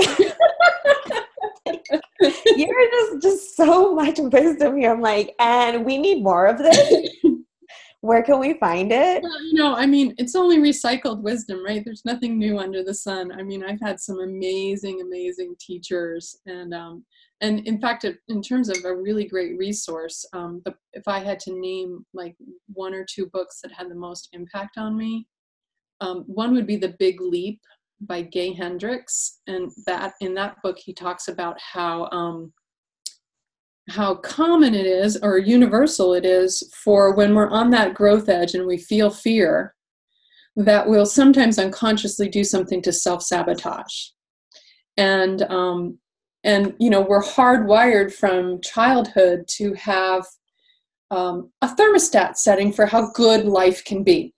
You're 2.56 2.90
just 2.90 3.22
just 3.22 3.56
so 3.56 3.94
much 3.94 4.18
wisdom 4.18 4.76
here. 4.76 4.92
I'm 4.92 5.00
like, 5.00 5.34
and 5.38 5.84
we 5.84 5.98
need 5.98 6.22
more 6.22 6.46
of 6.46 6.58
this. 6.58 7.08
Where 8.00 8.22
can 8.22 8.38
we 8.38 8.54
find 8.54 8.92
it? 8.92 9.22
Well, 9.22 9.42
you 9.44 9.54
know 9.54 9.74
i 9.76 9.86
mean 9.86 10.14
it's 10.18 10.34
only 10.34 10.58
recycled 10.58 11.22
wisdom 11.22 11.64
right 11.64 11.82
there's 11.84 12.04
nothing 12.04 12.38
new 12.38 12.58
under 12.58 12.82
the 12.84 12.92
sun 12.92 13.32
i 13.32 13.42
mean 13.42 13.64
i've 13.64 13.80
had 13.80 13.98
some 13.98 14.20
amazing 14.20 15.00
amazing 15.00 15.54
teachers 15.58 16.36
and 16.46 16.74
um 16.74 17.04
and 17.40 17.66
in 17.66 17.80
fact 17.80 18.04
in 18.28 18.42
terms 18.42 18.68
of 18.68 18.84
a 18.84 18.94
really 18.94 19.26
great 19.26 19.56
resource 19.58 20.24
um 20.32 20.62
the, 20.64 20.74
if 20.92 21.06
i 21.08 21.18
had 21.18 21.38
to 21.40 21.58
name 21.58 22.04
like 22.14 22.34
one 22.72 22.94
or 22.94 23.04
two 23.04 23.26
books 23.26 23.60
that 23.62 23.72
had 23.72 23.90
the 23.90 23.94
most 23.94 24.28
impact 24.32 24.78
on 24.78 24.96
me 24.96 25.26
um, 26.00 26.24
one 26.26 26.52
would 26.54 26.66
be 26.66 26.76
the 26.76 26.94
big 26.98 27.20
leap 27.20 27.60
by 28.00 28.22
gay 28.22 28.52
hendricks. 28.52 29.40
And 29.46 29.70
that 29.86 30.14
in 30.20 30.34
that 30.34 30.56
book 30.62 30.78
he 30.78 30.92
talks 30.92 31.28
about 31.28 31.56
how 31.60 32.08
um 32.10 32.52
how 33.90 34.14
common 34.14 34.74
it 34.74 34.86
is 34.86 35.18
or 35.22 35.36
universal 35.36 36.14
it 36.14 36.24
is 36.24 36.72
for 36.82 37.14
when 37.14 37.34
we're 37.34 37.50
on 37.50 37.70
that 37.70 37.92
growth 37.92 38.30
edge 38.30 38.54
and 38.54 38.66
we 38.66 38.78
feel 38.78 39.10
fear 39.10 39.74
that 40.56 40.88
we'll 40.88 41.04
sometimes 41.04 41.58
unconsciously 41.58 42.28
do 42.28 42.44
something 42.44 42.80
to 42.80 42.92
self-sabotage. 42.92 44.08
And 44.96 45.42
um, 45.42 45.98
and 46.44 46.74
you 46.78 46.90
know 46.90 47.00
we're 47.00 47.22
hardwired 47.22 48.12
from 48.12 48.60
childhood 48.60 49.44
to 49.48 49.74
have 49.74 50.24
um, 51.10 51.50
a 51.62 51.68
thermostat 51.68 52.36
setting 52.36 52.72
for 52.72 52.86
how 52.86 53.10
good 53.12 53.44
life 53.44 53.84
can 53.84 54.02
be. 54.02 54.32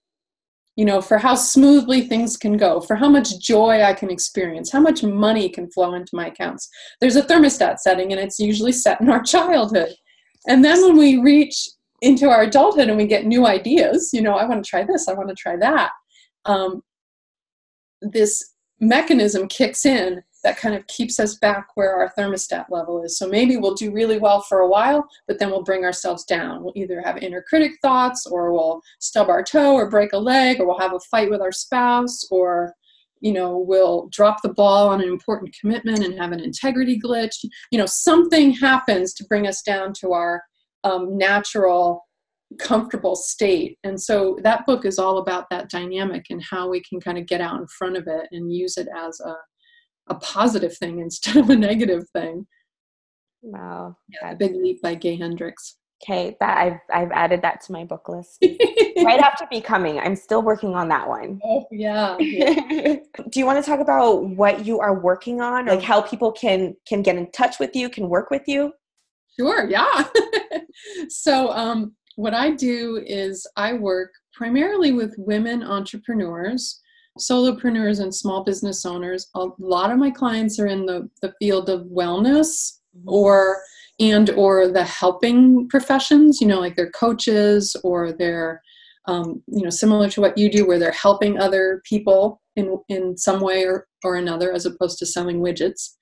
You 0.77 0.85
know 0.85 1.01
for 1.01 1.19
how 1.19 1.35
smoothly 1.35 2.03
things 2.03 2.37
can 2.37 2.57
go 2.57 2.81
for 2.81 2.97
how 2.97 3.09
much 3.09 3.39
joy 3.39 3.83
i 3.83 3.95
can 3.95 4.11
experience 4.11 4.71
how 4.71 4.81
much 4.81 5.03
money 5.03 5.49
can 5.49 5.71
flow 5.71 5.95
into 5.95 6.15
my 6.15 6.29
accounts. 6.29 6.69
There's 7.01 7.17
a 7.17 7.23
thermostat 7.23 7.79
setting 7.79 8.13
and 8.13 8.21
it's 8.21 8.39
usually 8.39 8.73
set 8.73 9.01
in 9.01 9.09
our 9.09 9.23
childhood. 9.35 9.95
And 10.49 10.65
then 10.65 10.81
when 10.83 10.97
we 10.97 11.19
reach 11.19 11.69
into 12.03 12.29
our 12.29 12.43
adulthood 12.43 12.89
and 12.89 12.97
we 12.97 13.07
get 13.07 13.27
new 13.27 13.47
ideas 13.47 14.11
you 14.13 14.21
know 14.21 14.35
i 14.35 14.45
want 14.45 14.63
to 14.63 14.69
try 14.69 14.85
this 14.85 15.09
i 15.09 15.15
want 15.15 15.29
to 15.29 15.35
try 15.35 15.57
that 15.57 15.91
um, 16.45 16.83
this 18.03 18.53
mechanism 18.81 19.49
kicks 19.49 19.85
in 19.85 20.23
that 20.47 20.57
kind 20.57 20.77
of 20.77 20.87
keeps 20.87 21.19
us 21.19 21.35
back 21.35 21.67
where 21.75 21.97
our 21.97 22.13
thermostat 22.17 22.67
level 22.71 23.03
is. 23.03 23.19
So 23.19 23.27
maybe 23.27 23.57
we'll 23.57 23.75
do 23.75 23.91
really 23.91 24.19
well 24.19 24.43
for 24.43 24.61
a 24.61 24.69
while 24.69 25.09
but 25.27 25.41
then 25.41 25.51
we'll 25.51 25.65
bring 25.65 25.85
ourselves 25.85 26.25
down. 26.25 26.63
We'll 26.63 26.73
either 26.77 27.01
have 27.01 27.19
inner 27.19 27.43
critic 27.43 27.73
thoughts 27.83 28.27
or 28.27 28.53
we'll 28.53 28.81
stub 29.01 29.29
our 29.29 29.43
toe 29.43 29.75
or 29.75 29.91
break 29.91 30.13
a 30.13 30.19
leg 30.19 30.61
or 30.61 30.67
we'll 30.67 30.79
have 30.79 30.95
a 30.95 31.01
fight 31.01 31.31
with 31.31 31.41
our 31.41 31.51
spouse 31.51 32.25
or 32.31 32.75
you 33.21 33.33
know 33.33 33.59
we'll 33.59 34.09
drop 34.13 34.43
the 34.43 34.53
ball 34.53 34.89
on 34.89 35.01
an 35.01 35.09
important 35.09 35.57
commitment 35.61 36.05
and 36.05 36.17
have 36.17 36.31
an 36.31 36.39
integrity 36.39 36.97
glitch. 36.97 37.45
You 37.73 37.79
know 37.79 37.87
something 37.87 38.53
happens 38.53 39.15
to 39.15 39.25
bring 39.25 39.49
us 39.49 39.63
down 39.63 39.95
to 40.01 40.13
our 40.13 40.45
um, 40.85 41.19
natural 41.19 42.07
comfortable 42.61 43.17
state. 43.17 43.77
And 43.83 44.01
so 44.01 44.39
that 44.45 44.65
book 44.65 44.85
is 44.85 45.01
all 45.01 45.19
about 45.19 45.47
that 45.51 45.69
dynamic 45.69 46.27
and 46.31 46.41
how 46.41 46.69
we 46.69 46.81
can 46.81 47.01
kind 47.01 47.19
of 47.19 47.27
get 47.27 47.41
out 47.41 47.61
in 47.61 47.67
front 47.67 47.97
of 47.97 48.07
it 48.07 48.29
and 48.31 48.55
use 48.55 48.77
it 48.77 48.87
as 48.97 49.19
a, 49.19 49.35
a 50.09 50.15
positive 50.17 50.77
thing 50.77 50.99
instead 51.07 51.37
of 51.37 51.51
a 51.51 51.57
negative 51.57 52.09
thing 52.11 52.47
Wow. 53.43 53.97
yeah, 54.09 54.33
the 54.33 54.37
big 54.37 54.57
leap 54.57 54.83
by 54.83 54.95
gay 54.95 55.17
hendricks 55.17 55.77
Okay, 56.03 56.37
that 56.41 56.59
I've 56.59 56.79
I've 56.93 57.11
added 57.13 57.41
that 57.43 57.63
to 57.63 57.73
my 57.73 57.83
book 57.85 58.09
list. 58.09 58.39
right 59.03 59.19
after 59.19 59.47
becoming. 59.51 59.99
I'm 59.99 60.15
still 60.15 60.43
working 60.43 60.75
on 60.75 60.89
that 60.89 61.09
one. 61.09 61.41
oh 61.43 61.65
yeah 61.71 62.17
Do 62.19 63.41
you 63.41 63.47
want 63.47 63.63
to 63.65 63.69
talk 63.69 63.81
about 63.81 64.25
what 64.29 64.67
you 64.67 64.79
are 64.79 65.01
working 65.01 65.41
on? 65.41 65.67
Like 65.67 65.83
how 65.83 66.03
people 66.03 66.33
can 66.33 66.75
can 66.87 67.01
get 67.03 67.17
in 67.17 67.31
touch 67.33 67.59
with 67.59 67.75
you, 67.75 67.89
can 67.89 68.09
work 68.11 68.31
with 68.31 68.43
you? 68.47 68.73
Sure, 69.39 69.69
yeah. 69.69 70.05
so, 71.09 71.51
um, 71.51 71.95
what 72.17 72.33
I 72.33 72.51
do 72.53 73.03
is 73.07 73.47
I 73.57 73.75
work 73.75 74.11
primarily 74.33 74.93
with 74.93 75.15
women 75.19 75.63
entrepreneurs, 75.63 76.81
solopreneurs, 77.19 78.01
and 78.01 78.15
small 78.15 78.45
business 78.45 78.85
owners. 78.85 79.29
A 79.35 79.49
lot 79.59 79.91
of 79.91 79.99
my 79.99 80.11
clients 80.11 80.59
are 80.59 80.67
in 80.67 80.87
the, 80.87 81.09
the 81.23 81.33
field 81.39 81.69
of 81.69 81.87
wellness 81.87 82.79
or 83.07 83.59
and 83.99 84.31
or 84.31 84.69
the 84.69 84.85
helping 84.85 85.69
professions 85.69 86.41
you 86.41 86.47
know 86.47 86.61
like 86.61 86.77
they're 86.77 86.91
coaches 86.91 87.77
or 87.83 88.13
they're 88.13 88.63
um, 89.07 89.43
you 89.47 89.63
know 89.63 89.71
similar 89.71 90.09
to 90.09 90.21
what 90.21 90.37
you 90.37 90.51
do 90.51 90.67
where 90.67 90.79
they're 90.79 90.91
helping 90.93 91.39
other 91.39 91.83
people 91.85 92.41
in 92.57 92.79
in 92.89 93.17
some 93.17 93.41
way 93.41 93.65
or, 93.65 93.87
or 94.05 94.17
another 94.17 94.53
as 94.53 94.67
opposed 94.67 94.99
to 94.99 95.07
selling 95.07 95.41
widgets. 95.41 95.95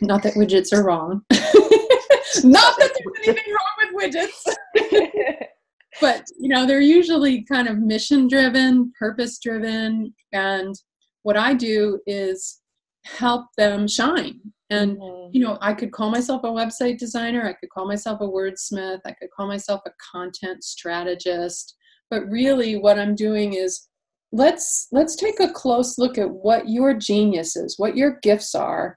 Not 0.00 0.22
that 0.22 0.34
widgets 0.34 0.72
are 0.72 0.84
wrong. 0.84 1.22
Not 1.30 2.78
that 2.78 2.92
there's 2.94 3.28
anything 3.28 3.52
wrong 3.52 3.92
with 3.92 4.14
widgets 4.14 5.46
but 6.00 6.24
you 6.38 6.48
know 6.48 6.66
they're 6.66 6.80
usually 6.80 7.42
kind 7.44 7.68
of 7.68 7.78
mission 7.78 8.26
driven 8.28 8.92
purpose 8.98 9.38
driven 9.38 10.14
and 10.32 10.74
what 11.22 11.36
i 11.36 11.54
do 11.54 11.98
is 12.06 12.60
help 13.04 13.46
them 13.56 13.86
shine 13.88 14.40
and 14.70 14.96
mm-hmm. 14.96 15.30
you 15.32 15.42
know 15.42 15.58
i 15.60 15.72
could 15.72 15.92
call 15.92 16.10
myself 16.10 16.42
a 16.44 16.48
website 16.48 16.98
designer 16.98 17.46
i 17.46 17.52
could 17.52 17.70
call 17.70 17.86
myself 17.86 18.20
a 18.20 18.24
wordsmith 18.24 19.00
i 19.06 19.12
could 19.12 19.30
call 19.36 19.46
myself 19.46 19.80
a 19.86 19.90
content 20.12 20.62
strategist 20.62 21.76
but 22.10 22.28
really 22.28 22.76
what 22.76 22.98
i'm 22.98 23.14
doing 23.14 23.54
is 23.54 23.88
let's 24.32 24.86
let's 24.92 25.16
take 25.16 25.40
a 25.40 25.52
close 25.52 25.98
look 25.98 26.18
at 26.18 26.30
what 26.30 26.68
your 26.68 26.94
genius 26.94 27.56
is 27.56 27.78
what 27.78 27.96
your 27.96 28.18
gifts 28.22 28.54
are 28.54 28.96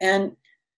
and 0.00 0.32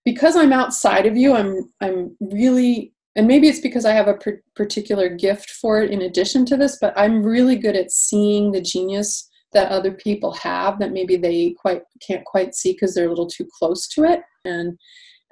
because 0.04 0.36
i'm 0.36 0.52
outside 0.52 1.06
of 1.06 1.16
you 1.16 1.34
i'm 1.34 1.68
i'm 1.80 2.16
really 2.20 2.92
and 3.18 3.26
maybe 3.26 3.48
it's 3.48 3.60
because 3.60 3.84
i 3.84 3.92
have 3.92 4.08
a 4.08 4.18
particular 4.54 5.08
gift 5.08 5.50
for 5.50 5.82
it 5.82 5.90
in 5.90 6.02
addition 6.02 6.46
to 6.46 6.56
this 6.56 6.78
but 6.80 6.94
i'm 6.96 7.22
really 7.22 7.56
good 7.56 7.76
at 7.76 7.90
seeing 7.90 8.52
the 8.52 8.62
genius 8.62 9.28
that 9.52 9.70
other 9.70 9.92
people 9.92 10.32
have 10.32 10.78
that 10.78 10.92
maybe 10.92 11.16
they 11.16 11.54
quite 11.58 11.82
can't 12.06 12.24
quite 12.24 12.54
see 12.54 12.72
because 12.72 12.94
they're 12.94 13.06
a 13.06 13.10
little 13.10 13.28
too 13.28 13.48
close 13.58 13.88
to 13.88 14.04
it. 14.04 14.20
And 14.44 14.78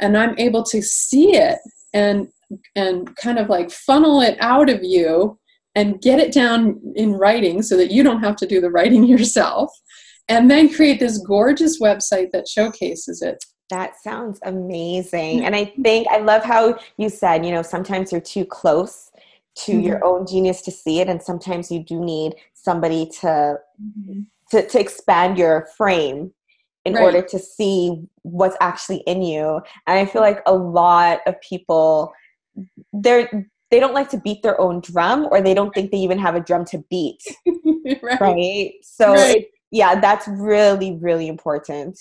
and 0.01 0.17
i'm 0.17 0.39
able 0.39 0.63
to 0.65 0.83
see 0.83 1.37
it 1.37 1.59
and 1.95 2.29
and 2.75 3.15
kind 3.17 3.39
of 3.39 3.49
like 3.49 3.71
funnel 3.71 4.21
it 4.21 4.37
out 4.41 4.69
of 4.69 4.83
you 4.83 5.39
and 5.75 6.01
get 6.01 6.19
it 6.19 6.33
down 6.33 6.81
in 6.95 7.13
writing 7.13 7.63
so 7.63 7.77
that 7.77 7.91
you 7.91 8.03
don't 8.03 8.23
have 8.23 8.37
to 8.37 8.47
do 8.47 8.61
the 8.61 8.71
writing 8.71 9.05
yourself 9.15 9.71
and 10.29 10.51
then 10.51 10.73
create 10.73 10.99
this 10.99 11.19
gorgeous 11.19 11.81
website 11.81 12.31
that 12.33 12.49
showcases 12.49 13.23
it 13.23 13.43
that 13.71 14.01
sounds 14.01 14.39
amazing 14.45 15.45
and 15.45 15.55
i 15.55 15.65
think 15.83 16.07
i 16.09 16.19
love 16.19 16.43
how 16.45 16.79
you 16.97 17.09
said 17.09 17.45
you 17.45 17.53
know 17.53 17.63
sometimes 17.63 18.13
you're 18.13 18.21
too 18.21 18.45
close 18.45 19.11
to 19.57 19.73
mm-hmm. 19.73 19.81
your 19.81 20.05
own 20.05 20.27
genius 20.27 20.63
to 20.63 20.71
see 20.71 21.01
it 21.01 21.09
and 21.09 21.23
sometimes 21.23 21.71
you 21.71 21.83
do 21.83 22.05
need 22.05 22.35
somebody 22.55 23.07
to 23.07 23.57
mm-hmm. 23.83 24.21
to, 24.51 24.67
to 24.69 24.81
expand 24.81 25.39
your 25.39 25.67
frame 25.77 26.33
in 26.85 26.95
right. 26.95 27.03
order 27.03 27.23
to 27.23 27.39
see 27.39 28.07
what's 28.23 28.57
actually 28.61 28.99
in 29.07 29.23
you 29.23 29.61
and 29.87 29.99
i 29.99 30.05
feel 30.05 30.23
like 30.23 30.43
a 30.47 30.55
lot 30.55 31.21
of 31.27 31.35
people 31.41 32.13
they're 32.93 33.49
they 33.71 33.81
don't 33.81 33.95
like 33.95 34.09
to 34.09 34.19
beat 34.19 34.43
their 34.43 34.61
own 34.61 34.81
drum 34.81 35.27
or 35.31 35.41
they 35.41 35.55
don't 35.55 35.75
think 35.75 35.91
they 35.91 35.99
even 35.99 36.19
have 36.19 36.37
a 36.37 36.41
drum 36.41 36.65
to 36.65 36.85
beat 36.89 37.23
right. 38.03 38.21
right. 38.21 38.73
so 38.83 39.13
right. 39.13 39.39
It, 39.39 39.51
yeah 39.73 39.99
that's 39.99 40.29
really 40.29 40.97
really 41.01 41.29
important 41.29 41.99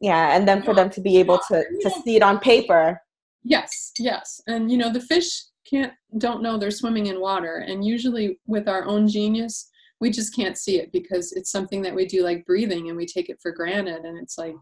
yeah 0.00 0.36
and 0.36 0.46
then 0.46 0.62
for 0.62 0.70
yeah. 0.70 0.82
them 0.82 0.90
to 0.90 1.00
be 1.00 1.18
able 1.18 1.38
to 1.48 1.64
to 1.80 1.90
see 1.90 2.16
it 2.16 2.22
on 2.22 2.38
paper. 2.38 3.00
Yes 3.44 3.92
yes 3.98 4.40
and 4.46 4.70
you 4.70 4.78
know 4.78 4.92
the 4.92 5.00
fish 5.00 5.44
can't 5.68 5.92
don't 6.18 6.42
know 6.42 6.56
they're 6.56 6.70
swimming 6.70 7.06
in 7.06 7.20
water 7.20 7.64
and 7.66 7.84
usually 7.84 8.38
with 8.46 8.68
our 8.68 8.84
own 8.84 9.06
genius 9.06 9.70
we 10.00 10.10
just 10.10 10.34
can't 10.34 10.56
see 10.56 10.78
it 10.78 10.92
because 10.92 11.32
it's 11.32 11.50
something 11.50 11.82
that 11.82 11.94
we 11.94 12.06
do 12.06 12.22
like 12.22 12.46
breathing 12.46 12.88
and 12.88 12.96
we 12.96 13.04
take 13.04 13.28
it 13.28 13.38
for 13.42 13.52
granted 13.52 14.04
and 14.04 14.18
it's 14.18 14.38
like 14.38 14.54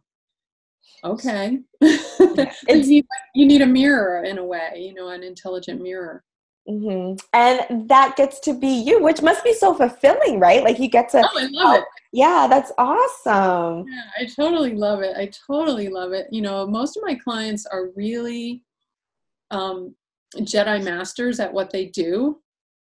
okay. 1.05 1.59
You, 2.68 2.82
need, 2.82 3.07
you 3.34 3.47
need 3.47 3.62
a 3.62 3.66
mirror 3.66 4.24
in 4.24 4.39
a 4.39 4.45
way 4.45 4.72
you 4.76 4.95
know 4.95 5.09
an 5.09 5.22
intelligent 5.22 5.80
mirror 5.82 6.24
mm-hmm. 6.69 7.17
and 7.33 7.89
that 7.89 8.17
gets 8.17 8.41
to 8.41 8.53
be 8.53 8.69
you 8.69 9.03
which 9.03 9.23
must 9.23 9.43
be 9.45 9.53
so 9.53 9.75
fulfilling 9.75 10.39
right 10.39 10.62
like 10.62 10.79
you 10.79 10.89
get 10.89 11.09
to 11.09 11.19
oh, 11.19 11.39
I 11.39 11.47
love 11.51 11.75
help. 11.75 11.79
it. 11.83 11.85
yeah 12.12 12.47
that's 12.49 12.73
awesome 12.79 13.87
yeah 13.89 14.03
i 14.19 14.27
totally 14.27 14.75
love 14.75 15.03
it 15.03 15.17
i 15.17 15.31
totally 15.47 15.89
love 15.89 16.12
it 16.12 16.27
you 16.31 16.43
know 16.43 16.67
most 16.67 16.97
of 16.97 17.03
my 17.05 17.14
clients 17.14 17.67
are 17.67 17.91
really 17.95 18.62
um, 19.51 19.95
jedi 20.39 20.83
masters 20.83 21.41
at 21.41 21.53
what 21.53 21.71
they 21.71 21.87
do 21.87 22.39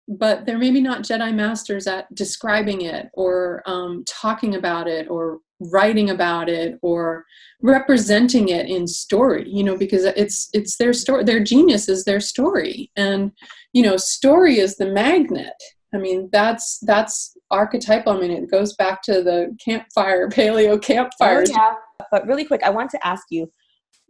but 0.10 0.44
they're 0.46 0.58
maybe 0.58 0.82
not 0.82 1.04
Jedi 1.04 1.34
masters 1.34 1.86
at 1.86 2.14
describing 2.16 2.82
it 2.82 3.10
or 3.14 3.62
um, 3.68 4.04
talking 4.08 4.56
about 4.56 4.88
it 4.88 5.08
or 5.08 5.40
writing 5.60 6.10
about 6.10 6.48
it 6.50 6.78
or 6.82 7.26
representing 7.62 8.48
it 8.50 8.68
in 8.68 8.88
story 8.88 9.46
you 9.50 9.64
know 9.64 9.76
because 9.76 10.06
it's 10.06 10.50
it's 10.54 10.78
their 10.78 10.94
story 10.94 11.24
their 11.24 11.44
genius 11.44 11.90
is 11.90 12.06
their 12.06 12.20
story. 12.20 12.92
And 12.96 13.32
you 13.74 13.84
know 13.84 13.98
story 13.98 14.60
is 14.60 14.78
the 14.78 14.88
magnet. 14.88 15.54
I 15.94 15.98
mean 15.98 16.30
that's 16.32 16.80
that's 16.86 17.36
archetypal 17.52 18.14
i 18.14 18.20
mean 18.20 18.30
it 18.30 18.52
goes 18.52 18.76
back 18.76 19.02
to 19.02 19.24
the 19.24 19.58
campfire 19.64 20.30
paleo 20.30 20.80
campfire. 20.80 21.44
Oh, 21.48 21.52
yeah. 21.52 21.74
but 22.12 22.28
really 22.28 22.46
quick 22.46 22.62
i 22.64 22.70
want 22.70 22.92
to 22.92 23.08
ask 23.08 23.24
you 23.32 23.52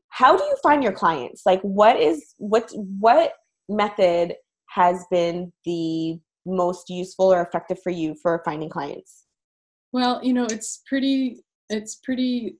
how 0.09 0.35
do 0.35 0.43
you 0.43 0.55
find 0.61 0.83
your 0.83 0.91
clients? 0.91 1.43
Like 1.45 1.61
what 1.61 1.95
is 1.97 2.33
what 2.37 2.69
what 2.75 3.33
method 3.69 4.35
has 4.69 5.05
been 5.09 5.51
the 5.65 6.19
most 6.45 6.89
useful 6.89 7.31
or 7.31 7.41
effective 7.41 7.79
for 7.81 7.91
you 7.91 8.15
for 8.21 8.41
finding 8.43 8.69
clients? 8.69 9.25
Well, 9.91 10.19
you 10.23 10.33
know, 10.33 10.45
it's 10.45 10.81
pretty 10.87 11.43
it's 11.69 11.95
pretty 11.95 12.57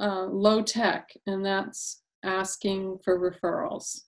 uh, 0.00 0.24
low 0.26 0.62
tech, 0.62 1.08
and 1.26 1.44
that's 1.44 2.02
asking 2.24 2.98
for 3.04 3.18
referrals. 3.18 4.02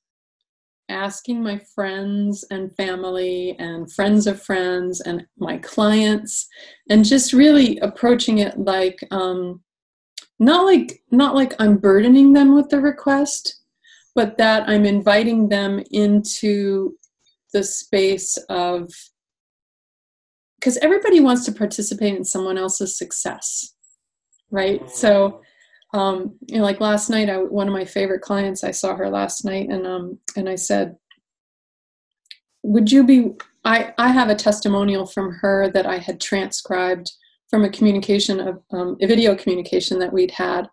Asking 0.89 1.43
my 1.43 1.61
friends 1.75 2.45
and 2.51 2.75
family 2.77 3.57
and 3.59 3.91
friends 3.91 4.27
of 4.27 4.43
friends 4.43 5.01
and 5.01 5.27
my 5.39 5.59
clients, 5.59 6.49
and 6.91 7.05
just 7.05 7.33
really 7.33 7.79
approaching 7.79 8.39
it 8.39 8.59
like 8.59 8.99
um, 9.11 9.63
not 10.39 10.65
like 10.65 11.03
not 11.11 11.35
like 11.35 11.55
I'm 11.59 11.79
burdening 11.79 12.33
them 12.33 12.55
with 12.55 12.69
the 12.69 12.81
request, 12.81 13.61
but 14.15 14.39
that 14.39 14.69
I'm 14.69 14.85
inviting 14.85 15.49
them 15.49 15.83
into 15.91 16.97
the 17.53 17.63
space 17.63 18.37
of 18.49 18.91
because 20.63 20.77
everybody 20.79 21.19
wants 21.19 21.45
to 21.45 21.53
participate 21.53 22.15
in 22.15 22.25
someone 22.25 22.57
else's 22.57 22.97
success 22.97 23.75
right? 24.53 24.89
So 24.91 25.41
um, 25.95 26.37
you 26.47 26.59
know 26.59 26.63
like 26.63 26.81
last 26.81 27.11
night 27.11 27.29
I, 27.29 27.39
one 27.39 27.67
of 27.67 27.75
my 27.75 27.85
favorite 27.85 28.23
clients 28.23 28.65
i 28.65 28.71
saw 28.71 28.97
her 28.97 29.11
last 29.11 29.45
night 29.45 29.69
and 29.69 29.87
um 29.87 30.19
and 30.37 30.49
i 30.49 30.55
said 30.55 30.97
would 32.63 32.91
you 32.91 33.05
be 33.05 33.33
i 33.65 33.93
i 33.99 34.09
have 34.09 34.31
a 34.31 34.35
testimonial 34.35 35.05
from 35.05 35.33
her 35.33 35.71
that 35.73 35.87
i 35.87 35.99
had 35.99 36.21
transcribed 36.21 37.13
from 37.51 37.65
a 37.65 37.71
communication 37.71 38.41
of 38.41 38.63
um, 38.73 38.97
a 39.03 39.07
video 39.07 39.35
communication 39.37 39.99
that 39.99 40.13
we'd 40.13 40.31
had 40.31 40.67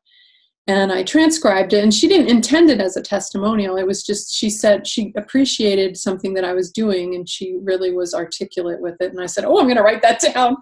and 0.70 0.92
I 0.92 1.02
transcribed 1.02 1.74
it. 1.74 1.84
And 1.84 1.92
she 1.92 2.08
didn't 2.08 2.30
intend 2.30 2.70
it 2.70 2.80
as 2.80 2.96
a 2.96 3.02
testimonial. 3.02 3.76
It 3.76 3.88
was 3.88 4.04
just, 4.04 4.36
she 4.36 4.52
said 4.52 4.86
she 4.86 5.12
appreciated 5.18 5.98
something 5.98 6.36
that 6.36 6.46
I 6.46 6.54
was 6.54 6.72
doing 6.72 7.16
and 7.16 7.28
she 7.28 7.58
really 7.64 7.92
was 7.92 8.14
articulate 8.14 8.80
with 8.80 8.96
it. 9.00 9.12
And 9.12 9.20
I 9.20 9.26
said, 9.26 9.46
Oh, 9.46 9.58
I'm 9.58 9.66
going 9.66 9.78
to 9.78 9.82
write 9.82 10.04
that 10.04 10.22
down. 10.34 10.58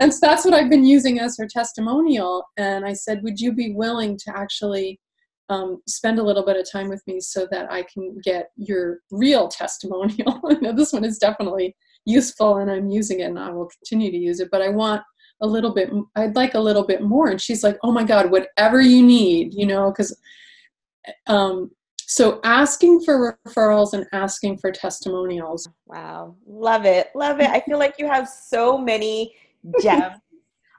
and 0.00 0.14
so 0.14 0.20
that's 0.22 0.44
what 0.44 0.54
I've 0.54 0.70
been 0.70 0.84
using 0.84 1.18
as 1.18 1.36
her 1.36 1.48
testimonial. 1.48 2.44
And 2.58 2.84
I 2.84 2.92
said, 2.92 3.24
Would 3.24 3.40
you 3.40 3.52
be 3.52 3.72
willing 3.72 4.16
to 4.18 4.36
actually 4.36 5.00
um, 5.48 5.82
spend 5.88 6.20
a 6.20 6.22
little 6.22 6.46
bit 6.46 6.56
of 6.56 6.70
time 6.70 6.88
with 6.88 7.02
me 7.08 7.18
so 7.18 7.48
that 7.50 7.72
I 7.72 7.82
can 7.92 8.20
get 8.22 8.50
your 8.54 9.00
real 9.10 9.48
testimonial? 9.48 10.40
now, 10.60 10.70
this 10.70 10.92
one 10.92 11.04
is 11.04 11.18
definitely 11.18 11.74
useful 12.04 12.58
and 12.58 12.70
I'm 12.70 12.88
using 12.88 13.18
it 13.18 13.24
and 13.24 13.38
I 13.38 13.50
will 13.50 13.68
continue 13.68 14.12
to 14.12 14.16
use 14.16 14.38
it, 14.38 14.48
but 14.52 14.62
I 14.62 14.68
want 14.68 15.02
a 15.40 15.46
little 15.46 15.72
bit 15.72 15.90
i'd 16.16 16.36
like 16.36 16.54
a 16.54 16.60
little 16.60 16.84
bit 16.84 17.02
more. 17.02 17.28
And 17.28 17.40
she's 17.40 17.62
like 17.62 17.78
oh 17.82 17.92
my 17.92 18.04
god 18.04 18.30
whatever 18.30 18.80
you 18.80 19.02
need 19.02 19.54
you 19.54 19.66
know 19.66 19.90
because 19.90 20.16
um 21.26 21.70
so 22.08 22.40
asking 22.42 23.00
for 23.00 23.38
referrals 23.46 23.92
and 23.92 24.06
asking 24.12 24.56
for 24.56 24.72
testimonials. 24.72 25.68
Wow. 25.84 26.36
Love 26.46 26.86
it. 26.86 27.10
Love 27.14 27.38
it. 27.40 27.50
I 27.50 27.60
feel 27.60 27.78
like 27.78 27.96
you 27.98 28.06
have 28.06 28.26
so 28.26 28.78
many 28.78 29.34
gems 29.82 30.16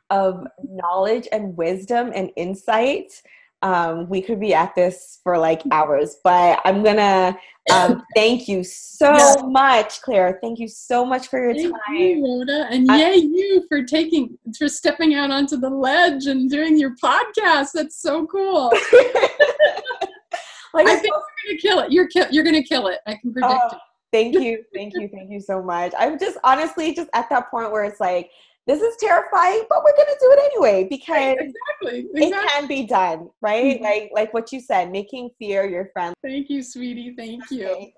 of 0.09 0.47
knowledge 0.63 1.27
and 1.31 1.55
wisdom 1.55 2.11
and 2.15 2.31
insight 2.35 3.21
um, 3.61 4.07
we 4.07 4.21
could 4.21 4.39
be 4.39 4.53
at 4.53 4.73
this 4.75 5.19
for 5.23 5.37
like 5.37 5.61
hours, 5.71 6.17
but 6.23 6.61
I'm 6.63 6.83
gonna 6.83 7.37
um, 7.71 8.03
thank 8.15 8.47
you 8.47 8.63
so 8.63 9.15
yeah. 9.15 9.35
much, 9.45 10.01
Claire. 10.01 10.39
Thank 10.41 10.59
you 10.59 10.67
so 10.67 11.05
much 11.05 11.27
for 11.27 11.41
your 11.41 11.53
thank 11.53 11.73
time, 11.87 11.95
you, 11.95 12.23
Rhoda, 12.23 12.67
and 12.69 12.89
I, 12.89 12.97
yay 12.97 13.15
you 13.17 13.65
for 13.67 13.83
taking 13.83 14.37
for 14.57 14.69
stepping 14.69 15.15
out 15.15 15.31
onto 15.31 15.57
the 15.57 15.69
ledge 15.69 16.27
and 16.27 16.49
doing 16.49 16.77
your 16.77 16.95
podcast. 17.03 17.71
That's 17.73 18.01
so 18.01 18.25
cool. 18.27 18.71
like 20.73 20.87
I 20.87 20.95
think 20.95 21.13
you're 21.13 21.47
gonna 21.47 21.59
kill 21.61 21.79
it. 21.79 21.91
You're 21.91 22.07
ki- 22.07 22.31
you're 22.31 22.45
gonna 22.45 22.63
kill 22.63 22.87
it. 22.87 22.99
I 23.05 23.15
can 23.15 23.33
predict 23.33 23.53
uh, 23.53 23.69
it. 23.73 23.77
Thank 24.11 24.35
you, 24.35 24.63
thank 24.73 24.93
you, 24.95 25.07
thank 25.13 25.29
you 25.29 25.39
so 25.39 25.61
much. 25.61 25.93
I'm 25.97 26.17
just 26.17 26.37
honestly 26.43 26.95
just 26.95 27.09
at 27.13 27.29
that 27.29 27.51
point 27.51 27.71
where 27.71 27.83
it's 27.83 27.99
like 27.99 28.31
this 28.69 28.81
is 28.81 28.95
terrifying, 28.97 29.63
but 29.67 29.83
we're 29.83 29.95
gonna 29.97 30.17
do 30.19 30.31
it 30.31 30.39
anyway 30.51 30.87
because 30.87 31.15
right, 31.15 31.37
exactly, 31.39 31.99
exactly, 32.13 32.27
it 32.27 32.49
can 32.49 32.67
be 32.67 32.85
done, 32.85 33.29
right? 33.41 33.77
Mm-hmm. 33.77 33.83
Like 33.83 34.11
like 34.13 34.33
what 34.33 34.51
you 34.51 34.61
said, 34.61 34.91
making 34.91 35.31
fear 35.39 35.67
your 35.67 35.89
friend. 35.91 36.13
Thank 36.23 36.51
you, 36.51 36.61
sweetie. 36.61 37.15
Thank 37.17 37.49
you. 37.49 37.91